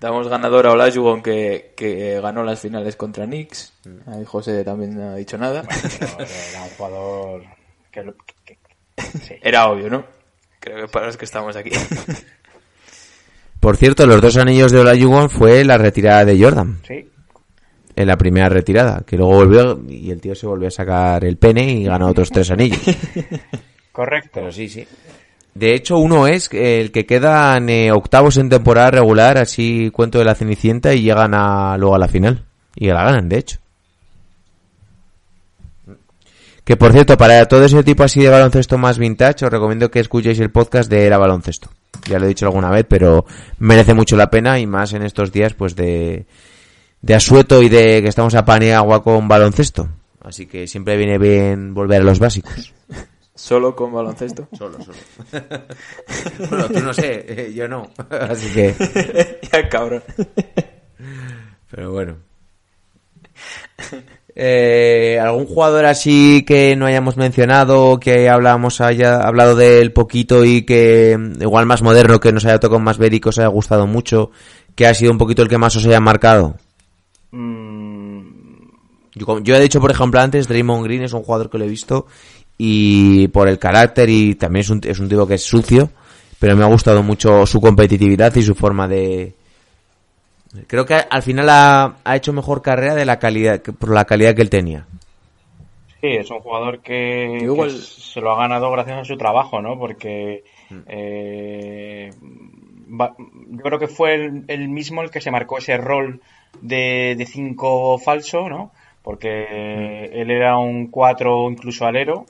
Damos 0.00 0.28
ganador 0.28 0.66
a 0.66 0.72
Olajuwon 0.72 1.22
que, 1.22 1.74
que 1.76 2.20
ganó 2.22 2.42
las 2.42 2.60
finales 2.60 2.96
contra 2.96 3.26
Knicks. 3.26 3.72
Ahí 4.06 4.24
José 4.24 4.64
también 4.64 4.96
no 4.96 5.10
ha 5.10 5.16
dicho 5.16 5.36
nada. 5.36 5.62
Pero 5.98 6.12
Era 6.24 6.62
un 6.62 6.70
jugador 6.70 7.42
que, 7.92 8.02
lo- 8.02 8.14
que- 8.44 8.56
que- 8.96 9.02
sí. 9.18 9.34
Era 9.42 9.68
obvio, 9.68 9.90
¿no? 9.90 10.04
Creo 10.58 10.86
que 10.86 10.88
para 10.92 11.06
los 11.06 11.16
que 11.18 11.26
estamos 11.26 11.54
aquí. 11.56 11.70
Por 13.60 13.76
cierto, 13.76 14.06
los 14.06 14.22
dos 14.22 14.38
anillos 14.38 14.72
de 14.72 14.78
Olajuwon 14.80 15.28
fue 15.28 15.64
la 15.64 15.76
retirada 15.76 16.24
de 16.24 16.42
Jordan. 16.42 16.80
Sí. 16.86 17.06
En 17.94 18.06
la 18.06 18.16
primera 18.16 18.48
retirada, 18.48 19.02
que 19.06 19.18
luego 19.18 19.34
volvió 19.34 19.82
y 19.86 20.10
el 20.10 20.20
tío 20.22 20.34
se 20.34 20.46
volvió 20.46 20.68
a 20.68 20.70
sacar 20.70 21.22
el 21.26 21.36
pene 21.36 21.64
y 21.72 21.84
ganó 21.84 22.08
otros 22.08 22.30
tres 22.30 22.50
anillos. 22.50 22.80
Correcto. 23.92 24.30
Pero 24.32 24.50
sí, 24.50 24.66
sí. 24.70 24.86
De 25.54 25.74
hecho, 25.74 25.98
uno 25.98 26.26
es 26.26 26.48
el 26.52 26.92
que 26.92 27.06
quedan 27.06 27.68
eh, 27.68 27.92
octavos 27.92 28.36
en 28.36 28.48
temporada 28.48 28.92
regular, 28.92 29.38
así 29.38 29.90
cuento 29.92 30.18
de 30.18 30.24
la 30.24 30.34
Cenicienta, 30.34 30.94
y 30.94 31.02
llegan 31.02 31.34
a, 31.34 31.76
luego 31.76 31.94
a 31.94 31.98
la 31.98 32.08
final. 32.08 32.44
Y 32.76 32.86
la 32.86 33.04
ganan, 33.04 33.28
de 33.28 33.38
hecho. 33.38 33.58
Que 36.64 36.76
por 36.76 36.92
cierto, 36.92 37.16
para 37.16 37.46
todo 37.46 37.64
ese 37.64 37.82
tipo 37.82 38.04
así 38.04 38.20
de 38.20 38.28
baloncesto 38.28 38.78
más 38.78 38.98
vintage, 38.98 39.44
os 39.44 39.50
recomiendo 39.50 39.90
que 39.90 39.98
escuchéis 39.98 40.38
el 40.38 40.50
podcast 40.50 40.88
de 40.88 41.04
Era 41.04 41.18
Baloncesto. 41.18 41.68
Ya 42.08 42.18
lo 42.18 42.26
he 42.26 42.28
dicho 42.28 42.46
alguna 42.46 42.70
vez, 42.70 42.86
pero 42.88 43.26
merece 43.58 43.92
mucho 43.92 44.16
la 44.16 44.30
pena 44.30 44.58
y 44.60 44.66
más 44.66 44.92
en 44.92 45.02
estos 45.02 45.32
días, 45.32 45.54
pues 45.54 45.74
de, 45.74 46.26
de 47.02 47.14
asueto 47.14 47.62
y 47.62 47.68
de 47.68 48.02
que 48.02 48.08
estamos 48.08 48.34
a 48.34 48.44
pan 48.44 48.62
agua 48.70 49.02
con 49.02 49.26
baloncesto. 49.26 49.88
Así 50.22 50.46
que 50.46 50.66
siempre 50.66 50.96
viene 50.96 51.18
bien 51.18 51.74
volver 51.74 52.02
a 52.02 52.04
los 52.04 52.18
básicos. 52.18 52.72
Solo 53.40 53.74
con 53.74 53.90
baloncesto. 53.90 54.46
Solo, 54.52 54.76
solo. 54.84 54.98
bueno, 56.50 56.68
tú 56.68 56.80
no 56.80 56.92
sé, 56.92 57.24
eh, 57.26 57.52
yo 57.54 57.66
no. 57.66 57.88
Así 58.10 58.52
que, 58.52 59.40
ya, 59.52 59.66
cabrón. 59.66 60.02
pero 61.70 61.90
bueno. 61.90 62.16
Eh, 64.34 65.18
¿Algún 65.20 65.46
jugador 65.46 65.86
así 65.86 66.44
que 66.46 66.76
no 66.76 66.84
hayamos 66.84 67.16
mencionado, 67.16 67.98
que 67.98 68.28
hablamos 68.28 68.82
haya 68.82 69.20
hablado 69.22 69.56
de 69.56 69.80
él 69.80 69.94
poquito 69.94 70.44
y 70.44 70.66
que 70.66 71.18
igual 71.40 71.64
más 71.64 71.80
moderno, 71.82 72.20
que 72.20 72.32
nos 72.32 72.44
haya 72.44 72.60
tocado 72.60 72.78
más 72.78 72.98
ver 72.98 73.14
y 73.14 73.20
que 73.20 73.30
os 73.30 73.38
haya 73.38 73.48
gustado 73.48 73.86
mucho, 73.86 74.30
que 74.74 74.86
ha 74.86 74.92
sido 74.92 75.12
un 75.12 75.18
poquito 75.18 75.40
el 75.42 75.48
que 75.48 75.58
más 75.58 75.74
os 75.76 75.86
haya 75.86 75.98
marcado? 76.00 76.56
Mm, 77.30 78.20
Yo, 79.14 79.40
yo 79.40 79.56
he 79.56 79.60
dicho, 79.60 79.80
por 79.80 79.90
ejemplo, 79.90 80.20
antes, 80.20 80.46
Draymond 80.46 80.84
Green 80.84 81.02
es 81.04 81.14
un 81.14 81.22
jugador 81.22 81.48
que 81.48 81.56
lo 81.58 81.64
he 81.64 81.68
visto 81.68 82.06
y 82.62 83.28
por 83.28 83.48
el 83.48 83.58
carácter 83.58 84.10
y 84.10 84.34
también 84.34 84.60
es 84.60 84.68
un, 84.68 84.80
es 84.84 84.98
un 84.98 85.08
tipo 85.08 85.26
que 85.26 85.34
es 85.34 85.42
sucio, 85.42 85.88
pero 86.38 86.54
me 86.56 86.62
ha 86.62 86.66
gustado 86.66 87.02
mucho 87.02 87.46
su 87.46 87.58
competitividad 87.58 88.34
y 88.36 88.42
su 88.42 88.54
forma 88.54 88.86
de... 88.86 89.32
Creo 90.66 90.84
que 90.84 90.94
al 91.08 91.22
final 91.22 91.48
ha, 91.48 91.94
ha 92.04 92.16
hecho 92.16 92.34
mejor 92.34 92.60
carrera 92.60 92.94
de 92.94 93.06
la 93.06 93.18
calidad, 93.18 93.62
que- 93.62 93.72
por 93.72 93.94
la 93.94 94.04
calidad 94.04 94.34
que 94.34 94.42
él 94.42 94.50
tenía. 94.50 94.84
Sí, 96.02 96.08
es 96.08 96.30
un 96.30 96.40
jugador 96.40 96.80
que, 96.80 97.38
Yo 97.40 97.52
igual- 97.54 97.70
que 97.70 97.76
se 97.78 98.20
lo 98.20 98.32
ha 98.32 98.36
ganado 98.42 98.70
gracias 98.72 98.98
a 98.98 99.04
su 99.06 99.16
trabajo, 99.16 99.62
¿no? 99.62 99.78
Porque 99.78 100.44
eh, 100.86 102.10
va- 103.00 103.14
yo 103.18 103.62
creo 103.62 103.78
que 103.78 103.88
fue 103.88 104.14
el, 104.16 104.44
el 104.48 104.68
mismo 104.68 105.00
el 105.02 105.10
que 105.10 105.20
se 105.22 105.30
marcó 105.30 105.56
ese 105.58 105.78
rol 105.78 106.20
de, 106.60 107.14
de 107.16 107.24
cinco 107.26 107.96
falso, 107.98 108.48
¿no? 108.50 108.70
Porque 109.02 110.10
él 110.12 110.30
era 110.30 110.58
un 110.58 110.88
cuatro 110.88 111.50
incluso 111.50 111.86
alero 111.86 112.26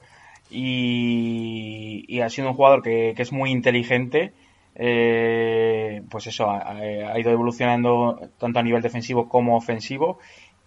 y, 0.51 2.05
y 2.09 2.20
ha 2.20 2.28
sido 2.30 2.48
un 2.48 2.55
jugador 2.55 2.82
que, 2.82 3.12
que 3.16 3.22
es 3.22 3.32
muy 3.32 3.51
inteligente. 3.51 4.32
eh, 4.74 6.03
pues 6.11 6.26
eso, 6.26 6.48
ha, 6.51 6.70
ha 6.70 7.18
ido 7.18 7.30
evolucionando 7.30 8.18
tanto 8.38 8.59
a 8.59 8.62
nivel 8.62 8.82
defensivo 8.82 9.28
como 9.28 9.57
ofensivo 9.57 10.18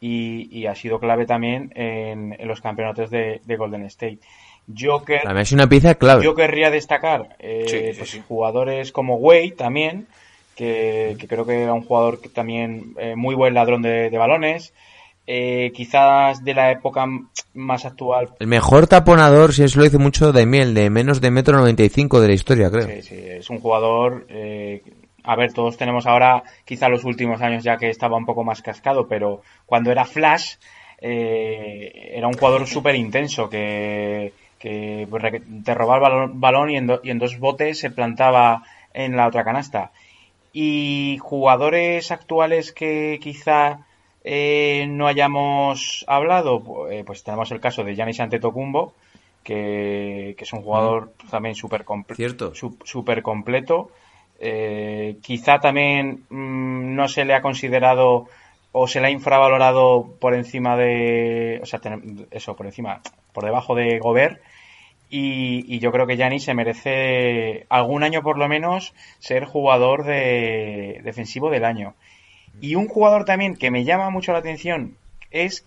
y, 0.01 0.49
y 0.51 0.67
ha 0.67 0.75
sido 0.75 0.99
clave 0.99 1.25
también 1.25 1.71
en, 1.75 2.36
en 2.38 2.47
los 2.47 2.61
campeonatos 2.61 3.09
de, 3.09 3.41
de 3.45 3.55
Golden 3.55 3.84
State. 3.86 4.19
Yo 4.67 5.03
que 5.03 5.19
Para 5.23 5.34
mí 5.34 5.41
es 5.41 5.51
una 5.51 5.67
pieza 5.67 5.95
clave. 5.95 6.23
yo 6.23 6.36
querría 6.36 6.69
destacar 6.69 7.36
eh, 7.39 7.63
Sí, 7.67 7.77
sí, 7.93 7.97
pues, 7.97 8.09
sí. 8.11 8.21
jugadores 8.27 8.91
como 8.91 9.15
Wade 9.15 9.51
también, 9.57 10.07
que, 10.55 11.15
que 11.19 11.27
creo 11.27 11.45
que 11.45 11.63
era 11.63 11.73
un 11.73 11.84
jugador 11.84 12.21
que 12.21 12.29
también 12.29 12.93
eh, 12.97 13.15
muy 13.15 13.36
buen 13.36 13.53
ladrón 13.53 13.81
de, 13.81 14.09
de 14.09 14.17
balones. 14.17 14.73
Eh, 15.26 15.71
quizás 15.74 16.43
de 16.43 16.53
la 16.53 16.71
época 16.71 17.05
más 17.53 17.86
actual. 17.86 18.32
El 18.39 18.47
mejor 18.47 18.88
taponador, 18.88 19.53
si 19.53 19.63
eso 19.63 19.78
lo 19.80 19.86
dice 19.86 19.97
mucho, 19.97 20.34
de 20.34 20.45
miel, 20.45 20.74
de 20.74 20.89
menos 20.89 21.21
de 21.21 21.32
metro 21.32 21.57
95 21.57 22.19
de 22.19 22.28
la 22.28 22.34
historia, 22.34 22.69
creo. 22.69 22.88
Sí, 22.88 23.01
sí, 23.03 23.15
es 23.17 23.49
un 23.49 23.59
jugador. 23.59 24.26
eh, 24.30 24.82
a 25.24 25.38
ver, 25.38 25.53
todos 25.53 25.78
tenemos 25.78 26.05
ahora, 26.05 26.43
quizá 26.65 26.89
los 26.89 27.05
últimos 27.05 27.41
años 27.41 27.63
ya 27.63 27.78
que 27.78 27.89
estaba 27.89 28.17
un 28.17 28.26
poco 28.26 28.43
más 28.43 28.61
cascado, 28.61 29.07
pero 29.07 29.41
cuando 29.65 29.89
era 29.91 30.03
Flash, 30.03 30.55
eh, 30.99 32.11
era 32.15 32.28
un 32.28 32.34
jugador 32.34 32.67
súper 32.67 32.95
intenso 32.95 33.49
que, 33.49 34.34
que 34.59 35.07
te 35.63 35.74
robaba 35.74 35.95
el 36.07 36.13
balón, 36.13 36.41
balón 36.41 36.69
y, 36.71 36.76
en 36.78 36.88
do- 36.88 36.99
y 37.03 37.11
en 37.11 37.19
dos 37.19 37.39
botes 37.39 37.80
se 37.80 37.91
plantaba 37.91 38.63
en 38.93 39.15
la 39.15 39.28
otra 39.28 39.45
canasta. 39.45 39.91
Y 40.51 41.17
jugadores 41.21 42.11
actuales 42.11 42.74
que 42.74 43.19
quizá 43.21 43.80
eh, 44.24 44.86
no 44.89 45.07
hayamos 45.07 46.05
hablado, 46.07 46.89
eh, 46.89 47.03
pues 47.05 47.24
tenemos 47.24 47.51
el 47.51 47.59
caso 47.59 47.84
de 47.84 47.95
Giannis 47.95 48.19
Antetokounmpo, 48.19 48.93
que, 49.43 50.36
que 50.38 50.43
es 50.43 50.53
un 50.53 50.61
jugador 50.61 51.11
también 51.30 51.55
súper 51.55 51.84
comple- 51.84 52.15
Cierto. 52.15 52.55
su- 52.55 52.78
súper 52.84 53.21
completo. 53.21 53.91
Eh, 54.39 55.17
quizá 55.21 55.59
también 55.59 56.24
mm, 56.30 56.95
no 56.95 57.07
se 57.07 57.26
le 57.26 57.34
ha 57.34 57.41
considerado 57.41 58.28
o 58.71 58.88
se 58.88 58.99
le 59.01 59.07
ha 59.07 59.11
infravalorado 59.11 60.15
por 60.19 60.34
encima 60.34 60.76
de, 60.78 61.59
o 61.61 61.65
sea, 61.65 61.80
eso, 62.32 62.55
por 62.55 62.65
encima, 62.65 63.01
por 63.34 63.43
debajo 63.45 63.76
de 63.76 63.99
Gobert. 63.99 64.41
Y, 65.09 65.63
y 65.67 65.80
yo 65.80 65.91
creo 65.91 66.07
que 66.07 66.15
Giannis 66.17 66.43
se 66.45 66.55
merece 66.55 67.67
algún 67.69 68.01
año 68.03 68.24
por 68.24 68.38
lo 68.39 68.47
menos 68.47 68.93
ser 69.19 69.45
jugador 69.45 70.05
de 70.05 71.01
defensivo 71.03 71.51
del 71.51 71.65
año. 71.65 71.93
Y 72.62 72.76
un 72.76 72.88
jugador 72.88 73.26
también 73.26 73.56
que 73.56 73.72
me 73.72 73.84
llama 73.84 74.10
mucho 74.10 74.32
la 74.32 74.39
atención 74.39 74.95
es, 75.32 75.66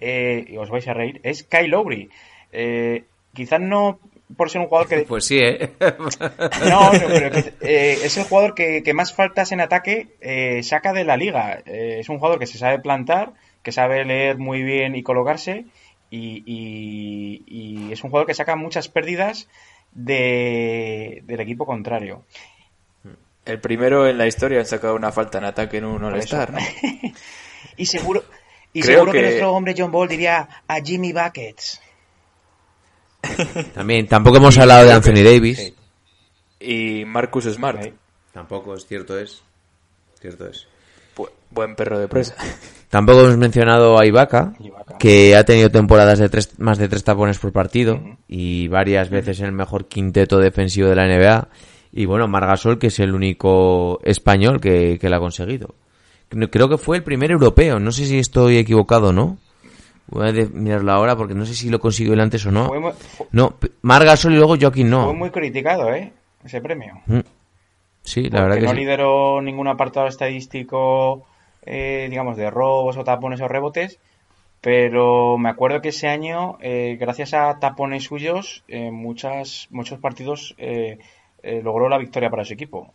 eh, 0.00 0.44
y 0.48 0.56
os 0.56 0.70
vais 0.70 0.86
a 0.88 0.94
reír, 0.94 1.20
es 1.24 1.42
Kyle 1.44 1.68
Lowry. 1.70 2.08
Eh, 2.52 3.04
quizás 3.34 3.60
no 3.60 3.98
por 4.36 4.50
ser 4.50 4.60
un 4.60 4.68
jugador 4.68 4.88
que, 4.88 4.98
Pues 5.08 5.24
sí, 5.24 5.38
¿eh? 5.40 5.70
no, 5.80 6.92
no, 6.92 6.98
pero 7.08 7.30
que, 7.30 7.52
eh, 7.62 7.98
es 8.04 8.16
el 8.18 8.24
jugador 8.24 8.54
que, 8.54 8.82
que 8.82 8.94
más 8.94 9.12
faltas 9.14 9.52
en 9.52 9.60
ataque 9.60 10.08
eh, 10.20 10.62
saca 10.62 10.92
de 10.92 11.04
la 11.04 11.16
liga. 11.16 11.60
Eh, 11.66 11.96
es 12.00 12.08
un 12.08 12.18
jugador 12.18 12.38
que 12.38 12.46
se 12.46 12.58
sabe 12.58 12.78
plantar, 12.78 13.32
que 13.62 13.72
sabe 13.72 14.04
leer 14.04 14.38
muy 14.38 14.62
bien 14.62 14.94
y 14.96 15.02
colocarse, 15.02 15.64
y, 16.10 16.42
y- 16.46 17.42
y 17.46 17.92
es 17.92 18.02
un 18.04 18.10
jugador 18.10 18.26
que 18.26 18.34
saca 18.34 18.54
muchas 18.56 18.88
pérdidas 18.88 19.48
de, 19.92 21.22
del 21.24 21.40
equipo 21.40 21.66
contrario. 21.66 22.22
El 23.48 23.58
primero 23.60 24.06
en 24.06 24.16
la 24.18 24.26
historia 24.26 24.58
en 24.60 24.66
sacar 24.66 24.92
una 24.92 25.10
falta 25.10 25.38
en 25.38 25.44
ataque 25.44 25.78
en 25.78 25.86
un 25.86 26.04
All-Star, 26.04 26.52
¿no? 26.52 26.58
Y 27.76 27.86
seguro, 27.86 28.22
y 28.72 28.80
Creo 28.82 28.94
seguro 28.98 29.12
que... 29.12 29.18
que- 29.18 29.24
nuestro 29.24 29.52
hombre 29.52 29.74
John 29.76 29.90
Ball 29.90 30.08
diría 30.08 30.48
a 30.68 30.80
Jimmy 30.80 31.12
Buckets. 31.12 31.80
También, 33.74 34.06
tampoco 34.06 34.36
hemos 34.38 34.56
hablado 34.58 34.86
de 34.86 34.92
Anthony 34.92 35.22
Davis. 35.24 35.58
Sí. 35.58 35.74
Y 36.60 37.04
Marcus 37.04 37.44
Smart, 37.44 37.82
Sí. 37.82 37.92
Tampoco, 38.32 38.74
es 38.74 38.86
cierto 38.86 39.18
es. 39.18 39.42
Cierto 40.20 40.46
es. 40.48 40.66
bu- 41.16 41.30
buen 41.50 41.74
perro 41.74 41.98
de 41.98 42.06
presa. 42.08 42.34
Tampoco 42.88 43.20
hemos 43.22 43.36
mencionado 43.36 43.98
a 43.98 44.06
Ibaka, 44.06 44.54
Ibaka. 44.60 44.98
que 44.98 45.34
ha 45.36 45.44
tenido 45.44 45.70
temporadas 45.70 46.18
de 46.18 46.28
tres, 46.28 46.58
más 46.58 46.78
de 46.78 46.88
tres 46.88 47.04
tapones 47.04 47.38
por 47.38 47.52
partido 47.52 48.00
y 48.28 48.68
varias 48.68 49.10
veces 49.10 49.40
en 49.40 49.46
el 49.46 49.52
mejor 49.52 49.86
quinteto 49.88 50.38
defensivo 50.38 50.88
de 50.88 50.96
la 50.96 51.06
NBA. 51.06 51.48
Y 51.92 52.06
bueno, 52.06 52.28
Margasol, 52.28 52.78
que 52.78 52.88
es 52.88 52.98
el 53.00 53.14
único 53.14 54.00
español 54.04 54.60
que, 54.60 54.98
que 55.00 55.08
lo 55.08 55.16
ha 55.16 55.20
conseguido. 55.20 55.74
Creo 56.28 56.68
que 56.68 56.78
fue 56.78 56.98
el 56.98 57.02
primer 57.02 57.30
europeo, 57.30 57.80
no 57.80 57.90
sé 57.90 58.04
si 58.04 58.18
estoy 58.18 58.58
equivocado 58.58 59.08
o 59.08 59.12
no. 59.12 59.38
Voy 60.10 60.28
a 60.28 60.32
mirarlo 60.52 60.92
ahora 60.92 61.16
porque 61.16 61.34
no 61.34 61.44
sé 61.44 61.54
si 61.54 61.68
lo 61.68 61.78
consiguió 61.78 62.14
él 62.14 62.20
antes 62.20 62.44
o 62.46 62.50
no. 62.50 62.72
Muy, 62.72 62.92
No, 63.32 63.54
Margasol 63.82 64.32
y 64.32 64.36
luego 64.36 64.56
Joaquín 64.58 64.90
no. 64.90 65.04
fue 65.04 65.14
muy 65.14 65.30
criticado, 65.30 65.92
¿eh? 65.92 66.12
Ese 66.44 66.60
premio. 66.60 67.00
Mm. 67.06 67.20
Sí, 68.02 68.30
la 68.30 68.42
verdad 68.42 68.56
que 68.56 68.62
no 68.62 68.70
sí. 68.70 68.76
lideró 68.76 69.42
ningún 69.42 69.68
apartado 69.68 70.06
estadístico, 70.06 71.26
eh, 71.62 72.06
digamos, 72.08 72.36
de 72.38 72.50
robos 72.50 72.96
o 72.96 73.04
tapones 73.04 73.40
o 73.42 73.48
rebotes, 73.48 73.98
pero 74.62 75.36
me 75.36 75.50
acuerdo 75.50 75.82
que 75.82 75.90
ese 75.90 76.08
año, 76.08 76.56
eh, 76.62 76.96
gracias 76.98 77.34
a 77.34 77.58
tapones 77.58 78.04
suyos, 78.04 78.64
eh, 78.68 78.90
muchas, 78.90 79.68
muchos 79.70 79.98
partidos 79.98 80.54
eh, 81.42 81.60
logró 81.62 81.88
la 81.88 81.98
victoria 81.98 82.30
para 82.30 82.44
su 82.44 82.54
equipo. 82.54 82.92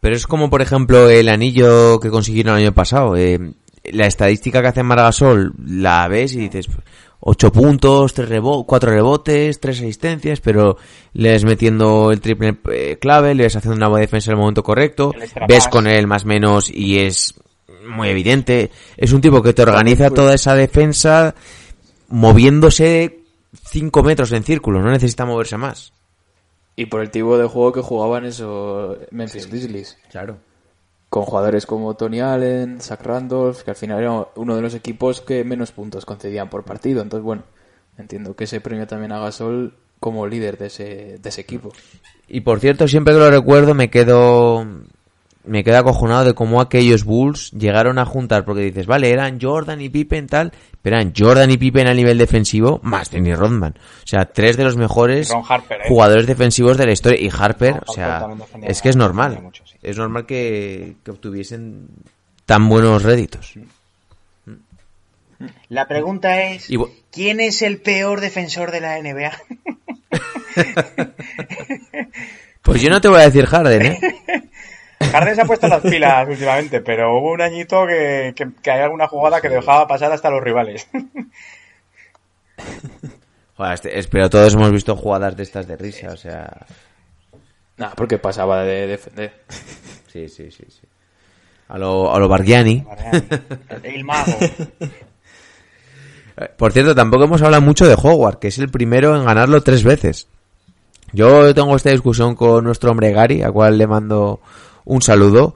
Pero 0.00 0.16
es 0.16 0.26
como, 0.26 0.50
por 0.50 0.62
ejemplo, 0.62 1.08
el 1.08 1.28
anillo 1.28 2.00
que 2.00 2.10
consiguieron 2.10 2.56
el 2.56 2.64
año 2.64 2.74
pasado. 2.74 3.16
eh, 3.16 3.38
la 3.84 4.06
estadística 4.06 4.62
que 4.62 4.68
hace 4.68 4.82
Margasol 4.82 5.54
la 5.64 6.06
ves 6.08 6.34
y 6.34 6.48
dices, 6.48 6.68
8 7.20 7.52
puntos, 7.52 8.14
3 8.14 8.28
rebo 8.28 8.64
4 8.66 8.90
rebotes, 8.90 9.60
3 9.60 9.78
asistencias, 9.78 10.40
pero 10.40 10.76
le 11.14 11.30
ves 11.30 11.44
metiendo 11.44 12.10
el 12.10 12.20
triple 12.20 12.56
eh, 12.72 12.98
clave, 13.00 13.34
le 13.34 13.44
ves 13.44 13.56
haciendo 13.56 13.76
una 13.76 13.88
buena 13.88 14.02
defensa 14.02 14.30
en 14.30 14.36
el 14.36 14.40
momento 14.40 14.62
correcto, 14.62 15.12
ves 15.48 15.68
con 15.68 15.86
él 15.86 16.06
más 16.06 16.24
menos 16.24 16.68
y 16.68 16.98
es 16.98 17.34
muy 17.88 18.08
evidente. 18.08 18.70
Es 18.96 19.12
un 19.12 19.20
tipo 19.20 19.42
que 19.42 19.52
te 19.52 19.62
organiza 19.62 20.10
toda 20.10 20.34
esa 20.34 20.54
defensa 20.54 21.34
moviéndose 22.08 23.20
5 23.66 24.02
metros 24.02 24.32
en 24.32 24.42
círculo, 24.42 24.80
no 24.80 24.90
necesita 24.90 25.24
moverse 25.24 25.56
más. 25.56 25.92
Y 26.74 26.86
por 26.86 27.00
el 27.00 27.10
tipo 27.10 27.36
de 27.38 27.46
juego 27.46 27.72
que 27.72 27.80
jugaban 27.80 28.24
esos 28.24 28.98
Memphis 29.10 29.48
Grizzlies. 29.48 29.98
Claro. 30.10 30.38
Con 31.08 31.24
jugadores 31.24 31.66
como 31.66 31.94
Tony 31.94 32.20
Allen, 32.20 32.80
Zach 32.80 33.02
Randolph, 33.02 33.62
que 33.62 33.70
al 33.70 33.76
final 33.76 34.00
era 34.00 34.28
uno 34.36 34.56
de 34.56 34.62
los 34.62 34.74
equipos 34.74 35.20
que 35.20 35.44
menos 35.44 35.72
puntos 35.72 36.06
concedían 36.06 36.48
por 36.48 36.64
partido. 36.64 37.02
Entonces, 37.02 37.24
bueno, 37.24 37.42
entiendo 37.98 38.34
que 38.34 38.44
ese 38.44 38.60
premio 38.60 38.86
también 38.86 39.12
a 39.12 39.20
Gasol 39.20 39.74
como 40.00 40.26
líder 40.26 40.58
de 40.58 40.66
ese, 40.66 41.18
de 41.18 41.28
ese 41.28 41.42
equipo. 41.42 41.72
Y 42.26 42.40
por 42.40 42.60
cierto, 42.60 42.88
siempre 42.88 43.12
que 43.14 43.20
lo 43.20 43.30
recuerdo 43.30 43.74
me 43.74 43.90
quedo 43.90 44.66
me 45.44 45.64
quedo 45.64 45.78
acojonado 45.78 46.24
de 46.24 46.34
cómo 46.34 46.60
aquellos 46.60 47.04
Bulls 47.04 47.50
llegaron 47.52 47.98
a 47.98 48.04
juntar, 48.04 48.44
porque 48.44 48.62
dices, 48.62 48.86
vale, 48.86 49.10
eran 49.10 49.40
Jordan 49.40 49.80
y 49.80 49.88
Pippen 49.88 50.26
tal, 50.26 50.52
pero 50.80 50.96
eran 50.96 51.12
Jordan 51.16 51.50
y 51.50 51.56
Pippen 51.56 51.86
a 51.86 51.94
nivel 51.94 52.18
defensivo, 52.18 52.80
más 52.82 53.10
Dennis 53.10 53.38
Rodman. 53.38 53.74
O 53.76 54.06
sea, 54.06 54.26
tres 54.26 54.56
de 54.56 54.64
los 54.64 54.76
mejores 54.76 55.32
Harper, 55.48 55.80
¿eh? 55.80 55.84
jugadores 55.88 56.26
defensivos 56.26 56.76
de 56.76 56.86
la 56.86 56.92
historia. 56.92 57.20
Y 57.20 57.30
Harper, 57.36 57.82
o 57.86 57.92
sea, 57.92 58.28
es 58.62 58.82
que 58.82 58.88
es 58.88 58.96
normal. 58.96 59.30
defendía 59.30 59.48
mucho, 59.48 59.64
sí. 59.66 59.76
Es 59.82 59.98
normal 59.98 60.26
que, 60.26 60.96
que 61.04 61.10
obtuviesen 61.10 61.88
tan 62.46 62.68
buenos 62.68 63.02
réditos. 63.02 63.54
La 65.68 65.88
pregunta 65.88 66.42
es, 66.42 66.68
¿quién 67.10 67.40
es 67.40 67.62
el 67.62 67.80
peor 67.80 68.20
defensor 68.20 68.70
de 68.70 68.80
la 68.80 69.00
NBA? 69.02 69.32
Pues 72.62 72.80
yo 72.80 72.90
no 72.90 73.00
te 73.00 73.08
voy 73.08 73.20
a 73.20 73.24
decir 73.24 73.44
Harden, 73.46 73.82
¿eh? 73.82 74.00
Harden 75.10 75.34
se 75.34 75.40
ha 75.42 75.44
puesto 75.44 75.68
las 75.68 75.80
pilas 75.82 76.28
últimamente, 76.28 76.80
pero 76.80 77.16
hubo 77.18 77.32
un 77.32 77.40
añito 77.40 77.86
que, 77.86 78.32
que- 78.36 78.50
que 78.62 78.70
hay 78.70 78.80
alguna 78.82 79.08
jugada 79.08 79.40
que 79.40 79.48
dejaba 79.48 79.86
pasar 79.86 80.12
hasta 80.12 80.30
los 80.30 80.42
rivales. 80.42 80.86
Joder, 83.56 83.72
este- 83.74 83.98
es- 83.98 84.06
pero 84.06 84.30
todos 84.30 84.54
hemos 84.54 84.70
visto 84.72 84.96
jugadas 84.96 85.36
de 85.36 85.42
estas 85.42 85.66
de 85.66 85.76
risa, 85.76 86.08
o 86.12 86.16
sea... 86.16 86.66
Nada, 87.76 87.94
porque 87.96 88.18
pasaba 88.18 88.62
de 88.64 88.86
defender. 88.86 89.32
Sí, 90.12 90.28
sí, 90.28 90.50
sí, 90.50 90.64
sí. 90.68 90.82
A 91.68 91.78
lo, 91.78 92.14
a 92.14 92.18
lo 92.18 92.28
Bargiani. 92.28 92.84
El, 93.82 94.04
mago. 94.04 94.36
Por 96.58 96.72
cierto, 96.72 96.94
tampoco 96.94 97.24
hemos 97.24 97.40
hablado 97.42 97.62
mucho 97.62 97.86
de 97.86 97.94
Howard, 97.94 98.38
que 98.38 98.48
es 98.48 98.58
el 98.58 98.68
primero 98.68 99.16
en 99.16 99.24
ganarlo 99.24 99.62
tres 99.62 99.84
veces. 99.84 100.28
Yo 101.12 101.54
tengo 101.54 101.74
esta 101.76 101.90
discusión 101.90 102.34
con 102.34 102.64
nuestro 102.64 102.90
hombre 102.90 103.12
Gary, 103.12 103.42
a 103.42 103.50
cual 103.50 103.76
le 103.78 103.86
mando 103.86 104.40
un 104.84 105.02
saludo. 105.02 105.54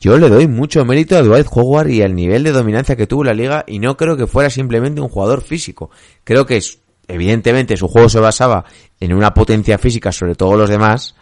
Yo 0.00 0.18
le 0.18 0.28
doy 0.28 0.46
mucho 0.48 0.84
mérito 0.84 1.16
a 1.16 1.22
Dwight 1.22 1.46
Howard 1.50 1.88
y 1.88 2.02
al 2.02 2.14
nivel 2.14 2.42
de 2.44 2.52
dominancia 2.52 2.96
que 2.96 3.06
tuvo 3.06 3.24
la 3.24 3.32
liga 3.32 3.64
y 3.66 3.78
no 3.78 3.96
creo 3.96 4.16
que 4.16 4.26
fuera 4.26 4.50
simplemente 4.50 5.00
un 5.00 5.08
jugador 5.08 5.40
físico. 5.42 5.90
Creo 6.24 6.44
que 6.44 6.56
es- 6.58 6.78
evidentemente 7.08 7.76
su 7.76 7.88
juego 7.88 8.08
se 8.08 8.20
basaba 8.20 8.64
en 9.00 9.14
una 9.14 9.32
potencia 9.32 9.78
física 9.78 10.12
sobre 10.12 10.34
todos 10.34 10.58
los 10.58 10.68
demás, 10.68 11.14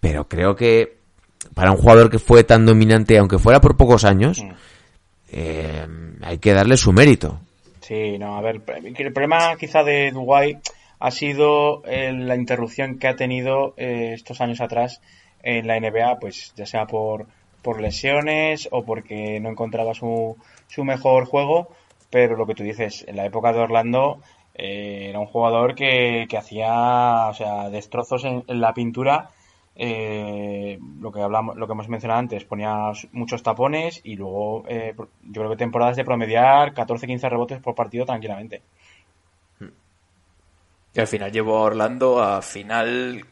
pero 0.00 0.28
creo 0.28 0.54
que 0.54 0.98
para 1.54 1.72
un 1.72 1.78
jugador 1.78 2.10
que 2.10 2.18
fue 2.18 2.44
tan 2.44 2.66
dominante, 2.66 3.18
aunque 3.18 3.38
fuera 3.38 3.60
por 3.60 3.76
pocos 3.76 4.04
años, 4.04 4.44
eh, 5.32 5.86
hay 6.22 6.38
que 6.38 6.52
darle 6.52 6.76
su 6.76 6.92
mérito. 6.92 7.40
Sí, 7.80 8.18
no, 8.18 8.36
a 8.36 8.40
ver, 8.40 8.60
el 8.84 9.12
problema 9.12 9.56
quizá 9.56 9.82
de 9.82 10.10
Dubái 10.12 10.58
ha 11.00 11.10
sido 11.10 11.82
eh, 11.86 12.12
la 12.12 12.36
interrupción 12.36 12.98
que 12.98 13.08
ha 13.08 13.16
tenido 13.16 13.74
eh, 13.76 14.12
estos 14.14 14.40
años 14.40 14.60
atrás 14.60 15.00
en 15.42 15.66
la 15.66 15.78
NBA, 15.78 16.18
pues 16.18 16.52
ya 16.54 16.66
sea 16.66 16.86
por, 16.86 17.26
por 17.62 17.80
lesiones 17.80 18.68
o 18.70 18.84
porque 18.84 19.40
no 19.40 19.50
encontraba 19.50 19.94
su, 19.94 20.36
su 20.68 20.84
mejor 20.84 21.26
juego, 21.26 21.68
pero 22.10 22.36
lo 22.36 22.46
que 22.46 22.54
tú 22.54 22.62
dices, 22.62 23.04
en 23.08 23.16
la 23.16 23.26
época 23.26 23.52
de 23.52 23.60
Orlando 23.60 24.20
eh, 24.54 25.08
era 25.10 25.20
un 25.20 25.26
jugador 25.26 25.74
que, 25.74 26.26
que 26.28 26.36
hacía, 26.36 27.28
o 27.28 27.34
sea, 27.34 27.70
destrozos 27.70 28.24
en, 28.24 28.44
la 28.46 28.74
pintura. 28.74 29.30
eh, 29.76 30.78
lo 31.00 31.12
que 31.12 31.22
hablamos, 31.22 31.56
lo 31.56 31.66
que 31.66 31.72
hemos 31.72 31.88
mencionado 31.88 32.20
antes, 32.20 32.44
ponía 32.44 32.92
muchos 33.12 33.42
tapones 33.42 34.00
y 34.04 34.16
luego 34.16 34.64
eh, 34.68 34.94
yo 34.96 35.42
creo 35.42 35.50
que 35.50 35.56
temporadas 35.56 35.96
de 35.96 36.04
promediar 36.04 36.74
14-15 36.74 37.30
rebotes 37.30 37.60
por 37.60 37.74
partido 37.74 38.04
tranquilamente. 38.04 38.62
Y 40.92 41.00
al 41.00 41.06
final 41.06 41.30
llevó 41.30 41.58
a 41.58 41.62
Orlando 41.62 42.20
a 42.20 42.42
final 42.42 43.24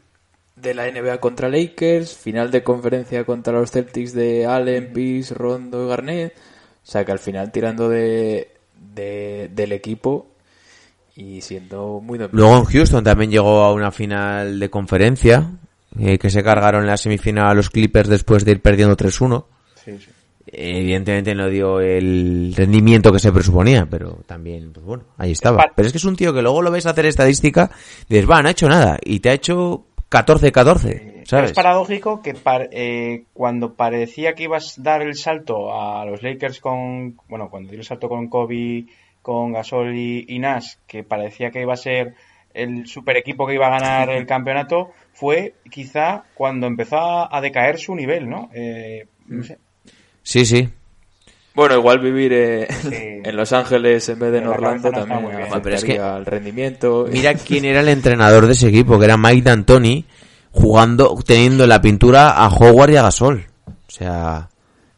de 0.60 0.74
la 0.74 0.90
NBA 0.90 1.18
contra 1.18 1.48
Lakers, 1.48 2.16
final 2.16 2.50
de 2.50 2.62
conferencia 2.62 3.24
contra 3.24 3.52
los 3.52 3.70
Celtics 3.70 4.12
de 4.12 4.46
Allen, 4.46 4.92
Pierce, 4.92 5.34
Rondo 5.34 5.84
y 5.84 5.88
Garnett. 5.88 6.32
O 6.36 6.90
sea 6.90 7.04
que 7.04 7.12
al 7.12 7.18
final 7.18 7.52
tirando 7.52 7.88
de, 7.88 8.50
de- 8.94 9.50
del 9.54 9.72
equipo 9.72 10.26
y 11.16 11.40
siendo 11.40 12.00
muy 12.02 12.18
dominante. 12.18 12.36
Luego 12.36 12.56
en 12.58 12.64
Houston 12.64 13.04
también 13.04 13.30
llegó 13.30 13.62
a 13.64 13.72
una 13.72 13.90
final 13.90 14.58
de 14.60 14.70
conferencia, 14.70 15.50
eh, 15.98 16.18
que 16.18 16.30
se 16.30 16.42
cargaron 16.42 16.82
en 16.82 16.86
la 16.88 16.96
semifinal 16.96 17.48
a 17.48 17.54
los 17.54 17.70
Clippers 17.70 18.08
después 18.08 18.44
de 18.44 18.52
ir 18.52 18.62
perdiendo 18.62 18.96
3-1. 18.96 19.44
Sí, 19.84 19.98
sí. 19.98 20.06
Evidentemente 20.50 21.34
no 21.34 21.50
dio 21.50 21.80
el 21.80 22.54
rendimiento 22.56 23.12
que 23.12 23.18
se 23.18 23.30
presuponía, 23.32 23.86
pero 23.90 24.20
también, 24.26 24.72
pues 24.72 24.86
bueno, 24.86 25.04
ahí 25.18 25.32
estaba. 25.32 25.72
Pero 25.76 25.86
es 25.86 25.92
que 25.92 25.98
es 25.98 26.04
un 26.04 26.16
tío 26.16 26.32
que 26.32 26.40
luego 26.40 26.62
lo 26.62 26.70
ves 26.70 26.86
hacer 26.86 27.04
estadística 27.04 27.70
y 28.08 28.14
dices, 28.14 28.30
va, 28.30 28.40
no 28.40 28.48
ha 28.48 28.52
hecho 28.52 28.66
nada. 28.68 28.96
Y 29.04 29.20
te 29.20 29.28
ha 29.28 29.34
hecho 29.34 29.84
14-14, 30.10 31.24
¿sabes? 31.26 31.50
Es 31.50 31.52
paradójico 31.56 32.22
que 32.22 32.34
par- 32.34 32.68
eh, 32.72 33.24
cuando 33.34 33.74
parecía 33.74 34.34
que 34.34 34.44
ibas 34.44 34.78
a 34.78 34.82
dar 34.82 35.02
el 35.02 35.14
salto 35.16 35.72
a 35.72 36.04
los 36.06 36.22
Lakers 36.22 36.60
con, 36.60 37.16
bueno, 37.28 37.50
cuando 37.50 37.70
dio 37.70 37.80
el 37.80 37.84
salto 37.84 38.08
con 38.08 38.28
Kobe, 38.28 38.86
con 39.22 39.52
Gasol 39.52 39.94
y, 39.94 40.24
y 40.28 40.38
Nash, 40.38 40.74
que 40.86 41.02
parecía 41.04 41.50
que 41.50 41.60
iba 41.62 41.74
a 41.74 41.76
ser 41.76 42.14
el 42.54 42.86
super 42.86 43.16
equipo 43.16 43.46
que 43.46 43.54
iba 43.54 43.66
a 43.66 43.78
ganar 43.78 44.08
el 44.10 44.26
campeonato, 44.26 44.90
fue 45.12 45.54
quizá 45.70 46.24
cuando 46.34 46.66
empezó 46.66 46.96
a, 46.96 47.36
a 47.36 47.40
decaer 47.40 47.78
su 47.78 47.94
nivel, 47.94 48.28
¿no? 48.28 48.48
Eh, 48.54 49.06
no 49.26 49.42
sé. 49.44 49.58
Sí, 50.22 50.46
sí. 50.46 50.68
Bueno, 51.58 51.74
igual 51.74 51.98
vivir 51.98 52.32
eh, 52.32 52.68
Sí. 52.70 52.88
en 53.24 53.36
Los 53.36 53.52
Ángeles 53.52 54.08
en 54.08 54.20
vez 54.20 54.30
de 54.30 54.38
en 54.38 54.44
En 54.44 54.50
la 54.50 54.54
Orlando 54.54 54.92
no 54.92 55.04
también 55.04 55.48
pero 55.60 55.74
es 55.74 55.82
que- 55.84 55.98
al 55.98 56.24
rendimiento. 56.24 57.06
Mira 57.12 57.34
quién 57.34 57.64
era 57.64 57.80
el 57.80 57.88
entrenador 57.88 58.46
de 58.46 58.52
ese 58.52 58.68
equipo, 58.68 58.96
que 58.96 59.06
era 59.06 59.16
Mike 59.16 59.42
D'Antoni, 59.42 60.04
jugando, 60.52 61.16
teniendo 61.26 61.64
en 61.64 61.70
la 61.70 61.80
pintura 61.80 62.30
a 62.30 62.46
Howard 62.48 62.90
y 62.92 62.96
a 62.96 63.02
Gasol. 63.02 63.46
O 63.66 63.72
sea, 63.90 64.48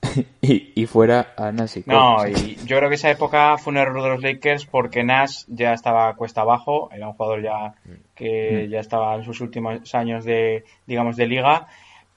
y, 0.42 0.72
y 0.82 0.84
fuera 0.84 1.32
a 1.34 1.50
Nancy 1.50 1.82
No, 1.86 2.26
y 2.28 2.56
yo 2.66 2.76
creo 2.76 2.90
que 2.90 2.96
esa 2.96 3.10
época 3.10 3.56
fue 3.56 3.70
un 3.70 3.78
error 3.78 4.02
de 4.02 4.08
los 4.10 4.22
Lakers 4.22 4.66
porque 4.66 5.02
Nash 5.02 5.44
ya 5.48 5.72
estaba 5.72 6.14
cuesta 6.14 6.42
abajo, 6.42 6.90
era 6.92 7.08
un 7.08 7.14
jugador 7.14 7.42
ya 7.42 7.72
que 8.14 8.68
ya 8.70 8.80
estaba 8.80 9.14
en 9.14 9.24
sus 9.24 9.40
últimos 9.40 9.94
años 9.94 10.26
de, 10.26 10.64
digamos, 10.86 11.16
de 11.16 11.26
liga 11.26 11.68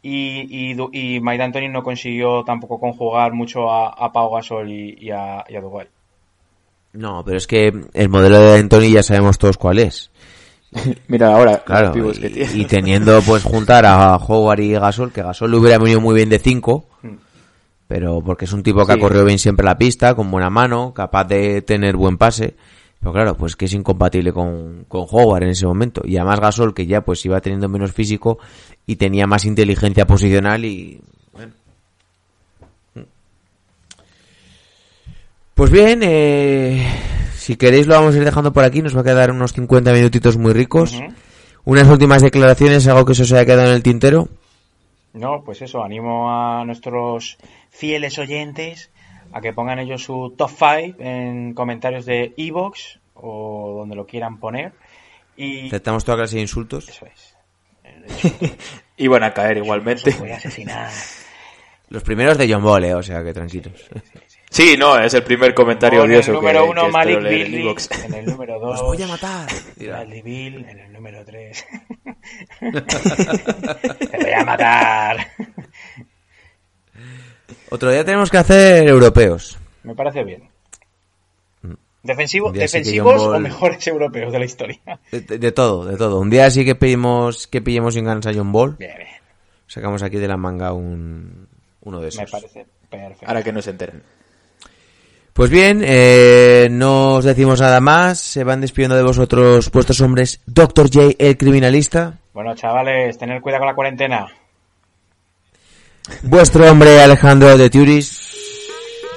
y, 0.04 0.46
y, 0.50 0.74
Du- 0.76 0.90
y 0.94 1.20
Mike 1.20 1.38
D'Antoni 1.40 1.70
no 1.70 1.82
consiguió 1.82 2.44
tampoco 2.44 2.80
conjugar 2.80 3.34
mucho 3.34 3.72
a, 3.72 3.90
a 3.90 4.12
Pau 4.12 4.32
Gasol 4.36 4.70
y, 4.72 4.98
y 5.00 5.10
a, 5.10 5.44
y 5.50 5.56
a 5.56 5.62
no, 6.94 7.24
pero 7.26 7.38
es 7.38 7.48
que 7.48 7.74
el 7.94 8.10
modelo 8.10 8.40
de 8.40 8.52
D'Antoni 8.58 8.92
ya 8.92 9.02
sabemos 9.02 9.40
todos 9.40 9.58
cuál 9.58 9.80
es. 9.80 10.12
Mira 11.08 11.36
ahora 11.36 11.64
Claro, 11.64 11.88
los 11.88 11.94
pibos 11.96 12.20
que 12.20 12.28
y, 12.28 12.30
tiene. 12.32 12.54
y 12.54 12.66
teniendo 12.66 13.20
pues 13.24 13.44
juntar 13.44 13.86
a 13.86 14.16
Howard 14.18 14.60
y 14.60 14.74
Gasol, 14.74 15.12
que 15.12 15.24
Gasol 15.24 15.50
le 15.52 15.58
hubiera 15.58 15.78
venido 15.80 16.02
muy 16.02 16.14
bien 16.16 16.30
de 16.30 16.38
5, 16.40 16.86
pero 17.88 18.22
porque 18.22 18.46
es 18.46 18.54
un 18.54 18.64
tipo 18.64 18.86
que 18.86 18.94
Sí. 18.94 19.00
ha 19.00 19.02
corrido 19.02 19.26
bien 19.26 19.40
siempre 19.40 19.66
la 19.66 19.78
pista, 19.78 20.14
con 20.16 20.30
buena 20.30 20.50
mano, 20.50 20.94
capaz 20.94 21.26
de 21.26 21.62
tener 21.64 21.96
buen 21.96 22.18
pase, 22.18 22.56
pero 23.04 23.14
claro, 23.14 23.36
pues 23.36 23.58
que 23.58 23.66
es 23.66 23.74
incompatible 23.74 24.32
con, 24.32 24.86
con 24.88 25.06
Howard 25.12 25.44
en 25.44 25.50
ese 25.50 25.66
momento. 25.66 26.02
Y 26.06 26.16
además 26.16 26.40
Gasol, 26.40 26.74
que 26.74 26.86
ya 26.86 27.02
pues 27.02 27.26
iba 27.26 27.42
teniendo 27.42 27.68
menos 27.68 27.92
físico 27.92 28.40
y 28.88 28.96
tenía 28.96 29.28
más 29.28 29.44
inteligencia 29.44 30.08
posicional 30.08 30.64
y... 30.64 31.02
Bueno. 31.34 31.52
Pues 35.54 35.70
bien, 35.70 36.00
eh, 36.02 36.88
si 37.36 37.58
queréis 37.58 37.88
lo 37.88 37.96
vamos 37.96 38.16
a 38.16 38.20
ir 38.20 38.24
dejando 38.24 38.54
por 38.54 38.64
aquí, 38.64 38.82
nos 38.82 38.96
va 38.96 39.02
a 39.02 39.04
quedar 39.04 39.32
unos 39.32 39.52
50 39.52 39.92
minutitos 39.92 40.38
muy 40.38 40.54
ricos. 40.54 40.98
Unas 41.66 41.90
últimas 41.90 42.22
declaraciones, 42.22 42.88
algo 42.88 43.04
que 43.04 43.12
eso 43.12 43.26
se 43.26 43.36
haya 43.36 43.46
quedado 43.46 43.68
en 43.68 43.76
el 43.76 43.84
tintero. 43.84 44.30
No, 45.12 45.44
pues 45.44 45.62
eso, 45.62 45.84
animo 45.84 46.32
a 46.32 46.64
nuestros 46.64 47.38
fieles 47.70 48.18
oyentes 48.18 48.92
a 49.34 49.42
que 49.42 49.52
pongan 49.52 49.80
ellos 49.80 50.04
su 50.04 50.34
top 50.38 50.50
5 50.50 50.98
en 51.00 51.54
comentarios 51.54 52.06
de 52.06 52.34
Evox 52.38 53.00
o 53.16 53.76
donde 53.80 53.96
lo 53.96 54.06
quieran 54.06 54.40
poner. 54.40 54.74
Y 55.36 55.68
Aceptamos 55.68 56.06
toda 56.06 56.20
clase 56.20 56.36
de 56.36 56.44
insultos. 56.44 56.88
eso 56.88 57.06
es. 57.08 57.36
Iban 58.98 59.24
a 59.24 59.34
caer 59.34 59.58
igualmente. 59.58 60.12
Voy 60.20 60.32
a 60.32 60.38
asesinar. 60.38 60.92
Los 61.90 62.04
primeros 62.04 62.38
de 62.38 62.52
John 62.52 62.64
Ball, 62.64 62.86
eh, 62.86 62.96
o 62.96 63.04
sea 63.04 63.24
que 63.24 63.34
tranquilos. 63.34 63.90
Sí, 64.50 64.76
no, 64.78 65.00
es 65.00 65.14
el 65.16 65.24
primer 65.24 65.56
comentario 65.56 66.02
Con 66.02 66.12
el 66.12 66.18
odioso 66.18 66.34
número 66.34 66.64
que, 66.64 66.70
uno 66.70 66.86
que 66.86 66.92
Malik 66.92 67.22
leer 67.22 67.48
en 67.48 67.54
en 68.06 68.14
el 68.14 68.26
número 68.26 68.60
2 68.60 68.82
Os 68.82 68.86
voy 68.86 69.02
a 69.02 69.08
matar. 69.08 69.50
Bill, 70.24 70.66
en 70.70 70.80
el 70.80 70.94
número 70.94 71.26
3 71.26 71.66
Te 74.12 74.18
voy 74.18 74.32
a 74.32 74.46
matar. 74.46 75.28
Otro 77.74 77.90
día 77.92 78.06
tenemos 78.06 78.30
que 78.30 78.38
hacer 78.38 78.88
europeos. 78.88 79.58
Me 79.84 79.96
parece 79.96 80.24
bien. 80.24 80.44
Defensivo, 82.04 82.50
Mm. 82.50 82.52
Sí 82.52 82.54
que 82.54 82.60
defensivos 82.60 83.22
Ball- 83.22 83.36
o 83.36 83.40
mejores 83.40 83.88
europeos 83.88 84.32
de 84.32 84.40
la 84.40 84.46
historia. 84.46 84.80
De, 85.12 85.22
de- 85.22 85.38
de 85.40 85.52
todo, 85.52 85.86
de 85.86 85.98
todo. 85.98 86.20
Un 86.20 86.30
día 86.30 86.50
sí 86.52 86.66
que 86.66 86.76
pedimos 86.76 87.48
que 87.48 87.62
pillemos 87.62 87.94
sin 87.94 88.06
ganas 88.06 88.28
a 88.28 88.34
John 88.34 88.52
Ball. 88.52 88.76
Bien, 88.78 88.92
bien. 88.98 89.10
Sacamos 89.68 90.04
aquí 90.04 90.18
de 90.18 90.28
la 90.28 90.38
manga 90.38 90.74
un, 90.74 91.48
uno 91.82 91.98
de 91.98 92.04
Me 92.04 92.10
esos. 92.10 92.30
parece 92.30 92.66
perfecto. 92.90 93.26
Ahora 93.26 93.42
que 93.42 93.52
no 93.54 93.62
se 93.62 93.70
enteren. 93.72 94.04
Pues 95.34 95.50
bien, 95.50 95.82
eh, 95.84 96.68
no 96.70 97.16
os 97.16 97.26
decimos 97.26 97.60
nada 97.60 97.80
más. 97.80 98.20
Se 98.20 98.44
van 98.44 98.62
despidiendo 98.62 98.96
de 98.96 99.02
vosotros 99.04 99.72
vuestros 99.72 100.00
hombres 100.02 100.42
Dr. 100.46 100.90
J, 100.94 101.16
el 101.18 101.38
criminalista. 101.38 102.20
Bueno, 102.34 102.54
chavales, 102.54 103.18
tener 103.18 103.42
cuidado 103.42 103.62
con 103.62 103.68
la 103.70 103.76
cuarentena. 103.76 104.28
Vuestro 106.24 106.70
hombre 106.70 107.02
Alejandro 107.02 107.58
de 107.58 107.70
Turis. 107.70 108.20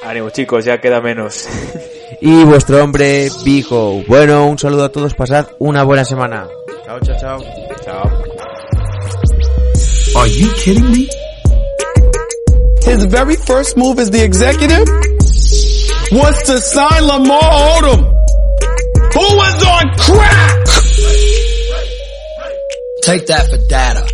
Ánimo 0.04 0.30
chicos, 0.30 0.64
ya 0.64 0.80
queda 0.80 1.00
menos. 1.00 1.46
Y 2.20 2.44
vuestro 2.44 2.82
hombre 2.82 3.28
Vijo. 3.44 4.02
Bueno, 4.06 4.46
un 4.46 4.58
saludo 4.58 4.84
a 4.84 4.92
todos. 4.92 5.14
Pasad 5.14 5.48
una 5.58 5.82
buena 5.82 6.04
semana. 6.04 6.46
Chao, 6.84 7.00
chao, 7.00 7.16
chao. 7.20 7.44
Chao. 7.84 8.22
Are 10.16 10.30
you 10.30 10.48
kidding 10.54 10.90
me? 10.90 11.08
His 12.84 13.04
very 13.06 13.36
first 13.36 13.76
move 13.76 13.98
as 13.98 14.10
the 14.10 14.22
executive 14.24 14.88
was 16.12 16.42
to 16.44 16.60
sign 16.60 17.04
Lamar 17.04 17.42
Odom, 17.42 18.14
who 19.12 19.36
was 19.36 19.64
on 19.64 19.90
crack. 19.98 20.66
Take 23.02 23.26
that 23.26 23.50
for 23.50 23.58
data. 23.68 24.06